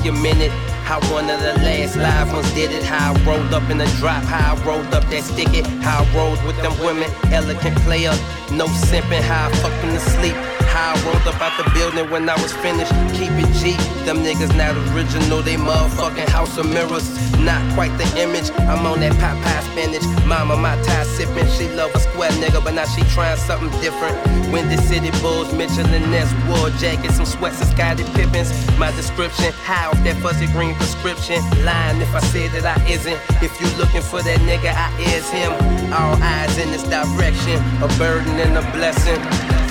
documented. 0.01 0.51
How 0.85 1.01
one 1.13 1.31
of 1.31 1.41
the 1.41 1.55
last 1.63 1.97
live 1.97 2.33
ones 2.33 2.51
did 2.55 2.73
it. 2.73 2.83
How 2.83 3.15
I 3.15 3.25
rolled 3.25 3.55
up 3.55 3.69
in 3.71 3.79
the 3.79 3.87
drop, 3.99 4.25
how 4.25 4.57
I 4.57 4.67
rolled 4.67 4.93
up 4.93 5.05
that 5.11 5.23
stick 5.23 5.55
it. 5.55 5.67
How 5.83 6.05
I 6.05 6.17
rolled 6.17 6.43
with 6.45 6.57
them 6.63 6.77
women, 6.81 7.11
elegant 7.33 7.77
player, 7.87 8.11
no 8.51 8.67
simping. 8.67 9.23
How 9.23 9.49
I 9.49 9.53
them 9.53 9.93
to 9.95 10.01
sleep. 10.01 10.35
How 10.73 10.95
I 10.95 11.03
rolled 11.05 11.27
up 11.29 11.41
out 11.41 11.55
the 11.63 11.69
building 11.71 12.11
when 12.11 12.29
I 12.29 12.35
was 12.43 12.53
finished. 12.53 12.93
Keep 13.15 13.31
it 13.39 13.51
G. 13.61 13.77
Them 14.05 14.19
niggas 14.19 14.57
not 14.57 14.75
original, 14.95 15.43
they 15.43 15.57
motherfucking 15.57 16.29
house 16.29 16.57
of 16.59 16.67
mirrors. 16.67 17.07
Not 17.39 17.63
quite 17.75 17.97
the 17.99 18.07
image. 18.21 18.51
I'm 18.67 18.87
on 18.87 19.01
that 19.01 19.13
pie 19.21 19.39
pie 19.43 19.63
spinach. 19.71 20.05
Mama, 20.27 20.57
my 20.57 20.81
tie 20.83 21.05
sipping. 21.05 21.49
She 21.57 21.69
love 21.75 21.95
a 21.95 22.01
square 22.01 22.31
nigga, 22.43 22.63
but 22.65 22.75
now 22.75 22.87
she 22.87 23.03
trying 23.15 23.39
something 23.39 23.71
different. 23.81 24.17
Windy 24.53 24.77
City 24.77 25.11
Bulls, 25.23 25.53
Mitchell 25.55 25.87
and 25.87 26.11
Ness, 26.11 26.31
war 26.49 26.71
jacket, 26.83 27.13
some 27.13 27.27
sweats 27.27 27.61
and 27.61 27.71
Scottie 27.71 28.05
Pippins. 28.15 28.51
My 28.79 28.91
description, 28.93 29.53
high 29.65 29.90
off 29.91 30.03
that 30.05 30.17
fuzzy 30.23 30.47
green 30.47 30.75
prescription. 30.77 31.43
Lying 31.65 32.01
if 32.01 32.15
I 32.15 32.21
said 32.21 32.51
that 32.53 32.65
I 32.65 32.79
isn't. 32.89 33.19
If 33.43 33.53
you 33.61 33.67
looking 33.77 34.03
for 34.03 34.23
that 34.23 34.39
nigga, 34.47 34.71
I 34.71 34.89
is 35.11 35.29
him. 35.31 35.53
All 35.93 36.15
eyes 36.23 36.57
in 36.59 36.71
this 36.71 36.85
direction, 36.85 37.59
a 37.83 37.89
burden 37.99 38.35
and 38.39 38.57
a 38.57 38.65
blessing. 38.73 39.21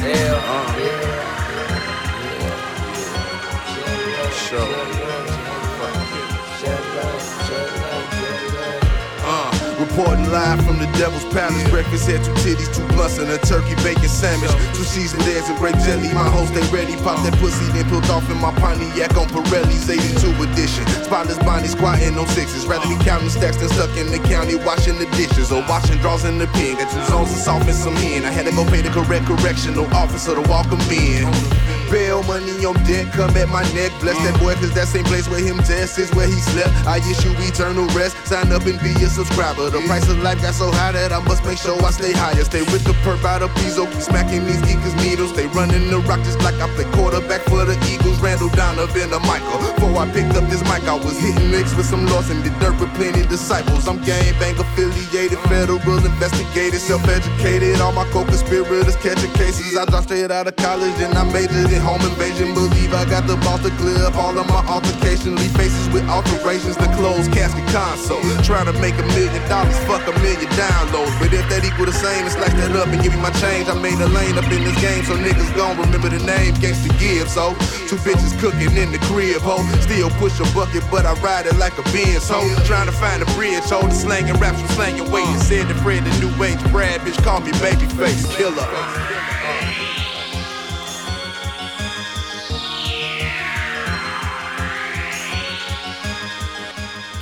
Yeah, 0.03 0.35
uh, 0.35 1.09
Uh, 4.51 5.08
reporting 9.79 10.27
live 10.29 10.59
from 10.67 10.77
the 10.77 10.85
Devil's 10.99 11.23
Palace. 11.31 11.63
Breakfast 11.71 12.05
had 12.05 12.23
two 12.23 12.35
titties, 12.43 12.67
two 12.75 12.85
blunts, 12.93 13.17
and 13.17 13.31
a 13.31 13.39
turkey 13.39 13.75
bacon 13.81 14.11
sandwich. 14.11 14.51
Two 14.75 14.83
seasoned 14.83 15.23
eggs 15.23 15.49
and 15.49 15.57
grape 15.57 15.79
jelly. 15.87 16.11
My 16.13 16.27
host 16.27 16.53
ain't 16.53 16.69
ready. 16.71 16.93
Pop 17.01 17.23
that 17.23 17.33
pussy, 17.39 17.65
then 17.71 17.87
peeled 17.89 18.09
off 18.11 18.29
in 18.29 18.37
my 18.37 18.51
Pontiac 18.59 19.15
on 19.15 19.27
Pirelli's 19.31 19.89
82 19.89 20.35
edition. 20.43 20.85
Spotless 21.07 21.39
Bonnie 21.39 21.71
squatting 21.71 22.17
on 22.19 22.27
sixes. 22.27 22.67
Rather 22.67 22.87
be 22.91 22.99
counting 23.03 23.29
stacks 23.29 23.57
than 23.57 23.69
stuck 23.69 23.89
in 23.95 24.11
the 24.11 24.19
county 24.27 24.55
washing 24.55 24.99
the 24.99 25.07
dishes 25.15 25.51
or 25.51 25.63
washing 25.71 25.97
drawers 26.03 26.25
in 26.25 26.37
the 26.37 26.47
pen. 26.59 26.75
Got 26.75 26.91
two 26.91 27.03
zones 27.07 27.31
of 27.31 27.39
soft 27.39 27.65
and 27.65 27.75
some 27.75 27.95
hen. 27.95 28.25
I 28.25 28.31
had 28.31 28.45
to 28.45 28.51
go 28.51 28.65
pay 28.67 28.81
the 28.81 28.91
correct 28.91 29.25
correctional 29.25 29.87
officer 29.95 30.35
to 30.35 30.43
walk 30.51 30.67
'em 30.67 30.81
in. 30.91 31.68
Bail 31.89 32.21
money 32.23 32.53
on 32.65 32.77
deck, 32.85 33.11
come 33.13 33.35
at 33.37 33.49
my 33.49 33.63
neck. 33.73 33.91
Bless 33.99 34.17
that 34.21 34.37
boy, 34.39 34.53
cause 34.55 34.73
that 34.73 34.87
same 34.87 35.05
place 35.05 35.27
where 35.27 35.41
him 35.41 35.57
test 35.65 35.97
is 35.97 36.13
where 36.13 36.27
he 36.27 36.39
slept. 36.53 36.69
I 36.85 36.97
issue 36.97 37.33
eternal 37.41 37.85
rest. 37.97 38.15
Sign 38.25 38.51
up 38.51 38.65
and 38.65 38.79
be 38.79 38.93
a 39.01 39.09
subscriber. 39.09 39.69
The 39.69 39.81
price 39.89 40.07
of 40.07 40.21
life 40.21 40.41
got 40.41 40.53
so 40.53 40.71
high 40.71 40.93
that 40.93 41.11
I 41.11 41.19
must 41.25 41.43
make 41.45 41.57
sure 41.57 41.73
I 41.81 41.91
stay 41.91 42.13
higher. 42.13 42.43
Stay 42.45 42.61
with 42.69 42.85
the 42.85 42.93
perp 43.01 43.25
out 43.25 43.41
of. 43.41 43.49
Keep 43.59 43.89
smacking 44.01 44.45
these 44.45 44.61
geekers 44.61 44.95
needles. 45.01 45.33
They 45.35 45.47
running 45.47 45.89
the 45.89 45.99
rock 46.05 46.21
just 46.23 46.39
like 46.45 46.55
I 46.61 46.69
play 46.75 46.85
quarterback 46.93 47.41
for 47.49 47.65
the 47.65 47.73
Eagles. 47.89 48.19
Randall 48.21 48.49
Donovan, 48.49 49.13
a 49.13 49.19
Michael. 49.25 49.57
Before 49.73 49.97
I 49.97 50.05
picked 50.11 50.35
up 50.35 50.45
this 50.49 50.61
mic, 50.69 50.83
I 50.85 50.93
was 50.93 51.17
hitting 51.19 51.51
licks 51.51 51.73
with 51.75 51.85
some 51.85 52.05
lost 52.07 52.29
and 52.29 52.43
the 52.43 52.51
dirt 52.59 52.79
with 52.79 52.93
plenty 52.95 53.25
disciples. 53.25 53.87
I'm 53.87 53.97
gang 54.03 54.33
bang 54.39 54.57
affiliated, 54.59 55.39
federal 55.49 55.79
investigated, 56.05 56.79
self-educated. 56.79 57.81
All 57.81 57.93
my 57.93 58.05
co-conspirators 58.11 58.95
catching 58.97 59.31
cases. 59.33 59.77
I 59.77 59.85
dropped 59.85 60.05
straight 60.05 60.31
out 60.31 60.47
of 60.47 60.55
college 60.55 60.97
and 61.01 61.17
I 61.17 61.23
majored 61.23 61.71
in 61.71 61.78
home 61.79 62.01
invasion. 62.01 62.53
Believe 62.53 62.93
I 62.93 63.05
got 63.05 63.25
the 63.27 63.35
balls 63.43 63.63
to 63.63 63.71
clear 63.81 64.05
up 64.05 64.15
all 64.15 64.37
of 64.37 64.47
my 64.47 64.63
altercation. 64.67 65.35
Leave 65.35 65.55
faces 65.55 65.89
with 65.89 66.07
alterations, 66.07 66.77
the 66.77 66.87
closed 66.95 67.31
casket 67.31 67.65
console. 67.73 68.21
Trying 68.43 68.67
to 68.67 68.75
make 68.79 68.95
a 68.99 69.07
million 69.15 69.41
dollars, 69.49 69.77
fuck 69.89 70.05
a 70.07 70.13
million 70.19 70.49
downloads. 70.53 71.15
But 71.19 71.33
if 71.33 71.47
that 71.49 71.65
equal 71.65 71.85
the 71.85 71.95
same, 71.95 72.25
and 72.25 72.31
slice 72.31 72.53
that 72.53 72.75
up 72.75 72.87
and 72.87 73.01
give 73.01 73.15
me 73.15 73.21
my 73.21 73.31
change. 73.41 73.67
I 73.69 73.75
made 73.79 73.99
a 73.99 74.07
lane 74.07 74.37
up 74.37 74.49
in 74.51 74.63
this 74.63 74.77
game, 74.81 75.03
so 75.03 75.15
niggas 75.15 75.49
gon' 75.55 75.77
remember 75.77 76.09
the 76.09 76.21
name. 76.23 76.53
Gangsta 76.61 76.91
Gibbs, 76.99 77.33
so 77.33 77.55
two 77.87 77.97
bitches 78.03 78.37
cooking 78.39 78.75
in 78.75 78.91
the 78.91 78.99
crib, 79.09 79.41
ho. 79.41 79.63
Still 79.81 80.09
push 80.21 80.39
a 80.39 80.47
bucket, 80.53 80.83
but 80.91 81.05
I 81.05 81.13
ride 81.21 81.45
it 81.45 81.55
like 81.57 81.77
a 81.77 81.85
Benz, 81.95 82.29
ho. 82.29 82.41
Trying 82.65 82.87
to 82.87 82.95
find 82.95 83.23
a 83.23 83.27
bridge, 83.33 83.65
ho. 83.71 83.81
The 83.81 83.95
slanging 83.95 84.37
raps 84.37 84.59
from 84.59 84.69
slanging 84.75 85.09
weight. 85.11 85.27
Said 85.39 85.67
the 85.67 85.75
Fred, 85.75 86.05
the 86.05 86.13
new 86.19 86.31
age 86.43 86.61
Brad, 86.71 87.01
bitch, 87.01 87.21
call 87.23 87.41
me 87.41 87.51
babyface 87.53 88.29
killer. 88.35 89.88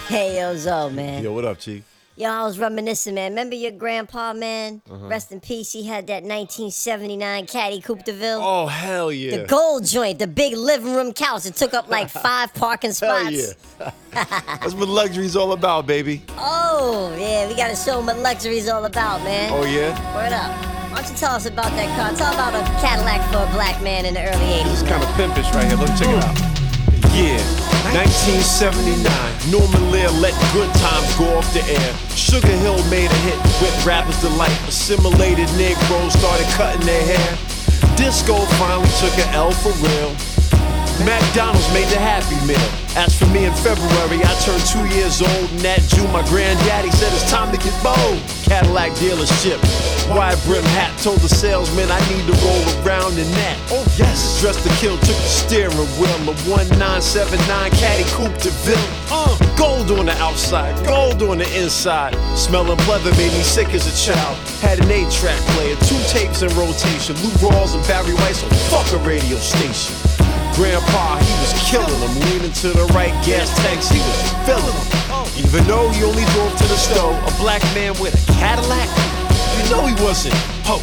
Hey, 0.10 0.40
yo, 0.40 0.56
Zo, 0.56 0.90
man. 0.90 1.22
Yo, 1.22 1.34
what 1.34 1.44
up, 1.44 1.60
Chief? 1.60 1.84
Yo, 2.16 2.30
I 2.30 2.44
was 2.46 2.58
reminiscing, 2.58 3.14
man. 3.16 3.32
Remember 3.32 3.56
your 3.56 3.72
grandpa, 3.72 4.32
man? 4.34 4.82
Uh-huh. 4.90 5.08
Rest 5.08 5.34
in 5.34 5.42
peace. 5.42 5.74
He 5.74 5.86
had 5.86 6.08
that 6.08 6.24
1979 6.24 7.46
Caddy 7.46 7.82
Coupe 7.82 8.06
de 8.06 8.14
Ville. 8.14 8.40
Oh, 8.42 8.68
hell 8.68 9.12
yeah. 9.12 9.38
The 9.38 9.46
gold 9.48 9.86
joint, 9.86 10.18
the 10.20 10.26
big 10.26 10.56
living 10.56 10.96
room 10.96 11.12
couch. 11.12 11.46
It 11.46 11.56
took 11.56 11.74
up 11.74 11.90
like 11.90 12.10
five 12.26 12.54
parking 12.54 12.94
spots. 12.94 13.54
Hell 13.78 13.94
yeah. 14.14 14.24
That's 14.62 14.74
what 14.76 14.88
luxury's 14.88 15.36
all 15.36 15.52
about, 15.52 15.86
baby. 15.86 16.24
Oh, 16.38 17.14
yeah, 17.20 17.46
we 17.50 17.56
gotta 17.56 17.76
show 17.76 17.98
them 17.98 18.06
what 18.06 18.18
luxury's 18.20 18.70
all 18.70 18.86
about, 18.86 19.22
man. 19.26 19.52
Oh, 19.52 19.66
yeah? 19.66 19.92
Word 20.16 20.32
up. 20.32 20.56
Why 20.94 21.02
don't 21.02 21.12
you 21.12 21.18
tell 21.18 21.36
us 21.36 21.46
about 21.46 21.72
that 21.72 21.90
car? 22.00 22.16
Tell 22.18 22.34
about 22.34 22.56
a 22.56 22.64
Cadillac 22.80 23.22
for 23.30 23.44
a 23.48 23.54
black 23.54 23.84
man 23.84 24.06
in 24.06 24.14
the 24.14 24.22
early 24.22 24.64
80s. 24.64 24.72
It's 24.72 24.84
kind 24.90 25.04
of 25.04 25.10
pimpish 25.16 25.54
right 25.54 25.68
here. 25.68 25.76
Let 25.76 25.90
me 25.92 25.98
check 26.00 26.10
it 26.10 26.24
out. 26.24 26.38
Yeah, 27.14 27.38
1979. 27.98 29.02
Norman 29.50 29.90
Lear 29.90 30.08
let 30.22 30.38
good 30.54 30.70
times 30.86 31.10
go 31.18 31.26
off 31.36 31.52
the 31.52 31.66
air. 31.66 31.94
Sugar 32.14 32.54
Hill 32.62 32.78
made 32.94 33.10
a 33.10 33.20
hit 33.26 33.42
with 33.58 33.74
rappers 33.88 34.22
delight. 34.22 34.54
Assimilated 34.70 35.50
Negroes 35.58 36.14
started 36.14 36.46
cutting 36.54 36.86
their 36.86 37.18
hair. 37.18 37.32
Disco 37.98 38.38
finally 38.62 38.88
took 39.02 39.18
an 39.18 39.34
L 39.34 39.50
for 39.50 39.74
real. 39.82 40.37
McDonald's 41.06 41.68
made 41.74 41.88
the 41.94 42.00
Happy 42.02 42.40
Meal. 42.48 42.58
As 42.98 43.14
for 43.14 43.28
me 43.30 43.46
in 43.46 43.54
February, 43.54 44.18
I 44.26 44.34
turned 44.42 44.66
two 44.66 44.82
years 44.98 45.22
old, 45.22 45.48
and 45.54 45.62
that 45.62 45.86
June 45.94 46.10
my 46.12 46.26
granddaddy 46.26 46.90
said 46.90 47.14
it's 47.14 47.30
time 47.30 47.54
to 47.54 47.60
get 47.62 47.76
bold. 47.86 48.18
Cadillac 48.42 48.98
dealership, 48.98 49.62
wide 50.10 50.42
brim 50.50 50.66
hat, 50.74 50.98
told 51.06 51.20
the 51.22 51.30
salesman 51.30 51.92
I 51.92 52.02
need 52.10 52.26
to 52.26 52.34
roll 52.42 52.66
around 52.82 53.22
in 53.22 53.30
that. 53.38 53.58
Oh 53.70 53.86
yes, 54.02 54.42
dressed 54.42 54.66
to 54.66 54.74
kill, 54.82 54.98
took 55.06 55.20
the 55.22 55.30
steering 55.30 55.78
wheel, 56.02 56.18
a 56.26 56.34
1979 56.50 57.46
Caddy 57.78 58.08
Coupe 58.18 58.34
de 58.42 58.50
Ville. 58.66 58.90
Uh, 59.14 59.38
gold 59.54 59.92
on 59.94 60.10
the 60.10 60.18
outside, 60.18 60.74
gold 60.88 61.22
on 61.22 61.38
the 61.38 61.50
inside. 61.54 62.18
Smelling 62.34 62.82
pleather 62.90 63.14
made 63.22 63.34
me 63.38 63.46
sick 63.46 63.70
as 63.78 63.86
a 63.86 63.94
child. 63.94 64.34
Had 64.66 64.80
an 64.82 64.90
eight-track 64.90 65.38
player, 65.54 65.76
two 65.86 66.02
tapes 66.10 66.42
in 66.42 66.50
rotation, 66.58 67.14
Lou 67.22 67.30
Rawls 67.46 67.78
and 67.78 67.86
Barry 67.86 68.18
White, 68.18 68.34
so 68.34 68.50
fuck 68.74 68.90
a 68.98 68.98
radio 69.06 69.38
station. 69.38 70.17
Grandpa, 70.58 71.22
he 71.22 71.34
was 71.38 71.54
killing 71.70 72.00
them. 72.02 72.14
Leaning 72.34 72.52
to 72.66 72.74
the 72.74 72.90
right, 72.98 73.14
gas 73.22 73.46
tanks, 73.62 73.94
he 73.94 74.02
was 74.02 74.18
filling 74.42 74.66
them. 74.66 74.90
Even 75.38 75.62
though 75.70 75.88
he 75.94 76.04
only 76.04 76.26
drove 76.34 76.50
to 76.58 76.66
the 76.66 76.76
store, 76.76 77.14
a 77.14 77.32
black 77.38 77.62
man 77.78 77.94
with 78.02 78.18
a 78.18 78.34
Cadillac, 78.34 78.90
you 79.54 79.68
you 79.68 79.70
know 79.70 79.86
he 79.86 79.94
wasn't. 80.02 80.34
Ho. 80.66 80.82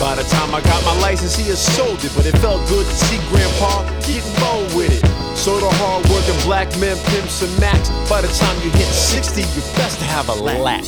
By 0.00 0.16
the 0.16 0.24
time 0.24 0.52
I 0.52 0.60
got 0.62 0.82
my 0.84 0.98
license, 1.00 1.36
he 1.36 1.46
had 1.48 1.56
sold 1.56 2.02
it, 2.02 2.10
but 2.16 2.26
it 2.26 2.36
felt 2.38 2.66
good 2.68 2.84
to 2.84 2.94
see 3.06 3.18
Grandpa 3.30 3.86
getting 4.02 4.34
bold 4.42 4.74
with 4.74 4.90
it. 4.90 5.06
So 5.36 5.60
the 5.60 5.70
hard-working 5.70 6.42
black 6.42 6.66
men, 6.80 6.96
pimps, 7.14 7.42
and 7.42 7.60
max. 7.60 7.90
By 8.10 8.22
the 8.22 8.32
time 8.42 8.56
you 8.64 8.70
hit 8.70 8.90
60, 8.90 9.42
you're 9.42 9.76
best 9.78 9.98
to 10.00 10.04
have 10.04 10.28
a 10.30 10.34
lap. 10.34 10.82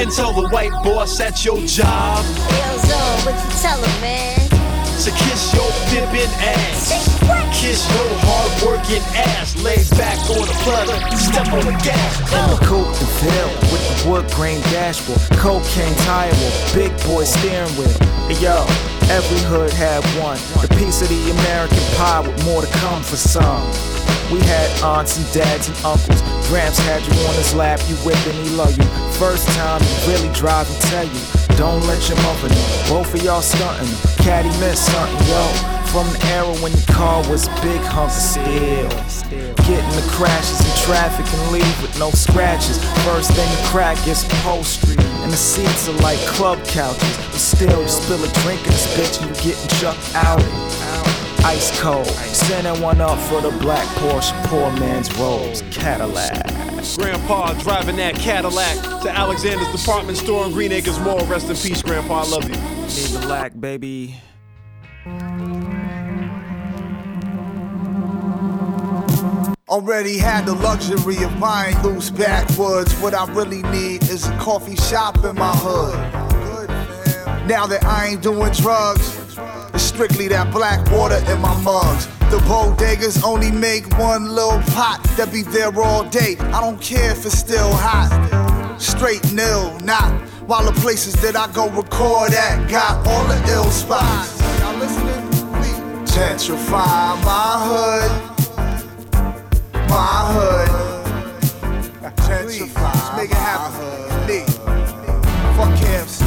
And 0.00 0.10
tell 0.10 0.32
the 0.32 0.48
white 0.48 0.72
boss 0.82 1.20
at 1.20 1.44
your 1.44 1.60
job 1.66 2.24
Yo, 2.24 2.78
Zo, 2.78 2.98
what 3.22 3.34
you 3.38 3.62
tell 3.62 3.78
him, 3.78 4.00
man? 4.00 4.51
To 5.00 5.10
kiss 5.10 5.52
your 5.54 5.70
pimpin' 5.88 6.30
ass. 6.40 7.18
Kiss 7.52 7.88
your 7.88 8.10
hard-working 8.26 9.02
ass. 9.16 9.56
Lay 9.62 9.80
back 9.96 10.18
on 10.30 10.46
the 10.46 10.56
platter, 10.62 10.98
step 11.16 11.48
on 11.52 11.64
the 11.64 11.76
gas. 11.82 12.20
In 12.32 12.50
the 12.50 12.60
coupe 12.66 12.92
ville 13.22 13.48
with 13.70 13.82
the 13.88 14.10
wood 14.10 14.30
grain 14.32 14.60
dashboard, 14.72 15.20
cocaine 15.38 15.94
tire 16.04 16.32
wheel, 16.32 16.52
big 16.74 16.92
boy 17.06 17.24
steering 17.24 17.70
wheel. 17.76 17.96
Hey, 18.28 18.38
yo, 18.42 18.66
every 19.08 19.40
hood 19.48 19.72
had 19.72 20.04
one. 20.20 20.38
The 20.60 20.68
piece 20.76 21.02
of 21.02 21.08
the 21.08 21.30
American 21.30 21.84
pie 21.96 22.20
with 22.20 22.44
more 22.44 22.62
to 22.62 22.70
come 22.78 23.02
for 23.02 23.16
some. 23.16 23.91
We 24.32 24.40
had 24.40 24.82
aunts 24.82 25.18
and 25.18 25.28
dads 25.32 25.68
and 25.68 25.76
uncles. 25.84 26.22
Gramps 26.48 26.78
had 26.88 27.04
you 27.04 27.12
on 27.28 27.34
his 27.36 27.54
lap, 27.54 27.80
you 27.86 27.96
whip 27.96 28.16
and 28.24 28.32
he 28.32 28.48
love 28.56 28.72
you. 28.78 28.84
First 29.20 29.46
time 29.60 29.82
he 29.82 30.10
really 30.10 30.32
drive 30.32 30.68
and 30.72 30.80
tell 30.88 31.04
you, 31.04 31.20
don't 31.60 31.84
let 31.84 32.00
your 32.08 32.16
mother 32.24 32.48
know. 32.48 32.84
Both 32.88 33.12
of 33.12 33.22
y'all 33.22 33.42
stunting, 33.42 33.92
caddy 34.24 34.48
miss 34.58 34.80
something, 34.80 35.28
yo. 35.28 35.44
From 35.92 36.08
the 36.08 36.24
era 36.32 36.48
when 36.64 36.72
your 36.72 36.88
car 36.88 37.20
was 37.28 37.48
big 37.60 37.76
hunk 37.92 38.08
of 38.08 38.16
steel. 38.16 38.88
Getting 39.68 39.92
the 39.92 40.06
crashes 40.08 40.64
in 40.64 40.72
traffic 40.88 41.28
and 41.28 41.52
leave 41.52 41.82
with 41.82 41.92
no 41.98 42.10
scratches. 42.10 42.82
First 43.04 43.32
thing 43.32 43.44
to 43.44 43.62
crack 43.68 44.00
is 44.08 44.24
upholstery. 44.24 44.96
And 45.20 45.30
the 45.30 45.36
seats 45.36 45.90
are 45.90 45.98
like 46.00 46.18
club 46.20 46.64
couches. 46.64 47.16
But 47.28 47.36
still, 47.36 47.82
you 47.82 47.88
spill 47.88 48.24
a 48.24 48.32
drink 48.40 48.64
in 48.64 48.72
this 48.72 48.88
bitch 48.96 49.20
and 49.20 49.28
you 49.28 49.52
getting 49.52 49.68
chucked 49.76 50.14
out. 50.14 50.40
Ice 51.44 51.80
cold. 51.80 52.06
Sending 52.06 52.80
one 52.80 53.00
up 53.00 53.18
for 53.18 53.40
the 53.40 53.50
black 53.58 53.86
Porsche, 53.96 54.32
poor 54.44 54.70
man's 54.78 55.12
Rolls 55.18 55.62
Cadillac. 55.72 56.46
Grandpa 56.96 57.52
driving 57.54 57.96
that 57.96 58.14
Cadillac 58.14 59.02
to 59.02 59.10
Alexander's 59.10 59.70
department 59.72 60.18
store 60.18 60.46
in 60.46 60.52
Green 60.52 60.70
Acres 60.70 60.98
Mall. 61.00 61.24
Rest 61.26 61.48
in 61.50 61.56
peace, 61.56 61.82
Grandpa. 61.82 62.22
I 62.22 62.28
love 62.28 62.44
you. 62.44 62.54
Need 62.54 63.10
the 63.10 63.26
lack, 63.28 63.58
baby. 63.58 64.16
Already 69.68 70.18
had 70.18 70.46
the 70.46 70.54
luxury 70.54 71.24
of 71.24 71.40
buying 71.40 71.80
loose 71.82 72.10
backwoods. 72.10 72.94
What 73.00 73.14
I 73.14 73.26
really 73.32 73.62
need 73.62 74.02
is 74.04 74.28
a 74.28 74.36
coffee 74.38 74.76
shop 74.76 75.24
in 75.24 75.34
my 75.34 75.52
hood. 75.56 75.96
Now 77.48 77.66
that 77.66 77.82
I 77.84 78.08
ain't 78.08 78.22
doing 78.22 78.52
drugs, 78.52 79.21
it's 79.74 79.82
strictly 79.82 80.28
that 80.28 80.52
black 80.52 80.90
water 80.90 81.16
in 81.30 81.40
my 81.40 81.54
mugs. 81.62 82.06
The 82.30 82.38
bodegas 82.48 83.22
only 83.24 83.50
make 83.50 83.86
one 83.98 84.34
little 84.34 84.60
pot 84.72 85.00
that 85.16 85.32
be 85.32 85.42
there 85.42 85.72
all 85.80 86.04
day. 86.04 86.36
I 86.38 86.60
don't 86.60 86.80
care 86.80 87.10
if 87.12 87.26
it's 87.26 87.38
still 87.38 87.70
hot. 87.72 88.10
Straight 88.80 89.32
nil, 89.32 89.78
not. 89.80 90.12
While 90.46 90.64
the 90.64 90.78
places 90.80 91.14
that 91.22 91.36
I 91.36 91.50
go 91.52 91.68
record 91.70 92.32
at 92.32 92.68
got 92.70 93.06
all 93.06 93.24
the 93.26 93.52
ill 93.52 93.70
spots. 93.70 94.40
Y'all 94.60 94.76
listening? 94.78 95.28
Gentrify 96.06 97.24
my 97.24 97.56
hood 97.66 98.32
my 99.92 100.32
hood. 100.32 100.68
Gentrify. 102.24 102.94
Let's 102.94 103.16
make 103.16 103.30
it 103.30 103.36
happen. 103.36 104.26
Me. 104.26 104.40
Fuck 105.56 105.72
KFC. 105.78 106.24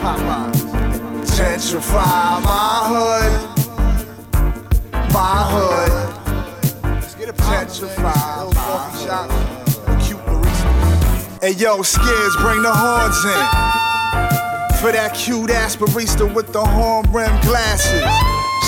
Popeyes. 0.00 0.43
Gentrify 1.34 2.44
my 2.44 2.86
hood. 2.86 3.32
My 5.12 5.42
hood. 5.50 5.90
Let's 6.84 7.14
get 7.16 7.28
it 7.28 7.36
Gentrify 7.36 7.98
my 7.98 8.52
coffee 8.54 9.04
shop. 9.04 9.28
Cute 10.00 10.20
barista. 10.26 11.42
Hey 11.42 11.54
yo, 11.54 11.82
skids, 11.82 12.36
bring 12.36 12.62
the 12.62 12.72
horns 12.72 13.18
in. 13.24 13.44
For 14.78 14.92
that 14.92 15.16
cute 15.16 15.50
ass 15.50 15.74
barista 15.74 16.32
with 16.32 16.52
the 16.52 16.64
horn 16.64 17.04
rimmed 17.10 17.42
glasses. 17.42 18.04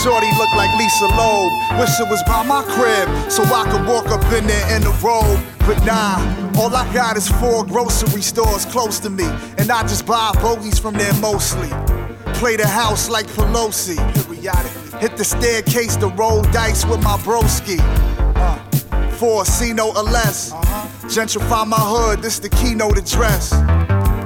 Shorty 0.03 0.27
look 0.37 0.53
like 0.57 0.77
Lisa 0.77 1.07
Loeb. 1.14 1.79
Wish 1.79 2.01
it 2.01 2.09
was 2.11 2.21
by 2.27 2.43
my 2.43 2.64
crib 2.75 3.31
so 3.31 3.45
I 3.45 3.71
could 3.71 3.87
walk 3.87 4.09
up 4.09 4.25
in 4.33 4.45
there 4.45 4.75
in 4.75 4.83
the 4.83 4.91
robe. 5.07 5.39
But 5.61 5.85
nah, 5.85 6.19
all 6.59 6.75
I 6.75 6.93
got 6.93 7.17
is 7.17 7.29
four 7.29 7.64
grocery 7.64 8.23
stores 8.23 8.64
close 8.64 8.99
to 9.01 9.11
me. 9.11 9.27
And 9.57 9.71
I 9.71 9.83
just 9.83 10.05
buy 10.05 10.33
bogeys 10.43 10.81
from 10.81 10.95
there 10.95 11.14
mostly. 11.21 11.71
Play 12.39 12.57
the 12.57 12.66
house 12.66 13.09
like 13.09 13.26
Pelosi. 13.28 13.97
Periodically. 14.14 15.01
Hit 15.01 15.16
the 15.16 15.24
staircase 15.24 15.97
to 15.97 16.09
roll 16.09 16.43
dice 16.43 16.84
with 16.84 17.03
my 17.03 17.16
broski. 17.18 17.78
Uh, 18.37 18.59
for 19.12 19.43
a 19.43 19.45
C 19.47 19.72
note 19.72 19.97
or 19.97 20.03
less. 20.03 20.53
Gentrify 21.05 21.66
my 21.66 21.78
hood, 21.78 22.20
this 22.20 22.34
is 22.34 22.41
the 22.41 22.51
keynote 22.51 22.99
address. 22.99 23.51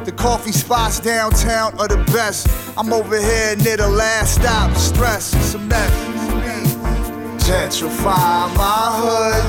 The 0.05 0.13
coffee 0.17 0.51
spots 0.51 0.99
downtown 0.99 1.79
are 1.79 1.87
the 1.87 1.99
best. 2.13 2.49
I'm 2.77 2.93
over 2.93 3.17
here 3.17 3.55
near 3.57 3.77
the 3.77 3.87
last 3.87 4.35
stop. 4.41 4.77
Stress, 4.77 5.33
it's 5.35 5.55
a 5.55 5.59
mess. 5.59 5.91
Gentrify 7.45 8.57
my 8.57 8.91
hood. 8.99 9.45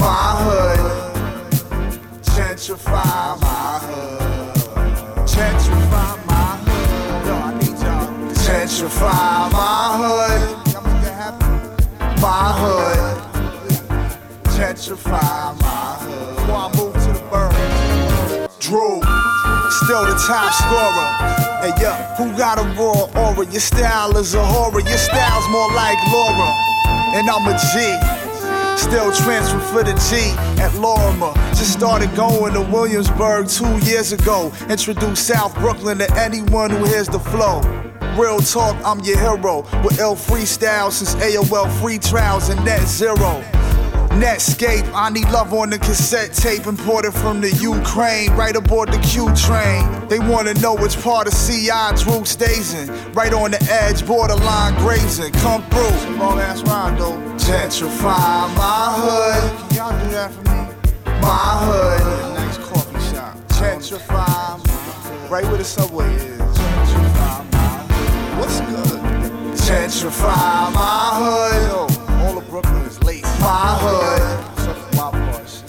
My 0.00 0.36
hood. 0.42 0.80
Gentrify 2.22 3.40
my 3.42 3.78
hood. 3.82 5.26
Gentrify 5.28 6.17
Gentrify 8.68 9.50
my 9.50 9.96
hood. 9.96 10.42
My 12.20 12.52
hood. 12.52 13.16
Gentrify 14.44 15.58
my 15.58 15.96
hood. 16.04 16.36
Before 16.36 16.54
I 16.54 16.68
move 16.76 16.92
to 16.92 17.12
the 17.16 17.24
burn. 17.30 17.52
Droog, 18.60 19.02
still 19.72 20.04
the 20.04 20.12
top 20.20 20.52
scorer. 20.52 21.08
Hey, 21.64 21.72
yo, 21.82 21.92
who 22.18 22.36
got 22.36 22.58
a 22.58 22.64
raw 22.76 23.08
aura? 23.16 23.46
Your 23.46 23.58
style 23.58 24.14
is 24.18 24.34
a 24.34 24.44
horror. 24.44 24.80
Your 24.80 24.98
style's 24.98 25.48
more 25.48 25.72
like 25.72 25.96
Laura. 26.12 26.52
And 27.16 27.30
I'm 27.30 27.48
a 27.48 27.56
G. 27.72 27.96
Still 28.76 29.10
transfer 29.12 29.60
for 29.60 29.82
the 29.82 29.94
G 30.10 30.36
at 30.60 30.74
Lorimer. 30.74 31.32
Just 31.56 31.72
started 31.72 32.14
going 32.14 32.52
to 32.52 32.60
Williamsburg 32.60 33.48
two 33.48 33.78
years 33.78 34.12
ago. 34.12 34.52
Introduced 34.68 35.26
South 35.26 35.54
Brooklyn 35.54 35.96
to 35.98 36.14
anyone 36.16 36.68
who 36.68 36.84
hears 36.84 37.08
the 37.08 37.18
flow. 37.18 37.62
Real 38.16 38.40
talk, 38.40 38.76
I'm 38.84 39.00
your 39.00 39.18
hero. 39.18 39.62
With 39.82 40.00
L 40.00 40.16
freestyle 40.16 40.90
since 40.90 41.14
AOL 41.16 41.70
free 41.80 41.98
trials 41.98 42.48
and 42.48 42.64
net 42.64 42.86
zero. 42.86 43.42
Netscape, 44.18 44.90
I 44.94 45.10
need 45.10 45.30
love 45.30 45.54
on 45.54 45.70
the 45.70 45.78
cassette 45.78 46.32
tape 46.32 46.66
imported 46.66 47.12
from 47.12 47.40
the 47.40 47.52
Ukraine, 47.52 48.32
right 48.32 48.56
aboard 48.56 48.90
the 48.90 48.98
Q 48.98 49.32
train. 49.36 50.08
They 50.08 50.18
wanna 50.18 50.54
know 50.54 50.74
which 50.74 51.00
part 51.00 51.28
of 51.28 51.34
CI 51.34 51.94
Droog 51.94 52.26
stays 52.26 52.74
in. 52.74 52.88
Right 53.12 53.32
on 53.32 53.52
the 53.52 53.62
edge, 53.70 54.04
borderline 54.04 54.74
grazing. 54.76 55.32
Come 55.34 55.62
through. 55.70 56.16
Long 56.16 56.40
ass 56.40 56.62
though. 56.62 57.16
Gentrify 57.36 58.56
my 58.56 58.94
hood. 58.98 59.68
Can 59.68 59.76
y'all 59.76 60.04
do 60.04 60.10
that 60.10 60.32
for 60.32 60.42
me? 60.42 61.20
My 61.20 61.54
hood. 61.62 62.34
Nice 62.34 62.58
coffee 62.58 63.14
shop. 63.14 63.36
Gentrify 63.48 64.08
my 64.08 64.56
hood. 64.56 65.30
Right 65.30 65.44
where 65.44 65.58
the 65.58 65.64
subway 65.64 66.12
is. 66.14 66.47
What's 68.48 68.60
good? 68.60 69.00
Gentrify 69.68 70.72
my 70.72 71.20
hood. 71.20 71.68
Yo, 71.68 72.24
all 72.24 72.38
of 72.38 72.48
Brooklyn 72.48 72.82
is 72.86 72.98
late. 73.04 73.22
My 73.44 73.76
hood. 73.76 74.22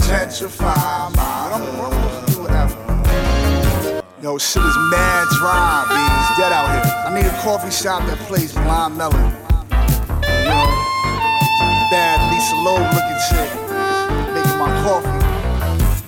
Gentrify 0.08 1.14
my 1.14 1.60
hood. 1.60 2.00
Yo, 4.24 4.38
shit 4.38 4.64
is 4.64 4.78
mad 4.92 5.28
dry, 5.40 5.86
B. 5.90 5.96
It's 6.00 6.40
dead 6.40 6.54
out 6.54 6.72
here. 6.72 6.88
I 7.06 7.14
need 7.14 7.26
a 7.28 7.42
coffee 7.42 7.70
shop 7.70 8.06
that 8.08 8.18
plays 8.30 8.56
lime 8.56 8.96
melon. 8.96 9.20
You 9.20 10.48
know, 10.48 10.68
bad 11.92 12.32
Lisa 12.32 12.56
Loeb 12.64 12.88
looking 12.96 13.20
shit. 13.28 13.50
Making 14.34 14.58
my 14.58 14.72
coffee. 14.88 15.20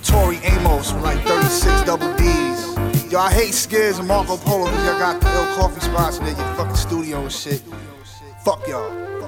Tori 0.10 0.38
Amos 0.44 0.94
with 0.94 1.04
like 1.04 1.20
36 1.26 1.84
double 1.84 2.16
D's. 2.16 2.62
Yo, 3.12 3.20
I 3.20 3.30
hate 3.30 3.54
Skids 3.54 4.00
and 4.00 4.08
Marco 4.08 4.38
Polo 4.38 4.68
because 4.68 4.86
y'all 4.86 4.98
got 4.98 5.20
the 5.20 5.28
ill 5.34 5.56
coffee 5.58 5.82
spots 5.82 6.20
in 6.20 6.24
there, 6.24 6.34
your 6.34 6.56
fucking 6.56 6.76
studio 6.78 7.22
and 7.22 7.30
shit. 7.30 7.62
Fuck 8.46 8.66
y'all. 8.70 9.21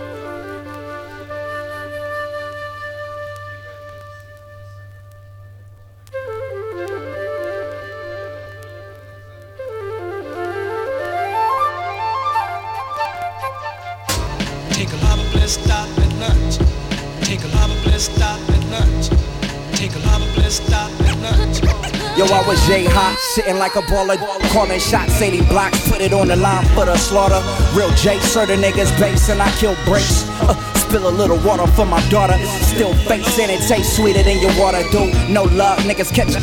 Yo, 22.15 22.25
I 22.25 22.45
was 22.45 22.61
J 22.67 22.85
hot, 22.85 23.17
sitting 23.17 23.57
like 23.57 23.75
a 23.75 23.81
baller, 23.81 24.17
calling 24.53 24.79
shots, 24.79 25.19
80 25.19 25.47
blocks, 25.47 25.89
put 25.89 25.99
it 25.99 26.13
on 26.13 26.27
the 26.27 26.35
line 26.35 26.63
for 26.75 26.85
the 26.85 26.95
slaughter. 26.95 27.41
Real 27.75 27.89
J, 27.95 28.19
certain 28.19 28.61
niggas 28.61 28.93
base, 28.99 29.29
and 29.29 29.41
I 29.41 29.49
kill 29.57 29.75
breaks. 29.83 30.29
Uh, 30.41 30.53
spill 30.75 31.07
a 31.07 31.09
little 31.09 31.39
water 31.39 31.65
for 31.73 31.87
my 31.87 32.07
daughter. 32.09 32.37
Still 32.69 32.93
facing 33.09 33.49
it, 33.49 33.67
tastes 33.67 33.97
sweeter 33.97 34.21
than 34.21 34.37
your 34.37 34.53
water, 34.61 34.83
dude. 34.91 35.09
No 35.27 35.43
love, 35.57 35.79
niggas 35.79 36.13
catch 36.13 36.33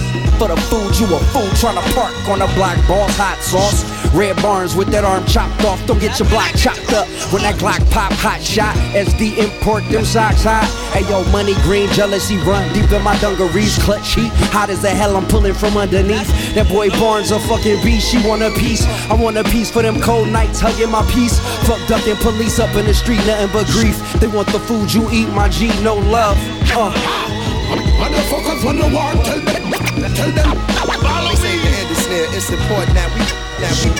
for 0.40 0.48
the 0.48 0.56
food. 0.66 0.98
You 0.98 1.06
a 1.14 1.20
fool 1.30 1.46
trying 1.62 1.78
to 1.78 1.94
park 1.94 2.14
on 2.28 2.42
a 2.42 2.48
block, 2.58 2.74
balls, 2.88 3.14
hot 3.14 3.38
sauce. 3.38 3.84
Red 4.12 4.36
Barnes 4.42 4.74
with 4.74 4.88
that 4.88 5.04
arm 5.04 5.24
chopped 5.26 5.64
off. 5.64 5.84
Don't 5.86 6.00
get 6.00 6.18
your 6.18 6.28
block 6.28 6.50
chopped 6.56 6.92
up 6.92 7.06
when 7.32 7.42
that 7.42 7.56
Glock 7.56 7.78
pop, 7.90 8.12
hot 8.12 8.42
shot. 8.42 8.74
SD 8.94 9.38
import 9.38 9.84
them 9.88 10.04
socks 10.04 10.42
hot. 10.42 10.66
Hey 10.92 11.08
yo, 11.08 11.24
money 11.30 11.54
green, 11.62 11.88
jealousy 11.90 12.36
run 12.38 12.66
deep 12.74 12.90
in 12.90 13.02
my 13.02 13.16
dungarees. 13.18 13.78
Clutch 13.78 14.14
heat, 14.14 14.32
hot 14.50 14.70
as 14.70 14.82
the 14.82 14.90
hell. 14.90 15.16
I'm 15.16 15.26
pulling 15.26 15.54
from 15.54 15.76
underneath. 15.76 16.28
That 16.54 16.68
boy 16.68 16.90
Barnes 16.90 17.30
a 17.30 17.38
fucking 17.40 17.82
beast. 17.84 18.10
She 18.10 18.18
want 18.26 18.42
a 18.42 18.50
piece. 18.50 18.84
I 19.10 19.14
want 19.14 19.36
a 19.36 19.44
piece 19.44 19.70
for 19.70 19.82
them 19.82 20.00
cold 20.00 20.28
nights, 20.28 20.60
hugging 20.60 20.90
my 20.90 21.06
peace. 21.12 21.38
Fucked 21.66 21.90
up 21.90 22.06
and 22.06 22.18
police 22.18 22.58
up 22.58 22.74
in 22.74 22.86
the 22.86 22.94
street, 22.94 23.22
nothing 23.26 23.52
but 23.52 23.66
grief. 23.68 23.96
They 24.18 24.26
want 24.26 24.48
the 24.48 24.60
food 24.60 24.92
you 24.92 25.08
eat, 25.10 25.28
my 25.30 25.48
G, 25.48 25.68
no 25.82 25.94
love. 25.96 26.36
Uh. 26.74 26.90
Motherfuckers 28.00 28.66
on 28.66 28.76
the 28.76 28.88
wall, 28.94 29.12
tell 29.22 29.38
them, 29.38 29.70
tell 30.14 30.30
them, 30.32 30.56
follow 31.04 31.34
me. 31.38 31.52
Andy 31.62 31.94
Snare, 31.94 32.26
it's 32.34 32.50
important 32.50 32.94
that 32.94 33.06
we, 33.14 33.20
that 33.62 33.70
we, 33.84 33.90
that 33.90 33.99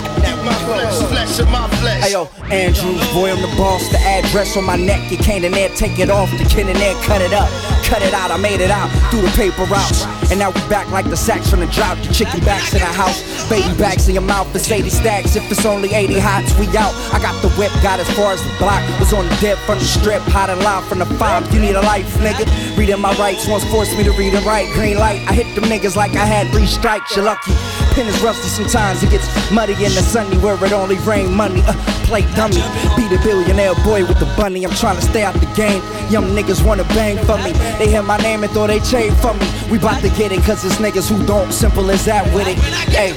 Flesh, 0.65 0.97
flesh 1.09 1.39
of 1.39 1.49
my 1.49 1.67
flesh. 1.79 2.03
Hey 2.03 2.11
yo, 2.13 2.25
Andrew, 2.49 2.93
boy, 3.13 3.31
I'm 3.31 3.41
the 3.41 3.51
boss. 3.57 3.87
The 3.91 3.99
address 3.99 4.55
on 4.57 4.65
my 4.65 4.75
neck, 4.75 5.11
you 5.11 5.17
can't 5.17 5.43
in 5.43 5.51
there, 5.51 5.69
take 5.69 5.99
it 5.99 6.09
off. 6.09 6.29
The 6.31 6.45
kid 6.45 6.67
in 6.69 6.77
there, 6.77 6.95
cut 7.03 7.21
it 7.21 7.33
up. 7.33 7.49
Cut 7.83 8.01
it 8.01 8.13
out, 8.13 8.31
I 8.31 8.37
made 8.37 8.61
it 8.61 8.71
out 8.71 8.87
through 9.11 9.21
the 9.21 9.31
paper 9.35 9.65
routes. 9.65 10.05
And 10.31 10.39
now 10.39 10.51
we 10.51 10.61
back 10.69 10.89
like 10.91 11.09
the 11.09 11.17
sacks 11.17 11.49
from 11.49 11.59
the 11.59 11.67
drought. 11.67 11.97
The 11.97 12.13
chicken 12.13 12.39
backs 12.41 12.73
in 12.73 12.79
the 12.79 12.85
house, 12.85 13.19
baby 13.49 13.67
backs 13.77 14.07
in 14.07 14.13
your 14.13 14.23
mouth. 14.23 14.47
It's 14.55 14.71
80 14.71 14.89
stacks. 14.89 15.35
If 15.35 15.51
it's 15.51 15.65
only 15.65 15.93
80 15.93 16.19
hots, 16.19 16.57
we 16.57 16.67
out. 16.77 16.95
I 17.11 17.19
got 17.19 17.35
the 17.41 17.49
whip, 17.59 17.71
got 17.83 17.99
as 17.99 18.09
far 18.15 18.31
as 18.31 18.41
the 18.41 18.53
block. 18.57 18.81
Was 18.99 19.11
on 19.11 19.27
the 19.27 19.35
dip 19.41 19.57
from 19.59 19.79
the 19.79 19.85
strip, 19.85 20.21
hot 20.31 20.49
and 20.49 20.61
live 20.61 20.87
from 20.87 20.99
the 20.99 21.05
five. 21.19 21.43
You 21.53 21.59
need 21.59 21.75
a 21.75 21.81
life, 21.81 22.07
nigga. 22.19 22.47
Reading 22.77 23.01
my 23.01 23.13
rights 23.17 23.47
once 23.47 23.65
forced 23.65 23.97
me 23.97 24.03
to 24.05 24.11
read 24.11 24.33
and 24.33 24.45
write. 24.45 24.71
Green 24.73 24.97
light, 24.97 25.19
I 25.27 25.33
hit 25.33 25.53
them 25.55 25.65
niggas 25.65 25.97
like 25.97 26.15
I 26.15 26.25
had 26.25 26.47
three 26.51 26.67
strikes. 26.67 27.15
You're 27.15 27.25
lucky. 27.25 27.51
Pen 27.91 28.07
is 28.07 28.21
rusty 28.21 28.47
sometimes. 28.47 29.03
It 29.03 29.11
gets 29.11 29.27
muddy 29.51 29.73
in 29.73 29.91
the 29.93 30.01
sunny 30.01 30.37
where 30.37 30.55
it 30.63 30.71
only 30.71 30.97
rain 30.99 31.33
money. 31.33 31.61
Uh, 31.67 31.73
play 32.07 32.21
dummy. 32.35 32.63
Be 32.95 33.07
the 33.07 33.19
billionaire 33.23 33.75
boy 33.83 34.05
with 34.05 34.19
the 34.19 34.31
bunny. 34.37 34.63
I'm 34.65 34.71
trying 34.71 34.95
to 34.95 35.01
stay 35.01 35.23
out 35.23 35.33
the 35.35 35.45
game. 35.55 35.83
Young 36.09 36.31
niggas 36.31 36.65
wanna 36.65 36.85
bang 36.95 37.17
for 37.25 37.37
me. 37.37 37.51
They 37.77 37.89
hear 37.89 38.01
my 38.01 38.17
name 38.17 38.43
and 38.43 38.51
thought 38.53 38.67
they 38.67 38.79
chain 38.79 39.13
for 39.15 39.33
me. 39.33 39.45
We 39.69 39.77
bout 39.77 40.01
to 40.01 40.09
get 40.09 40.31
it, 40.31 40.41
cause 40.43 40.63
it's 40.63 40.77
niggas 40.77 41.09
who 41.11 41.25
don't. 41.25 41.51
Simple 41.51 41.91
as 41.91 42.05
that 42.05 42.23
with 42.33 42.47
it. 42.47 42.57
Hey. 42.89 43.11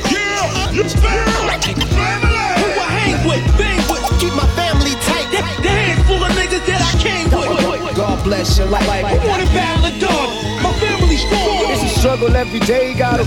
Who 2.59 2.81
I 2.81 2.89
hang 2.91 3.29
with, 3.29 3.47
bang 3.57 3.79
with, 3.89 4.03
keep 4.19 4.35
my 4.35 4.47
family 4.59 4.95
tight. 5.07 5.31
The, 5.31 5.39
the 5.63 5.69
handful 5.71 6.23
of 6.23 6.33
niggas 6.33 6.67
that 6.67 6.83
I 6.83 6.93
came 6.99 7.31
with. 7.31 7.97
God 7.97 8.25
bless 8.25 8.59
your 8.59 8.67
life. 8.67 8.89
I 8.89 9.15
want 9.27 9.41
to 9.43 9.49
battle 9.55 9.91
the 9.91 9.99
dog. 10.01 10.63
My 10.63 10.73
family 10.81 10.94
strong. 10.94 10.94
It's 10.94 10.94
a 10.94 10.94
struggle 12.05 12.37
every 12.37 12.61
day, 12.61 12.93
gotta 12.93 13.25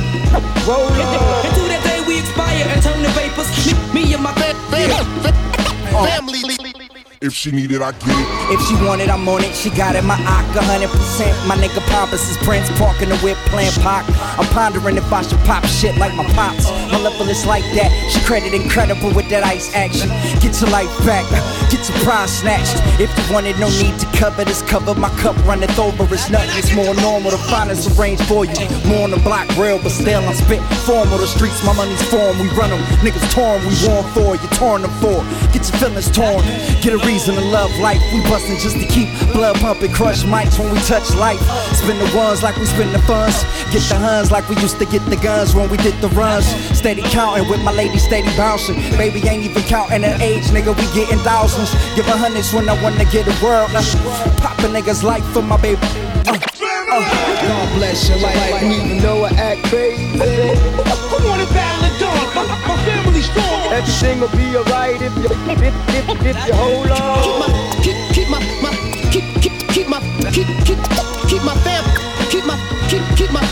roll 0.67 0.85
on. 0.85 1.45
Until 1.47 1.65
that 1.65 1.81
day 1.83 1.99
we 2.07 2.19
expire 2.19 2.63
and 2.69 2.83
turn 2.83 3.01
to 3.01 3.09
vapors. 3.17 3.49
Me, 3.91 4.03
me 4.05 4.13
and 4.13 4.21
my 4.21 4.29
uh. 4.29 6.05
family. 6.05 6.66
If 7.19 7.33
she 7.33 7.49
need 7.49 7.71
it, 7.71 7.81
I 7.81 7.93
get 7.97 8.13
it. 8.13 8.29
If 8.53 8.61
she 8.69 8.77
want 8.85 9.01
it, 9.01 9.09
I'm 9.09 9.27
on 9.27 9.41
it. 9.41 9.55
She 9.55 9.71
got 9.71 9.95
it, 9.95 10.03
my 10.05 10.21
ock, 10.29 10.45
100%. 10.53 10.85
My 11.49 11.57
nigga 11.57 11.81
Pompous 11.89 12.29
is 12.29 12.37
Prince, 12.45 12.69
parking 12.77 13.09
the 13.09 13.17
whip, 13.25 13.37
playing 13.49 13.73
Pac. 13.81 14.05
I'm 14.37 14.45
pondering 14.53 14.97
if 14.97 15.11
I 15.11 15.23
should 15.23 15.41
pop 15.41 15.65
shit 15.65 15.97
like 15.97 16.13
my 16.13 16.25
pops. 16.37 16.69
My 16.93 17.01
level 17.01 17.25
is 17.27 17.43
like 17.47 17.65
that. 17.73 17.89
She 18.13 18.21
credit 18.21 18.53
incredible 18.53 19.09
with 19.17 19.29
that 19.33 19.41
ice 19.41 19.73
action. 19.73 20.13
Get 20.45 20.61
your 20.61 20.69
life 20.69 20.93
back, 21.09 21.25
get 21.73 21.81
your 21.89 21.97
prize 22.05 22.29
snatched. 22.29 22.77
If 23.01 23.09
you 23.09 23.33
want 23.33 23.49
it, 23.49 23.57
no 23.57 23.65
need 23.81 23.97
to 23.97 24.05
cover 24.13 24.45
this. 24.45 24.61
Cover 24.69 24.93
my 24.93 25.09
cup, 25.17 25.33
runneth 25.41 25.73
over. 25.79 26.05
It's 26.13 26.29
nothing, 26.29 26.53
it's 26.53 26.69
more 26.77 26.93
normal. 27.01 27.33
to 27.33 27.37
The 27.37 27.49
finest 27.49 27.97
arranged 27.97 28.29
for 28.29 28.45
you. 28.45 28.53
More 28.85 29.09
on 29.09 29.11
the 29.11 29.21
block, 29.25 29.49
real, 29.57 29.81
but 29.81 29.89
still 29.89 30.21
I'm 30.21 30.37
spit 30.37 30.61
formal. 30.85 31.17
The 31.17 31.25
streets, 31.25 31.65
my 31.65 31.73
money's 31.73 31.97
form. 32.13 32.37
We 32.37 32.45
run 32.53 32.69
them, 32.69 32.81
niggas 33.01 33.25
torn, 33.33 33.57
we 33.65 33.73
warn 33.89 34.05
for. 34.13 34.37
You 34.37 34.49
torn 34.53 34.85
them 34.85 34.93
for. 35.01 35.25
Get 35.49 35.65
your 35.65 35.81
feelings 35.81 36.13
torn. 36.13 36.45
Get 36.85 36.93
a 36.93 37.06
reason 37.07 37.35
to 37.35 37.41
love 37.41 37.71
life. 37.79 38.01
We 38.11 38.19
bustin' 38.23 38.59
just 38.59 38.75
to 38.75 38.85
keep 38.85 39.07
blood 39.31 39.55
pumping, 39.63 39.93
crush 39.93 40.23
mics 40.23 40.59
when 40.59 40.73
we 40.73 40.79
touch 40.81 41.07
life. 41.15 41.39
Spin 41.79 41.97
the 41.97 42.11
ones 42.15 42.43
like 42.43 42.57
we 42.57 42.65
spin 42.65 42.91
the 42.91 42.99
funds. 43.07 43.43
Get 43.71 43.81
the 43.87 43.95
huns 43.95 44.29
like 44.29 44.47
we 44.49 44.55
used 44.57 44.77
to 44.79 44.85
get 44.85 45.03
the 45.09 45.15
guns 45.15 45.55
when 45.55 45.69
we 45.69 45.77
did 45.77 45.95
the 46.01 46.09
runs. 46.09 46.45
Steady 46.77 47.01
counting 47.03 47.47
with 47.49 47.63
my 47.63 47.71
lady, 47.71 47.97
steady 47.97 48.27
bouncing. 48.35 48.75
Baby 48.97 49.25
ain't 49.27 49.43
even 49.43 49.63
counting 49.63 50.03
her 50.03 50.17
age, 50.19 50.43
nigga. 50.51 50.75
We 50.75 50.85
getting 50.93 51.19
thousands. 51.19 51.71
Give 51.95 52.05
her 52.05 52.17
hundreds 52.17 52.53
when 52.53 52.67
I 52.67 52.75
wanna 52.83 53.05
get 53.05 53.25
a 53.25 53.35
world. 53.43 53.71
Now, 53.71 53.81
pop 54.43 54.59
a 54.59 54.67
nigga's 54.67 55.03
life 55.03 55.25
for 55.31 55.41
my 55.41 55.57
baby. 55.61 55.79
Uh, 56.27 56.35
uh. 56.35 57.03
God 57.47 57.67
bless 57.77 58.09
your 58.09 58.19
life, 58.19 58.63
even 58.63 58.97
though 58.99 59.23
I 59.23 59.29
act 59.31 59.63
crazy. 59.71 60.03
Who 60.03 61.17
want 61.23 61.41
to 61.41 61.47
battle 61.53 61.87
the 61.87 61.99
dog? 61.99 63.06
My, 63.35 63.41
my 63.41 63.43
strong. 63.43 63.73
Everything 63.73 64.19
will 64.19 64.33
be 64.35 64.57
alright 64.57 65.01
if 65.01 65.15
you 65.17 65.25
if, 65.25 65.61
if, 65.63 66.25
if 66.25 66.47
you 66.47 66.53
hold 66.53 66.91
on. 66.91 67.51
Keep, 67.83 67.97
keep 68.13 68.29
my, 68.29 68.39
my, 68.61 68.71
keep, 69.11 69.25
keep, 69.41 69.53
keep 69.69 69.87
my, 69.87 69.99
keep, 70.31 70.47
keep, 70.65 70.79
keep 71.27 71.43
my 71.43 71.55
fam, 71.63 71.83
keep 72.29 72.45
my, 72.45 72.57
keep, 72.89 73.03
keep 73.17 73.31
my, 73.31 73.43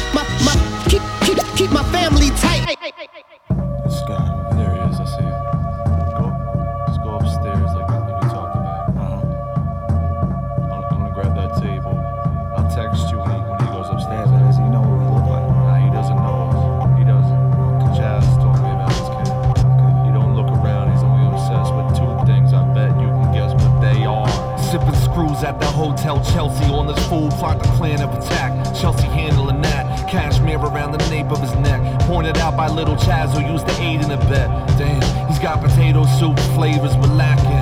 Hotel 25.86 26.20
Chelsea 26.34 26.66
on 26.74 26.88
this 26.88 27.08
fool 27.08 27.30
plot 27.30 27.62
the 27.62 27.68
plan 27.78 28.02
of 28.02 28.12
attack. 28.12 28.52
Chelsea 28.74 29.04
handling 29.04 29.62
that. 29.62 30.10
Cashmere 30.10 30.58
around 30.58 30.94
the 30.94 31.10
nape 31.12 31.28
of 31.28 31.40
his 31.40 31.54
neck. 31.58 31.80
Pointed 32.02 32.38
out 32.38 32.58
by 32.58 32.68
little 32.68 32.96
Chaz 32.96 33.30
who 33.38 33.54
used 33.54 33.68
to 33.68 33.82
aid 33.82 34.02
in 34.02 34.10
a 34.10 34.18
bet. 34.18 34.50
Damn, 34.80 35.30
he's 35.30 35.38
got 35.38 35.62
potato 35.62 36.04
soup 36.18 36.40
flavors 36.56 36.96
but 36.96 37.10
lacking. 37.10 37.55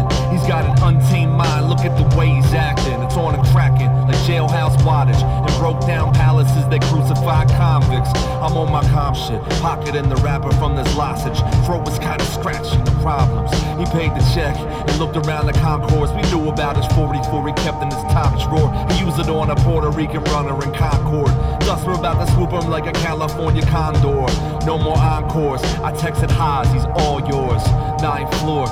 He's 0.44 0.52
got 0.52 0.66
an 0.66 0.84
untamed 0.84 1.32
mind. 1.32 1.70
Look 1.70 1.88
at 1.88 1.96
the 1.96 2.04
way 2.18 2.28
he's 2.28 2.54
acting. 2.54 3.02
It's 3.02 3.16
on 3.16 3.34
and 3.34 3.48
cracking 3.56 3.88
like 4.04 4.20
jailhouse 4.28 4.76
wattage 4.84 5.24
and 5.24 5.48
broke 5.56 5.80
down 5.88 6.14
palaces 6.14 6.68
that 6.68 6.82
crucify 6.84 7.46
convicts. 7.56 8.12
I'm 8.44 8.52
on 8.60 8.70
my 8.70 8.84
calm 8.92 9.16
shit. 9.16 9.40
pocketing 9.64 10.10
the 10.10 10.18
wrapper 10.18 10.52
from 10.60 10.76
this 10.76 10.94
lozenge. 10.98 11.40
Throat 11.64 11.86
was 11.86 11.98
kinda 11.98 12.26
scratching 12.26 12.84
the 12.84 12.92
problems. 13.00 13.56
He 13.80 13.86
paid 13.96 14.12
the 14.12 14.24
check 14.36 14.58
and 14.60 15.00
looked 15.00 15.16
around 15.16 15.46
the 15.46 15.54
concourse. 15.54 16.12
We 16.12 16.24
knew 16.28 16.50
about 16.50 16.76
his 16.76 16.88
44 16.88 17.48
he 17.48 17.54
kept 17.64 17.82
in 17.82 17.88
his 17.90 18.04
top 18.12 18.36
drawer. 18.44 18.68
He 18.92 19.00
used 19.00 19.20
it 19.20 19.30
on 19.30 19.50
a 19.50 19.56
Puerto 19.56 19.92
Rican 19.92 20.26
runner 20.26 20.62
in 20.62 20.74
Concord. 20.74 21.32
Thus 21.62 21.86
we're 21.86 21.96
about 21.96 22.20
to 22.20 22.30
swoop 22.34 22.52
him 22.52 22.70
like 22.70 22.86
a 22.86 22.92
California 22.92 23.66
condor. 23.68 24.28
No 24.66 24.78
more 24.78 24.98
encores. 24.98 25.64
I 25.80 25.94
texted 25.94 26.32
highs, 26.32 26.68
he's 26.74 26.84
all 27.00 27.22
yours. 27.22 27.64
Ninth 28.02 28.34
floor, 28.42 28.68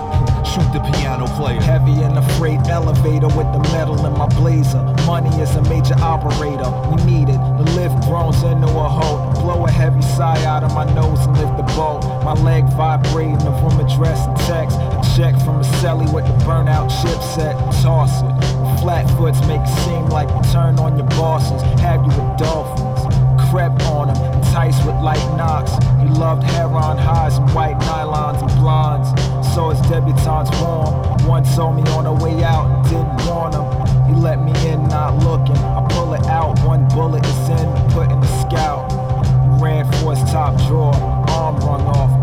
shoot 0.45 0.67
the 0.73 0.79
piano 0.91 1.27
player. 1.37 1.61
Heavy 1.61 2.01
in 2.01 2.15
the 2.15 2.21
freight 2.37 2.59
elevator 2.67 3.27
with 3.27 3.49
the 3.53 3.59
metal 3.71 4.05
in 4.05 4.13
my 4.13 4.27
blazer. 4.27 4.83
Money 5.05 5.29
is 5.41 5.55
a 5.55 5.61
major 5.63 5.95
operator. 5.99 6.69
We 6.89 6.97
need 7.03 7.29
it. 7.29 7.39
The 7.57 7.65
lift 7.75 8.01
groans 8.05 8.41
into 8.43 8.67
a 8.67 8.89
hole. 8.89 9.31
Blow 9.41 9.65
a 9.65 9.71
heavy 9.71 10.01
sigh 10.01 10.43
out 10.45 10.63
of 10.63 10.73
my 10.73 10.85
nose 10.93 11.19
and 11.25 11.37
lift 11.37 11.57
the 11.57 11.67
boat. 11.75 12.03
My 12.23 12.33
leg 12.33 12.65
vibrating, 12.73 13.37
the 13.39 13.51
room 13.61 13.79
address 13.79 14.27
and 14.27 14.37
text. 14.47 14.77
A 14.77 15.01
check 15.15 15.35
from 15.43 15.61
a 15.61 15.65
celly 15.81 16.11
with 16.13 16.25
the 16.25 16.33
burnout 16.45 16.89
chipset. 17.01 17.55
Toss 17.81 18.21
it. 18.21 18.61
Flatfoots 18.81 19.45
make 19.47 19.61
it 19.61 19.75
seem 19.85 20.05
like 20.09 20.29
you 20.29 20.51
turn 20.51 20.79
on 20.79 20.97
your 20.97 21.07
bosses. 21.17 21.61
Have 21.81 22.01
you 22.01 22.09
with 22.09 22.37
dolphins. 22.37 23.01
Crept 23.49 23.81
on 23.83 24.07
him, 24.07 24.15
enticed 24.33 24.85
with 24.85 24.95
light 25.03 25.25
knocks. 25.35 25.71
He 26.01 26.07
loved 26.07 26.43
heron 26.43 26.97
highs 26.97 27.37
and 27.37 27.49
white 27.53 27.77
nylons 27.79 28.41
and 28.41 28.51
blondes. 28.61 29.09
So 29.53 29.69
his 29.69 29.81
debutantes 29.81 30.49
warm. 30.61 31.27
One 31.27 31.43
saw 31.43 31.73
me 31.73 31.83
on 31.91 32.05
the 32.05 32.13
way 32.13 32.41
out 32.41 32.83
didn't 32.85 33.25
warn 33.27 33.51
him. 33.51 33.67
He 34.07 34.13
let 34.15 34.41
me 34.41 34.51
in, 34.65 34.87
not 34.87 35.17
looking. 35.23 35.57
I 35.57 35.85
pull 35.89 36.13
it 36.13 36.25
out, 36.27 36.57
one 36.65 36.87
bullet 36.87 37.25
is 37.25 37.49
in, 37.49 37.67
put 37.91 38.09
in 38.11 38.21
the 38.21 38.27
scout. 38.39 38.89
Ran 39.61 39.91
for 39.93 40.15
his 40.15 40.23
top 40.31 40.55
drawer, 40.67 40.95
arm 41.29 41.57
rung 41.57 41.81
off, 41.81 42.20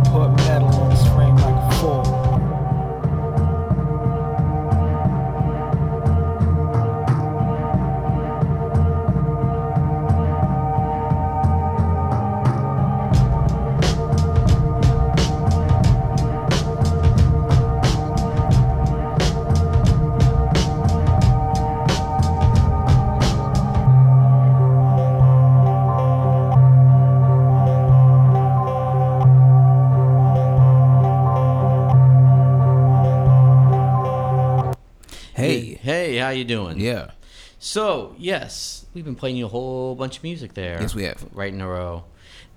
how 36.29 36.35
you 36.35 36.45
doing? 36.45 36.79
Yeah. 36.79 37.11
So 37.59 38.15
yes, 38.19 38.85
we've 38.93 39.05
been 39.05 39.17
playing 39.17 39.37
you 39.37 39.47
a 39.47 39.49
whole 39.49 39.95
bunch 39.95 40.19
of 40.19 40.23
music 40.23 40.53
there. 40.55 40.81
Yes, 40.81 40.95
we 40.95 41.05
have. 41.05 41.25
Right 41.33 41.53
in 41.53 41.61
a 41.61 41.69
row. 41.69 42.05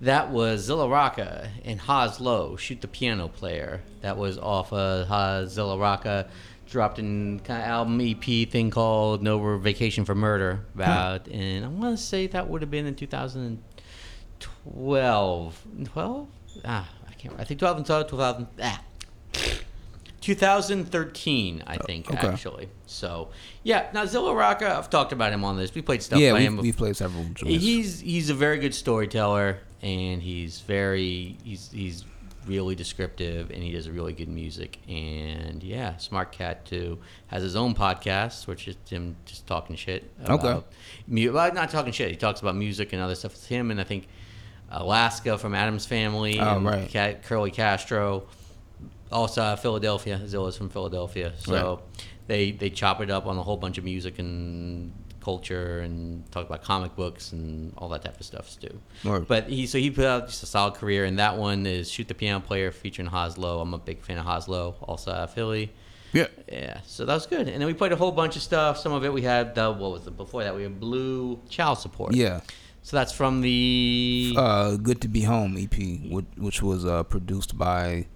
That 0.02 0.30
was 0.30 0.62
Zilla 0.62 0.88
Rocca 0.88 1.48
and 1.64 1.80
Has-Lo, 1.80 2.56
Shoot 2.56 2.82
the 2.82 2.88
Piano 2.88 3.28
Player. 3.28 3.80
That 4.02 4.18
was 4.18 4.36
off 4.36 4.72
of 4.72 5.06
Haas 5.06 5.50
Zilla 5.50 5.78
Rocca, 5.78 6.28
dropped 6.68 6.98
in 6.98 7.38
kind 7.40 7.62
of 7.62 7.68
album 7.68 8.00
EP 8.00 8.48
thing 8.48 8.70
called 8.70 9.22
No 9.22 9.58
Vacation 9.58 10.04
for 10.04 10.14
Murder. 10.14 10.60
About, 10.74 11.28
and 11.28 11.64
I 11.64 11.68
want 11.68 11.96
to 11.96 12.02
say 12.02 12.26
that 12.26 12.48
would 12.48 12.62
have 12.62 12.70
been 12.70 12.86
in 12.86 12.96
2012. 12.96 15.66
12? 15.84 16.28
Ah, 16.64 16.88
I 17.08 17.12
can't. 17.14 17.34
I 17.38 17.44
think 17.44 17.60
2012, 17.60 18.10
2000. 18.10 18.46
Ah. 18.60 18.82
2013, 20.22 21.64
I 21.66 21.76
oh, 21.76 21.84
think, 21.84 22.10
okay. 22.10 22.26
actually. 22.28 22.68
So, 22.86 23.28
yeah. 23.62 23.88
Now 23.92 24.06
Zilla 24.06 24.34
Rocca, 24.34 24.76
I've 24.78 24.88
talked 24.88 25.12
about 25.12 25.32
him 25.32 25.44
on 25.44 25.56
this. 25.56 25.74
We 25.74 25.82
played 25.82 26.02
stuff 26.02 26.18
Yeah, 26.18 26.30
by 26.32 26.38
we've- 26.38 26.46
him. 26.46 26.56
we've 26.58 26.76
played 26.76 26.96
several 26.96 27.24
joints. 27.24 27.62
He's 27.62 28.00
he's 28.00 28.30
a 28.30 28.34
very 28.34 28.58
good 28.58 28.74
storyteller, 28.74 29.58
and 29.82 30.22
he's 30.22 30.60
very 30.60 31.36
he's 31.44 31.70
he's 31.72 32.04
really 32.46 32.74
descriptive, 32.74 33.50
and 33.50 33.62
he 33.62 33.70
does 33.72 33.88
really 33.88 34.12
good 34.12 34.28
music. 34.28 34.78
And 34.88 35.62
yeah, 35.62 35.96
Smart 35.98 36.32
Cat 36.32 36.64
too 36.64 36.98
has 37.28 37.42
his 37.42 37.54
own 37.56 37.74
podcast, 37.74 38.46
which 38.46 38.66
is 38.68 38.76
him 38.88 39.16
just 39.26 39.46
talking 39.46 39.76
shit. 39.76 40.10
Okay. 40.22 40.34
About 40.34 40.66
mu- 41.06 41.32
well, 41.32 41.52
not 41.52 41.70
talking 41.70 41.92
shit. 41.92 42.10
He 42.10 42.16
talks 42.16 42.40
about 42.40 42.56
music 42.56 42.92
and 42.92 43.02
other 43.02 43.14
stuff. 43.14 43.32
It's 43.34 43.46
him 43.46 43.70
and 43.70 43.80
I 43.80 43.84
think 43.84 44.08
Alaska 44.70 45.36
from 45.38 45.54
Atoms 45.54 45.86
Family. 45.86 46.38
Oh, 46.40 46.56
and 46.56 46.64
right. 46.64 46.90
Ca- 46.92 47.14
Curly 47.22 47.50
Castro. 47.50 48.24
Also, 49.12 49.42
uh, 49.42 49.56
Philadelphia. 49.56 50.20
Zilla's 50.26 50.56
from 50.56 50.68
Philadelphia, 50.70 51.32
so 51.36 51.82
they 52.26 52.52
they 52.52 52.70
chop 52.70 53.00
it 53.00 53.10
up 53.10 53.26
on 53.26 53.36
a 53.38 53.42
whole 53.42 53.56
bunch 53.56 53.78
of 53.78 53.84
music 53.84 54.18
and 54.18 54.92
culture 55.22 55.80
and 55.80 56.28
talk 56.32 56.46
about 56.46 56.62
comic 56.62 56.96
books 56.96 57.32
and 57.32 57.72
all 57.78 57.88
that 57.90 58.02
type 58.04 58.18
of 58.18 58.26
stuff 58.26 58.58
too. 58.60 58.80
Word. 59.04 59.28
But 59.28 59.48
he 59.48 59.66
so 59.66 59.78
he 59.78 59.90
put 59.90 60.04
out 60.04 60.28
just 60.28 60.42
a 60.42 60.46
solid 60.46 60.74
career, 60.74 61.04
and 61.04 61.18
that 61.18 61.36
one 61.36 61.66
is 61.66 61.90
Shoot 61.90 62.08
the 62.08 62.14
Piano 62.14 62.40
Player 62.40 62.72
featuring 62.72 63.08
Has-Lo. 63.08 63.60
I'm 63.60 63.74
a 63.74 63.78
big 63.78 64.02
fan 64.02 64.18
of 64.18 64.26
Has-Lo, 64.26 64.76
also 64.82 65.12
out 65.12 65.18
of 65.18 65.32
Philly. 65.32 65.72
Yeah. 66.12 66.26
Yeah, 66.50 66.80
so 66.86 67.06
that 67.06 67.14
was 67.14 67.26
good. 67.26 67.48
And 67.48 67.60
then 67.60 67.66
we 67.66 67.74
played 67.74 67.92
a 67.92 67.96
whole 67.96 68.12
bunch 68.12 68.36
of 68.36 68.42
stuff. 68.42 68.78
Some 68.78 68.92
of 68.92 69.04
it 69.04 69.12
we 69.12 69.22
had, 69.22 69.56
uh, 69.58 69.72
what 69.72 69.92
was 69.92 70.06
it 70.06 70.16
before 70.16 70.44
that? 70.44 70.54
We 70.54 70.62
had 70.64 70.78
Blu 70.78 71.40
Child 71.48 71.78
Support. 71.78 72.14
Yeah. 72.14 72.40
So 72.82 72.96
that's 72.96 73.12
from 73.12 73.40
the. 73.40 74.34
Uh, 74.36 74.76
Good 74.76 75.00
to 75.02 75.08
Be 75.08 75.22
Home 75.22 75.56
EP, 75.56 75.72
which, 76.10 76.26
which 76.36 76.62
was 76.62 76.84
uh, 76.84 77.04
produced 77.04 77.56
by. 77.56 78.06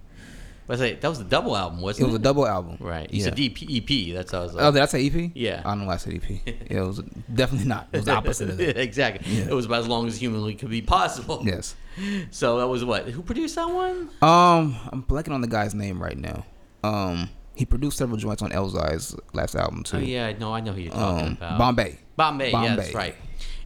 Was 0.67 0.81
it, 0.81 0.99
that 1.01 1.07
was 1.07 1.17
the 1.19 1.23
double 1.23 1.55
album, 1.55 1.79
wasn't 1.81 2.03
it? 2.03 2.09
It 2.09 2.11
was 2.11 2.19
a 2.19 2.23
double 2.23 2.45
album. 2.45 2.77
Right. 2.81 3.09
You 3.13 3.19
Yeah. 3.19 3.23
said 3.25 3.39
EP, 3.39 3.57
EP. 3.69 4.13
That's 4.13 4.31
how 4.33 4.39
I 4.39 4.43
was 4.43 4.53
like. 4.53 4.65
Oh, 4.65 4.71
did 4.71 4.81
I 4.81 4.85
say 4.85 5.05
EP? 5.07 5.31
Yeah. 5.33 5.61
I 5.63 5.69
don't 5.69 5.79
know 5.81 5.85
why 5.87 5.93
I 5.93 5.97
said 5.97 6.13
EP. 6.15 6.29
Yeah, 6.45 6.53
it 6.69 6.85
was 6.85 6.99
definitely 7.33 7.67
not. 7.69 7.87
It 7.93 7.97
was 7.97 8.05
the 8.05 8.11
opposite 8.11 8.49
of 8.49 8.57
that. 8.57 8.77
exactly. 8.81 9.31
Yeah. 9.33 9.45
It 9.45 9.53
was 9.53 9.65
about 9.65 9.79
as 9.79 9.87
long 9.87 10.07
as 10.07 10.17
humanly 10.19 10.55
could 10.55 10.69
be 10.69 10.81
possible. 10.81 11.41
Yes. 11.45 11.75
So 12.29 12.59
that 12.59 12.67
was 12.67 12.85
what? 12.85 13.07
Who 13.07 13.23
produced 13.23 13.55
that 13.55 13.67
one? 13.69 14.09
Um, 14.21 14.75
I'm 14.91 15.01
blanking 15.03 15.31
on 15.31 15.41
the 15.41 15.47
guy's 15.47 15.73
name 15.73 15.99
right 16.03 16.15
now. 16.17 16.45
Um, 16.83 17.29
he 17.55 17.65
produced 17.65 17.97
several 17.97 18.17
joints 18.17 18.43
on 18.43 18.51
Elzhi's 18.51 19.15
last 19.33 19.55
album 19.55 19.83
too. 19.83 19.97
Oh 19.97 20.01
yeah, 20.01 20.31
no, 20.37 20.53
I 20.53 20.59
know 20.59 20.73
who 20.73 20.81
you're 20.81 20.91
talking 20.93 21.25
Um, 21.27 21.31
about. 21.33 21.57
Bombay. 21.57 21.97
Bombay. 22.15 22.51
Yeah, 22.51 22.75
that's 22.75 22.91
Bombay. 22.91 22.93
right. 22.93 23.15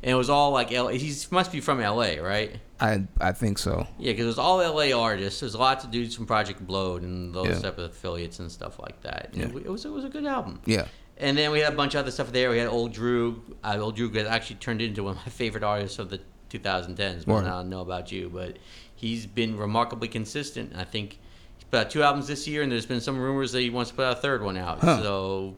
And 0.03 0.11
it 0.11 0.15
was 0.15 0.29
all 0.29 0.51
like 0.51 0.71
L. 0.71 0.87
He 0.87 1.13
must 1.29 1.51
be 1.51 1.59
from 1.61 1.79
L.A., 1.79 2.19
right? 2.19 2.55
I 2.79 3.03
I 3.19 3.31
think 3.33 3.59
so. 3.59 3.85
Yeah, 3.99 4.13
because 4.13 4.23
it 4.25 4.27
was 4.27 4.39
all 4.39 4.57
LA 4.57 4.91
artists. 4.99 5.39
There's 5.41 5.53
lots 5.55 5.83
of 5.83 5.91
dudes 5.91 6.15
from 6.15 6.25
Project 6.25 6.65
Blowed 6.65 7.03
and 7.03 7.33
those 7.35 7.47
Yeah. 7.47 7.59
type 7.59 7.77
of 7.77 7.91
affiliates 7.91 8.39
and 8.39 8.51
stuff 8.51 8.79
like 8.79 8.99
that. 9.01 9.29
Yeah. 9.33 9.43
And 9.43 9.55
It 9.57 9.69
was 9.69 9.85
it 9.85 9.91
was 9.91 10.03
a 10.03 10.09
good 10.09 10.25
album. 10.25 10.59
Yeah. 10.65 10.85
And 11.17 11.37
then 11.37 11.51
we 11.51 11.59
had 11.59 11.73
a 11.73 11.75
bunch 11.75 11.93
of 11.93 11.99
other 11.99 12.09
stuff 12.09 12.31
there. 12.31 12.49
We 12.49 12.57
had 12.57 12.67
Old 12.67 12.93
Droog. 12.95 13.41
Uh, 13.63 13.77
Old 13.79 13.95
Droog 13.95 14.13
got 14.13 14.25
actually 14.25 14.55
turned 14.55 14.81
into 14.81 15.03
one 15.03 15.11
of 15.11 15.17
my 15.17 15.29
favorite 15.31 15.63
artists 15.63 15.99
of 15.99 16.09
the 16.09 16.19
2010s. 16.49 17.25
But 17.25 17.45
I 17.45 17.49
don't 17.49 17.69
know 17.69 17.81
about 17.81 18.11
you, 18.11 18.29
but 18.33 18.57
he's 18.95 19.27
been 19.27 19.55
remarkably 19.57 20.07
consistent. 20.07 20.73
I 20.75 20.83
think 20.83 21.19
he's 21.57 21.65
put 21.69 21.77
out 21.79 21.89
two 21.91 22.01
albums 22.01 22.27
this 22.27 22.47
year, 22.47 22.63
and 22.63 22.71
there's 22.71 22.87
been 22.87 23.01
some 23.01 23.19
rumors 23.19 23.51
that 23.51 23.61
he 23.61 23.69
wants 23.69 23.91
to 23.91 23.95
put 23.95 24.05
out 24.05 24.17
a 24.17 24.21
third 24.21 24.41
one 24.41 24.57
out. 24.57 24.79
Huh. 24.79 25.01
So 25.03 25.55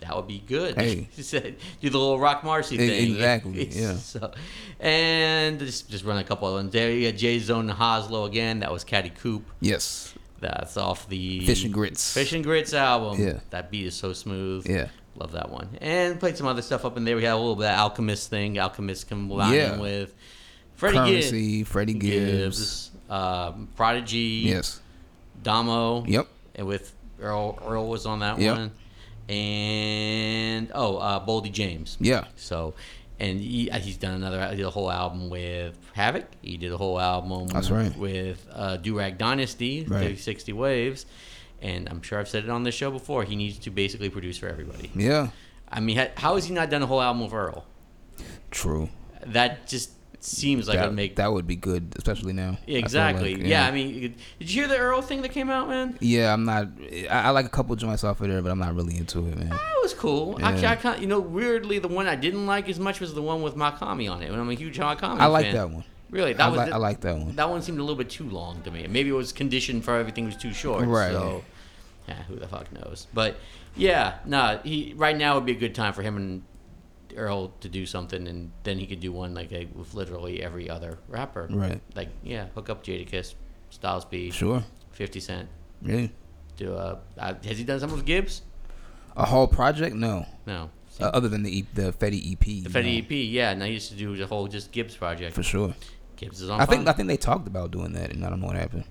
that 0.00 0.16
would 0.16 0.26
be 0.26 0.42
good. 0.46 0.74
Hey. 0.76 1.08
he 1.16 1.22
said, 1.22 1.56
do 1.80 1.90
the 1.90 1.98
little 1.98 2.18
Roc 2.18 2.42
Marci 2.42 2.76
thing. 2.76 3.12
exactly, 3.12 3.68
yeah. 3.70 3.94
So, 3.94 4.32
and 4.78 5.58
just 5.58 5.90
just 5.90 6.04
run 6.04 6.18
a 6.18 6.24
couple 6.24 6.48
of 6.48 6.56
them. 6.56 6.70
There 6.70 6.90
you 6.90 7.10
got 7.10 7.18
Jay 7.18 7.38
Zone 7.38 7.68
Has-Lo 7.68 8.24
again. 8.24 8.60
That 8.60 8.72
was 8.72 8.84
Caddy 8.84 9.10
Coupe. 9.10 9.48
Yes. 9.60 10.14
That's 10.40 10.78
off 10.78 11.06
the 11.08 11.44
Fish 11.44 11.64
and 11.64 11.74
Grits. 11.74 12.14
Fish 12.14 12.32
and 12.32 12.42
Grits 12.42 12.72
album. 12.72 13.22
Yeah. 13.22 13.40
That 13.50 13.70
beat 13.70 13.84
is 13.86 13.94
so 13.94 14.14
smooth. 14.14 14.66
Yeah. 14.66 14.88
Love 15.16 15.32
that 15.32 15.50
one. 15.50 15.68
And 15.82 16.18
played 16.18 16.38
some 16.38 16.46
other 16.46 16.62
stuff 16.62 16.86
up 16.86 16.96
in 16.96 17.04
there. 17.04 17.14
We 17.16 17.24
had 17.24 17.34
a 17.34 17.36
little 17.36 17.56
bit 17.56 17.66
of 17.66 17.78
Alchemist 17.78 18.30
thing. 18.30 18.58
Alchemist 18.58 19.06
combining 19.06 19.54
Yeah. 19.58 19.78
with 19.78 20.14
Freddie 20.76 20.96
Curren$y, 20.96 21.20
Gibbs. 21.20 21.68
Freddie 21.68 21.92
Gibbs. 21.94 22.90
um, 23.10 23.68
Prodigy. 23.76 24.18
Yes. 24.46 24.80
Domo. 25.42 26.06
Yep. 26.06 26.26
And 26.54 26.66
with 26.66 26.94
Earl, 27.20 27.58
Earl 27.66 27.86
was 27.88 28.06
on 28.06 28.20
that 28.20 28.38
Yep. 28.38 28.56
one. 28.56 28.70
And 29.30 30.70
oh, 30.74 30.96
uh, 30.96 31.24
Boldy 31.24 31.52
James. 31.52 31.96
Yeah. 32.00 32.24
So, 32.36 32.74
and 33.18 33.40
he, 33.40 33.70
uh, 33.70 33.78
he's 33.78 33.96
done 33.96 34.14
another. 34.14 34.46
He 34.50 34.56
did 34.56 34.66
a 34.66 34.70
whole 34.70 34.90
album 34.90 35.30
with 35.30 35.76
Havoc. 35.94 36.26
He 36.42 36.56
did 36.56 36.72
a 36.72 36.76
whole 36.76 36.98
album. 37.00 37.48
That's 37.48 37.70
right. 37.70 37.96
With 37.96 38.46
uh, 38.52 38.78
Durag 38.82 39.18
Dynasty, 39.18 39.84
Right. 39.88 40.08
the 40.08 40.16
60 40.16 40.52
Waves, 40.52 41.06
and 41.62 41.88
I'm 41.88 42.02
sure 42.02 42.18
I've 42.18 42.28
said 42.28 42.44
it 42.44 42.50
on 42.50 42.62
this 42.64 42.74
show 42.74 42.90
before. 42.90 43.24
He 43.24 43.36
needs 43.36 43.58
to 43.60 43.70
basically 43.70 44.10
produce 44.10 44.38
for 44.38 44.48
everybody. 44.48 44.90
Yeah. 44.94 45.28
I 45.68 45.80
mean, 45.80 45.96
how 46.16 46.34
has 46.34 46.46
he 46.46 46.54
not 46.54 46.68
done 46.70 46.82
a 46.82 46.86
whole 46.86 47.00
album 47.00 47.22
with 47.22 47.32
Earl? 47.32 47.64
True. 48.50 48.88
That 49.26 49.66
just 49.68 49.90
seems 50.24 50.68
like 50.68 50.76
that, 50.78 50.84
it'd 50.84 50.96
make 50.96 51.16
that 51.16 51.32
would 51.32 51.46
be 51.46 51.56
good, 51.56 51.94
especially 51.96 52.32
now. 52.32 52.58
I 52.66 52.72
exactly. 52.72 53.36
like, 53.36 53.46
yeah. 53.46 53.66
I 53.66 53.70
mean, 53.70 54.14
did 54.38 54.50
you 54.50 54.60
hear 54.62 54.68
the 54.68 54.78
Earl 54.78 55.02
thing 55.02 55.22
that 55.22 55.30
came 55.30 55.50
out, 55.50 55.68
man? 55.68 55.96
Yeah, 56.00 56.32
I'm 56.32 56.44
not. 56.44 56.68
I, 56.82 57.06
I 57.08 57.30
like 57.30 57.46
a 57.46 57.50
couple 57.50 57.74
joints 57.76 58.04
off 58.04 58.20
of 58.20 58.28
there, 58.28 58.42
but 58.42 58.50
I'm 58.50 58.58
not 58.58 58.74
really 58.74 58.96
into 58.96 59.20
it, 59.26 59.36
man. 59.36 59.48
That 59.50 59.78
was 59.82 59.94
cool. 59.94 60.36
Yeah. 60.38 60.48
Actually, 60.48 60.66
I 60.68 60.76
can't. 60.76 61.00
You 61.00 61.06
know, 61.06 61.20
weirdly, 61.20 61.78
the 61.78 61.88
one 61.88 62.06
I 62.06 62.16
didn't 62.16 62.46
like 62.46 62.68
as 62.68 62.78
much 62.78 63.00
was 63.00 63.14
the 63.14 63.22
one 63.22 63.42
with 63.42 63.54
Makami 63.56 64.10
on 64.10 64.22
it. 64.22 64.30
And 64.30 64.40
I'm 64.40 64.50
a 64.50 64.54
huge 64.54 64.78
Makami 64.78 65.18
I 65.20 65.26
like 65.26 65.46
fan. 65.46 65.54
that 65.54 65.70
one. 65.70 65.84
Really, 66.10 66.32
that 66.32 66.44
I 66.44 66.48
was 66.48 66.58
like- 66.58 66.68
the- 66.68 66.74
I 66.74 66.78
like 66.78 67.00
that 67.02 67.16
one. 67.16 67.36
That 67.36 67.48
one 67.48 67.62
seemed 67.62 67.78
a 67.78 67.82
little 67.82 67.96
bit 67.96 68.10
too 68.10 68.28
long 68.28 68.62
to 68.62 68.70
me. 68.70 68.86
Maybe 68.88 69.10
it 69.10 69.12
was 69.12 69.32
conditioned 69.32 69.84
for 69.84 69.96
everything 69.96 70.26
was 70.26 70.36
too 70.36 70.52
short. 70.52 70.84
Right. 70.86 71.12
So, 71.12 71.44
yeah, 72.08 72.22
who 72.24 72.36
the 72.36 72.48
fuck 72.48 72.72
knows? 72.72 73.06
But 73.14 73.36
yeah, 73.76 74.14
no. 74.26 74.58
He 74.64 74.92
right 74.96 75.16
now 75.16 75.36
would 75.36 75.46
be 75.46 75.52
a 75.52 75.58
good 75.58 75.74
time 75.74 75.92
for 75.92 76.02
him 76.02 76.16
and 76.16 76.42
Earl 77.16 77.48
to 77.60 77.68
do 77.68 77.86
something, 77.86 78.26
and 78.28 78.50
then 78.62 78.78
he 78.78 78.86
could 78.86 79.00
do 79.00 79.12
one 79.12 79.34
like 79.34 79.52
a, 79.52 79.66
with 79.74 79.94
literally 79.94 80.42
every 80.42 80.68
other 80.68 80.98
rapper. 81.08 81.48
Right. 81.50 81.80
Like 81.94 82.08
yeah, 82.22 82.46
hook 82.54 82.70
up 82.70 82.84
Jadakiss, 82.84 83.34
Styles 83.70 84.04
P. 84.04 84.30
Sure. 84.30 84.62
Fifty 84.92 85.20
Cent. 85.20 85.48
Yeah. 85.82 86.08
Do 86.56 86.74
uh, 86.74 86.98
uh 87.18 87.34
has 87.44 87.58
he 87.58 87.64
done 87.64 87.80
something 87.80 87.96
with 87.96 88.06
Gibbs? 88.06 88.42
A 89.16 89.26
whole 89.26 89.48
project? 89.48 89.94
No. 89.94 90.26
No. 90.46 90.70
Uh, 91.00 91.04
other 91.14 91.28
than 91.28 91.42
the 91.42 91.58
e- 91.58 91.66
the 91.72 91.92
Fetti 91.92 92.32
EP. 92.32 92.64
The 92.64 92.68
Fetti 92.68 93.02
EP, 93.02 93.10
yeah. 93.10 93.54
Now 93.54 93.64
he 93.64 93.72
used 93.72 93.90
to 93.90 93.96
do 93.96 94.16
the 94.16 94.26
whole 94.26 94.46
just 94.48 94.70
Gibbs 94.72 94.96
project. 94.96 95.34
For 95.34 95.42
sure. 95.42 95.74
Gibbs 96.16 96.42
is 96.42 96.50
on. 96.50 96.60
I 96.60 96.66
think. 96.66 96.86
I 96.86 96.92
think 96.92 97.08
they 97.08 97.16
talked 97.16 97.46
about 97.46 97.70
doing 97.70 97.92
that, 97.92 98.12
and 98.12 98.24
I 98.24 98.30
don't 98.30 98.40
know 98.40 98.46
what 98.46 98.56
happened. 98.56 98.84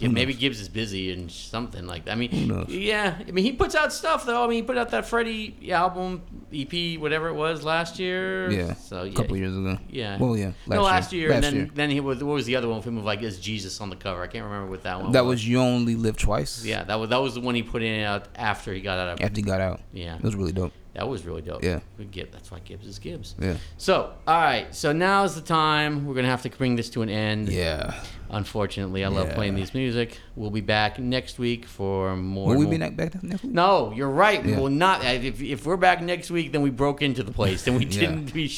Maybe? 0.00 0.34
Gibbs 0.34 0.60
is 0.60 0.68
busy 0.68 1.12
and 1.12 1.30
something 1.30 1.86
like 1.86 2.04
that. 2.06 2.12
I 2.12 2.14
mean, 2.16 2.64
yeah. 2.68 3.16
I 3.26 3.30
mean, 3.30 3.44
he 3.44 3.52
puts 3.52 3.74
out 3.74 3.92
stuff 3.92 4.24
though. 4.26 4.44
I 4.44 4.46
mean, 4.48 4.56
he 4.56 4.62
put 4.62 4.76
out 4.76 4.90
that 4.90 5.06
Freddie 5.06 5.70
album, 5.72 6.22
EP, 6.52 7.00
whatever 7.00 7.28
it 7.28 7.34
was 7.34 7.64
last 7.64 7.98
year. 7.98 8.50
Yeah, 8.50 8.74
So 8.74 9.02
a 9.04 9.10
couple 9.12 9.36
years 9.36 9.56
ago. 9.56 9.78
Yeah. 9.88 10.18
Well, 10.18 10.36
yeah, 10.36 10.52
no, 10.66 10.82
last 10.82 10.92
last 10.92 11.12
year. 11.12 11.22
year, 11.22 11.32
and 11.32 11.42
Last 11.42 11.50
then 11.52 11.60
year. 11.60 11.70
then 11.74 11.90
he 11.90 12.00
was. 12.00 12.22
What 12.22 12.34
was 12.34 12.46
the 12.46 12.56
other 12.56 12.68
one? 12.68 12.78
with 12.78 12.86
him 12.86 12.96
with 12.96 13.04
like 13.04 13.22
is 13.22 13.38
Jesus 13.38 13.80
on 13.80 13.90
the 13.90 13.96
cover? 13.96 14.22
I 14.22 14.26
can't 14.26 14.44
remember 14.44 14.68
what 14.70 14.82
that 14.82 15.00
one. 15.00 15.12
That 15.12 15.24
was 15.24 15.46
you 15.46 15.60
only 15.60 15.94
live 15.94 16.16
twice. 16.16 16.64
Yeah, 16.64 16.84
that 16.84 16.96
was 16.96 17.10
that 17.10 17.20
was 17.20 17.34
the 17.34 17.40
one 17.40 17.54
he 17.54 17.62
put 17.62 17.82
in 17.82 18.00
out 18.02 18.26
after 18.34 18.72
he 18.74 18.80
got 18.80 18.98
out 18.98 19.08
of. 19.10 19.20
After 19.20 19.36
he 19.36 19.42
got 19.42 19.60
out. 19.60 19.80
Yeah. 19.92 20.16
It 20.16 20.22
was 20.22 20.34
really 20.34 20.52
dope. 20.52 20.72
That 20.94 21.08
was 21.08 21.24
really 21.26 21.42
dope. 21.42 21.64
Yeah. 21.64 21.80
Good 21.96 22.12
Gibbs. 22.12 22.30
That's 22.32 22.52
why 22.52 22.60
Gibbs 22.60 22.86
is 22.86 23.00
Gibbs. 23.00 23.34
Yeah. 23.40 23.56
So, 23.78 24.12
all 24.28 24.40
right. 24.40 24.72
So 24.72 24.92
now's 24.92 25.34
the 25.34 25.40
time. 25.40 26.06
We're 26.06 26.14
gonna 26.14 26.28
have 26.28 26.42
to 26.42 26.50
bring 26.50 26.76
this 26.76 26.88
to 26.90 27.02
an 27.02 27.08
end. 27.08 27.48
Yeah. 27.48 27.94
Unfortunately, 28.30 29.04
I 29.04 29.08
love 29.08 29.28
Yeah. 29.28 29.34
playing 29.34 29.56
these 29.56 29.74
music. 29.74 30.18
We'll 30.36 30.50
be 30.52 30.60
back 30.60 30.98
next 31.00 31.38
week 31.38 31.64
for 31.66 32.14
more. 32.16 32.48
Will 32.50 32.58
we 32.58 32.66
more- 32.66 32.88
be 32.90 32.94
back 32.94 33.22
next 33.24 33.42
week? 33.42 33.52
No, 33.52 33.92
you're 33.94 34.08
right. 34.08 34.44
We 34.44 34.54
will 34.54 34.68
not. 34.70 35.04
If, 35.04 35.40
if 35.42 35.66
we're 35.66 35.76
back 35.76 36.00
next 36.00 36.30
week, 36.30 36.52
then 36.52 36.62
we 36.62 36.70
broke 36.70 37.02
into 37.02 37.24
the 37.24 37.32
place, 37.32 37.66
and 37.66 37.76
we 37.76 37.84
didn't. 37.84 38.32
We 38.32 38.52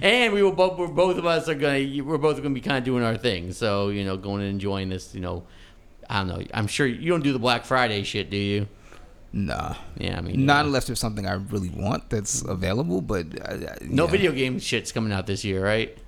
and 0.00 0.32
we 0.32 0.42
will 0.42 0.52
both. 0.52 0.78
We're, 0.78 0.88
both 0.88 1.18
of 1.18 1.26
us 1.26 1.48
are 1.50 1.54
gonna. 1.54 2.02
We're 2.02 2.18
both 2.18 2.38
gonna 2.38 2.50
be 2.54 2.60
kind 2.62 2.78
of 2.78 2.84
doing 2.84 3.02
our 3.04 3.16
thing. 3.18 3.52
So 3.52 3.88
you 3.90 4.04
know, 4.04 4.16
going 4.16 4.40
and 4.40 4.50
enjoying 4.50 4.88
this. 4.88 5.14
You 5.14 5.20
know, 5.20 5.42
I 6.08 6.18
don't 6.20 6.28
know. 6.28 6.42
I'm 6.54 6.66
sure 6.66 6.86
you 6.86 7.10
don't 7.10 7.22
do 7.22 7.32
the 7.34 7.38
Black 7.38 7.64
Friday 7.66 8.02
shit, 8.04 8.30
do 8.30 8.36
you? 8.38 8.68
Nah. 9.36 9.74
Yeah, 9.98 10.16
I 10.16 10.20
mean, 10.20 10.46
not 10.46 10.64
unless 10.64 10.86
there's 10.86 11.00
something 11.00 11.26
I 11.26 11.32
really 11.34 11.68
want 11.70 12.08
that's 12.08 12.42
available. 12.42 13.00
But 13.00 13.26
I, 13.48 13.76
No 13.82 14.04
yeah. 14.04 14.10
video 14.10 14.30
game 14.32 14.60
shit's 14.60 14.92
coming 14.92 15.12
out 15.12 15.26
this 15.26 15.44
year, 15.44 15.62
right? 15.64 15.98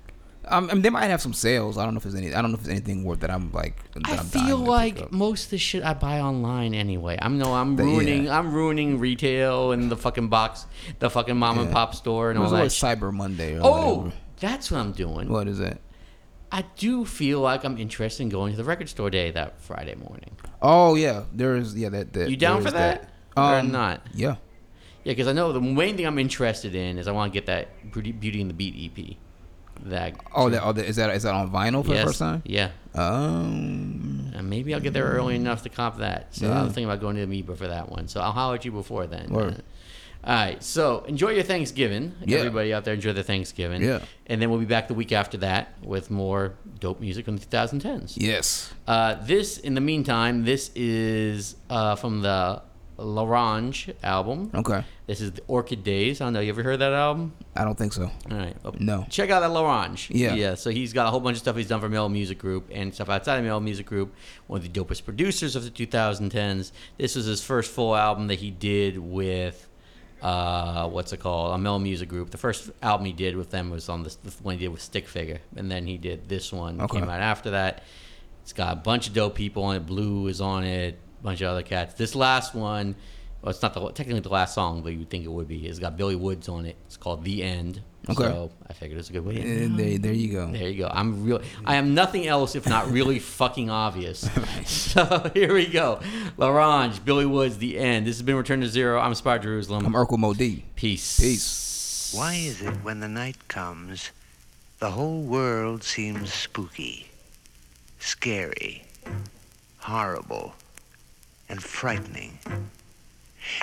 Um, 0.49 0.69
I 0.71 0.75
mean, 0.75 0.81
they 0.81 0.89
might 0.89 1.07
have 1.07 1.21
some 1.21 1.33
sales. 1.33 1.77
I 1.77 1.83
don't 1.83 1.93
know 1.93 1.97
if 1.97 2.03
there's 2.03 2.15
any. 2.15 2.33
I 2.33 2.41
don't 2.41 2.51
know 2.51 2.57
if 2.57 2.63
there's 2.63 2.77
anything 2.77 3.03
worth 3.03 3.19
that 3.19 3.29
I'm 3.29 3.51
like. 3.51 3.83
That 3.91 4.07
I 4.07 4.13
I'm 4.15 4.25
feel 4.25 4.57
like 4.57 5.11
most 5.11 5.45
of 5.45 5.49
the 5.49 5.57
shit 5.57 5.83
I 5.83 5.93
buy 5.93 6.21
online 6.21 6.73
anyway. 6.73 7.19
I'm 7.21 7.37
no, 7.37 7.53
I'm 7.53 7.75
The- 7.75 7.83
yeah. 7.83 7.89
ruining, 7.89 8.29
I'm 8.29 8.53
ruining 8.53 8.97
retail 8.97 9.73
and 9.73 9.91
the 9.91 9.97
fucking 9.97 10.29
box, 10.29 10.65
the 10.99 11.09
fucking 11.09 11.35
mom 11.35 11.59
and 11.59 11.69
pop 11.69 11.95
store 11.95 12.29
and 12.31 12.39
It 12.39 12.43
all 12.45 12.51
was 12.61 12.79
that. 12.79 12.97
Cyber 12.97 13.11
Monday. 13.13 13.57
Or 13.57 13.61
Oh, 13.65 13.95
whatever. 13.97 14.15
that's 14.39 14.71
what 14.71 14.79
I'm 14.79 14.93
doing. 14.93 15.27
What 15.27 15.49
is 15.49 15.59
it? 15.59 15.81
I 16.49 16.63
do 16.77 17.03
feel 17.03 17.41
like 17.41 17.65
I'm 17.65 17.77
interested 17.77 18.23
in 18.23 18.29
going 18.29 18.53
to 18.53 18.57
the 18.57 18.63
record 18.63 18.87
store 18.87 19.09
day 19.09 19.31
that 19.31 19.59
Friday 19.59 19.95
morning. 19.95 20.31
Oh 20.61 20.95
yeah, 20.95 21.23
there 21.33 21.57
is. 21.57 21.75
Yeah, 21.75 21.89
that. 21.89 22.13
that 22.13 22.29
You 22.29 22.37
down 22.37 22.61
for 22.61 22.69
is 22.69 22.73
that? 22.73 23.09
Or 23.37 23.59
Um, 23.59 23.71
not? 23.71 24.01
Yeah. 24.13 24.35
Yeah, 25.03 25.11
because 25.13 25.27
I 25.27 25.33
know 25.33 25.53
the 25.53 25.61
main 25.61 25.95
thing 25.95 26.05
I'm 26.05 26.19
interested 26.19 26.75
in 26.75 26.97
is 26.97 27.07
I 27.07 27.11
want 27.11 27.31
to 27.31 27.37
get 27.39 27.45
that 27.45 27.91
Beauty, 27.93 28.11
Beauty 28.11 28.41
and 28.41 28.49
the 28.49 28.53
Beat 28.53 28.91
EP. 28.97 29.15
That 29.85 30.15
Oh, 30.35 30.49
that, 30.49 30.63
oh, 30.63 30.73
that, 30.73 30.85
is 30.85 30.95
that 30.97 31.11
is 31.15 31.23
that 31.23 31.33
on 31.35 31.49
vinyl 31.51 31.85
for 31.85 31.91
Yes, 31.93 31.99
the 32.01 32.05
first 32.07 32.19
time? 32.19 32.41
Yeah. 32.45 32.69
Um. 32.95 34.31
And 34.35 34.49
maybe 34.49 34.73
I'll 34.73 34.79
get 34.79 34.93
there 34.93 35.05
early 35.05 35.35
enough 35.35 35.63
to 35.63 35.69
cop 35.69 35.99
that. 35.99 36.35
So 36.35 36.47
Yeah. 36.47 36.59
I 36.59 36.63
was 36.63 36.73
thinking 36.73 36.85
about 36.89 36.99
going 36.99 37.15
to 37.15 37.25
the 37.25 37.25
Amoeba 37.25 37.55
for 37.55 37.67
that 37.67 37.89
one. 37.89 38.07
So 38.07 38.19
I'll 38.21 38.31
holler 38.31 38.55
at 38.55 38.65
you 38.65 38.71
before 38.71 39.07
then. 39.07 39.29
Word. 39.29 39.63
All 40.23 40.33
right. 40.33 40.61
So 40.63 41.03
enjoy 41.07 41.29
your 41.29 41.43
Thanksgiving. 41.43 42.13
Yeah. 42.25 42.39
Everybody 42.39 42.73
out 42.73 42.85
there 42.85 42.93
enjoy 42.95 43.13
the 43.13 43.23
Thanksgiving. 43.23 43.81
Yeah. 43.83 43.99
And 44.25 44.41
then 44.41 44.49
we'll 44.49 44.59
be 44.59 44.65
back 44.65 44.87
the 44.87 44.93
week 44.93 45.11
after 45.11 45.37
that 45.37 45.73
with 45.83 46.09
more 46.11 46.55
dope 46.79 46.99
music 46.99 47.25
from 47.25 47.37
the 47.37 47.45
2010s. 47.45 48.15
Yes. 48.17 48.73
Uh, 48.87 49.15
this, 49.23 49.57
in 49.57 49.73
the 49.75 49.81
meantime, 49.81 50.43
this 50.43 50.71
is 50.75 51.55
uh, 51.69 51.95
from 51.95 52.21
the 52.21 52.61
L'Orange 52.97 53.93
album. 54.03 54.49
Okay. 54.53 54.83
This 55.05 55.21
is 55.21 55.31
the 55.33 55.41
Orchid 55.47 55.83
Days. 55.83 56.19
I 56.19 56.25
don't 56.25 56.33
know. 56.33 56.39
You 56.39 56.49
ever 56.49 56.63
heard 56.63 56.79
that 56.79 56.93
album? 56.93 57.33
I 57.55 57.63
don't 57.63 57.77
think 57.77 57.93
so. 57.93 58.09
All 58.31 58.37
right. 58.37 58.55
Well, 58.63 58.75
No. 58.79 59.05
Check 59.09 59.29
out 59.29 59.41
that 59.41 59.51
L'Orange. 59.51 60.07
Yeah. 60.09 60.33
Yeah. 60.33 60.55
So 60.55 60.69
he's 60.71 60.93
got 60.93 61.07
a 61.07 61.11
whole 61.11 61.19
bunch 61.19 61.35
of 61.35 61.41
stuff 61.41 61.55
he's 61.55 61.67
done 61.67 61.79
for 61.79 61.89
Mello 61.89 62.09
Music 62.09 62.37
Group 62.39 62.69
and 62.71 62.93
stuff 62.93 63.09
outside 63.09 63.37
of 63.37 63.43
Mello 63.45 63.59
Music 63.59 63.85
Group. 63.85 64.13
One 64.47 64.59
of 64.61 64.71
the 64.73 64.79
dopest 64.83 65.05
producers 65.05 65.55
of 65.55 65.63
the 65.63 65.69
2010s. 65.69 66.71
This 66.97 67.15
was 67.15 67.25
his 67.25 67.43
first 67.43 67.71
full 67.71 67.95
album 67.95 68.27
that 68.27 68.39
he 68.39 68.49
did 68.51 68.97
with, 68.97 69.67
uh, 70.21 70.89
what's 70.89 71.13
it 71.13 71.19
called? 71.19 71.53
A 71.53 71.57
Mello 71.57 71.79
Music 71.79 72.09
Group. 72.09 72.31
The 72.31 72.37
first 72.37 72.71
album 72.81 73.05
he 73.05 73.13
did 73.13 73.37
with 73.37 73.51
them 73.51 73.69
was 73.69 73.89
on 73.89 74.03
this 74.03 74.15
the 74.15 74.31
one 74.43 74.55
he 74.55 74.61
did 74.61 74.69
with 74.69 74.81
Stik 74.81 75.07
Figa, 75.07 75.37
and 75.55 75.69
then 75.71 75.85
he 75.85 75.97
did 75.97 76.27
this 76.29 76.51
one. 76.51 76.81
Okay. 76.81 76.99
Came 76.99 77.09
out 77.09 77.21
after 77.21 77.51
that. 77.51 77.83
It's 78.41 78.53
got 78.53 78.73
a 78.73 78.75
bunch 78.77 79.07
of 79.09 79.13
dope 79.13 79.35
people 79.35 79.63
on 79.63 79.75
it. 79.75 79.85
Blu 79.85 80.27
is 80.27 80.39
on 80.41 80.63
it. 80.63 80.97
A 81.19 81.23
bunch 81.23 81.41
of 81.41 81.49
other 81.49 81.63
cats. 81.63 81.93
This 81.95 82.15
last 82.15 82.53
one, 82.53 82.95
well, 83.41 83.51
it's 83.51 83.61
not 83.61 83.73
the, 83.73 83.91
technically 83.91 84.19
the 84.21 84.29
last 84.29 84.53
song, 84.55 84.81
but 84.81 84.93
you 84.93 84.99
would 84.99 85.09
think 85.09 85.25
it 85.25 85.31
would 85.31 85.47
be. 85.47 85.67
It's 85.67 85.79
got 85.79 85.97
Billy 85.97 86.15
Woods 86.15 86.49
on 86.49 86.65
it. 86.65 86.75
It's 86.85 86.97
called 86.97 87.23
The 87.23 87.43
End. 87.43 87.81
Okay. 88.09 88.23
So 88.23 88.51
I 88.69 88.73
figured 88.73 88.99
it's 88.99 89.09
a 89.09 89.13
good 89.13 89.25
way. 89.25 89.35
to 89.35 89.41
end. 89.41 89.77
there, 89.77 89.97
there 89.97 90.13
you 90.13 90.31
go. 90.31 90.49
There 90.49 90.69
you 90.69 90.83
go. 90.83 90.89
I'm 90.91 91.25
real. 91.25 91.41
I 91.65 91.75
am 91.75 91.93
nothing 91.93 92.25
else 92.25 92.55
if 92.55 92.65
not 92.67 92.89
really 92.89 93.19
fucking 93.39 93.69
obvious. 93.69 94.29
So 94.65 95.29
here 95.33 95.53
we 95.53 95.67
go. 95.67 95.99
L'Orange, 96.37 97.03
Billy 97.03 97.25
Woods, 97.25 97.57
The 97.57 97.77
End. 97.77 98.07
This 98.07 98.15
has 98.15 98.21
been 98.23 98.35
Return 98.35 98.61
to 98.61 98.67
Zero. 98.67 98.99
I'm 98.99 99.13
Spy 99.15 99.37
Jerusalem. 99.37 99.85
I'm 99.85 99.93
Urkel 99.93 100.17
Modi. 100.17 100.65
Peace. 100.75 101.19
Peace. 101.19 102.13
Why 102.15 102.33
is 102.33 102.61
it 102.61 102.73
when 102.83 102.99
the 102.99 103.07
night 103.07 103.47
comes, 103.47 104.11
the 104.79 104.91
whole 104.91 105.21
world 105.21 105.83
seems 105.83 106.33
spooky, 106.33 107.07
scary, 107.99 108.85
horrible, 109.79 110.55
and 111.49 111.61
frightening? 111.61 112.37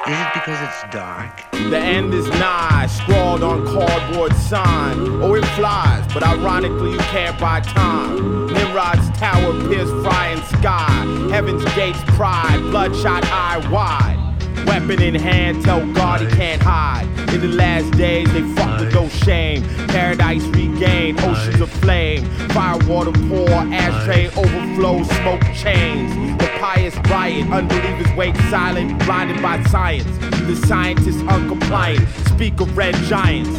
Is 0.07 0.19
it 0.19 0.35
because 0.35 0.59
it's 0.63 0.95
dark? 0.95 1.51
The 1.53 1.79
end 1.79 2.15
is 2.15 2.27
nigh, 2.29 2.87
scrawled 2.87 3.43
on 3.43 3.67
cardboard 3.67 4.35
sign. 4.37 4.97
Oh, 5.23 5.35
it 5.35 5.45
flies, 5.49 6.11
but 6.13 6.23
ironically, 6.23 6.93
you 6.93 6.99
can't 6.99 7.39
buy 7.39 7.61
time. 7.61 8.47
Nimrod's 8.47 9.11
tower 9.19 9.53
pierce 9.69 9.91
frying 10.03 10.41
sky. 10.59 11.29
Heaven's 11.31 11.65
gates 11.75 12.01
pride, 12.17 12.61
bloodshot 12.71 13.25
eye 13.27 13.69
wide. 13.71 14.21
Weapon 14.67 15.03
in 15.03 15.15
hand, 15.15 15.63
tell 15.63 15.87
God 15.93 16.23
he 16.23 16.27
can't 16.29 16.63
hide. 16.63 17.07
In 17.35 17.41
the 17.41 17.49
last 17.49 17.91
days, 17.93 18.33
they 18.33 18.43
fuck 18.55 18.81
with 18.81 18.95
no 18.95 19.09
shame. 19.09 19.63
Paradise 19.89 20.45
regained, 20.47 21.21
oceans 21.21 21.61
of 21.61 21.71
flame. 21.71 22.25
Firewater 22.51 23.13
pour, 23.29 23.51
ashtray 23.51 24.29
overflow, 24.29 25.03
smoke 25.03 25.43
chains. 25.55 26.39
The 26.39 26.54
pious 26.65 26.97
riot, 27.11 27.47
unbelievers 27.51 28.11
wait 28.17 28.35
silent, 28.49 28.99
blinded 29.05 29.43
by 29.43 29.63
science. 29.65 30.11
The 30.49 30.57
scientists 30.67 31.21
uncompliant, 31.29 32.09
speak 32.31 32.59
of 32.59 32.75
red 32.75 32.95
giants. 33.05 33.55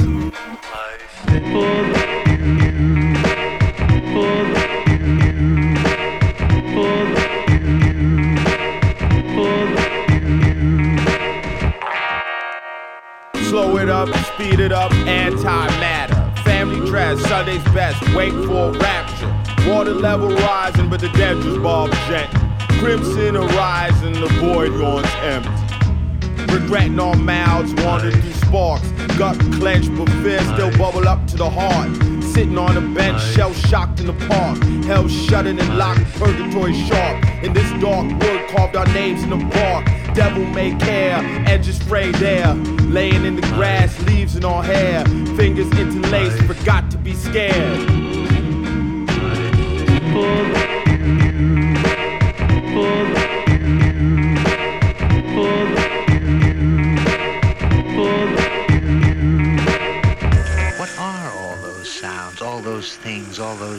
Slow 13.48 13.78
it 13.78 13.88
up, 13.88 14.10
speed 14.34 14.60
it 14.60 14.72
up, 14.72 14.92
anti-matter. 15.06 16.42
Family 16.42 16.90
dress, 16.90 17.22
Sunday's 17.28 17.64
best, 17.66 18.02
wait 18.16 18.34
for 18.34 18.72
rapture. 18.72 19.70
Water 19.70 19.94
level 19.94 20.30
rising, 20.30 20.90
but 20.90 21.02
the 21.02 21.10
dead 21.10 21.40
just 21.44 21.62
bob 21.62 21.92
gent. 22.08 22.45
Crimson 22.80 23.36
horizon, 23.36 24.14
the 24.14 24.28
void 24.40 24.74
yawns 24.74 25.08
empty. 25.22 26.54
Regretting 26.54 27.00
our 27.00 27.16
mouths, 27.16 27.74
wandering 27.84 28.22
through 28.22 28.34
sparks. 28.34 28.88
Gut 29.18 29.38
clenched, 29.54 29.96
but 29.96 30.10
fear 30.22 30.40
still 30.42 30.72
bubble 30.78 31.08
up 31.08 31.26
to 31.28 31.38
the 31.38 31.50
heart. 31.50 31.90
Sitting 32.24 32.58
on 32.58 32.76
a 32.78 32.82
bench, 32.94 33.22
shell 33.34 33.54
shocked 33.54 34.00
in 34.02 34.08
the 34.08 34.28
park. 34.28 34.62
Hell 34.86 35.08
shuttered 35.08 35.58
and 35.58 35.78
locked, 35.78 36.04
purgatory 36.16 36.74
sharp. 36.86 37.26
In 37.44 37.54
this 37.54 37.70
dark 37.82 38.08
wood, 38.22 38.50
carved 38.50 38.76
our 38.76 38.88
names 38.88 39.24
in 39.24 39.30
the 39.30 39.38
bark. 39.38 39.86
Devil 40.14 40.46
may 40.46 40.76
care, 40.76 41.20
edges 41.48 41.82
frayed 41.84 42.16
there. 42.16 42.54
Laying 42.54 43.26
in 43.26 43.36
the 43.36 43.48
grass, 43.54 43.98
leaves 44.02 44.36
in 44.36 44.44
our 44.46 44.64
hair. 44.64 45.06
Fingers 45.36 45.72
interlaced, 45.80 46.42
forgot 46.44 46.92
to 46.92 46.98
be 46.98 47.14
scared. 47.14 48.06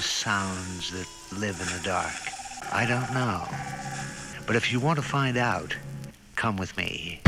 sounds 0.07 0.91
that 0.93 1.07
live 1.39 1.61
in 1.61 1.67
the 1.77 1.83
dark? 1.85 2.15
I 2.73 2.87
don't 2.87 3.13
know. 3.13 3.47
But 4.47 4.57
if 4.57 4.73
you 4.73 4.81
want 4.81 4.99
to 4.99 5.03
find 5.03 5.37
out, 5.37 5.75
come 6.37 6.57
with 6.57 6.77
me. 6.77 7.21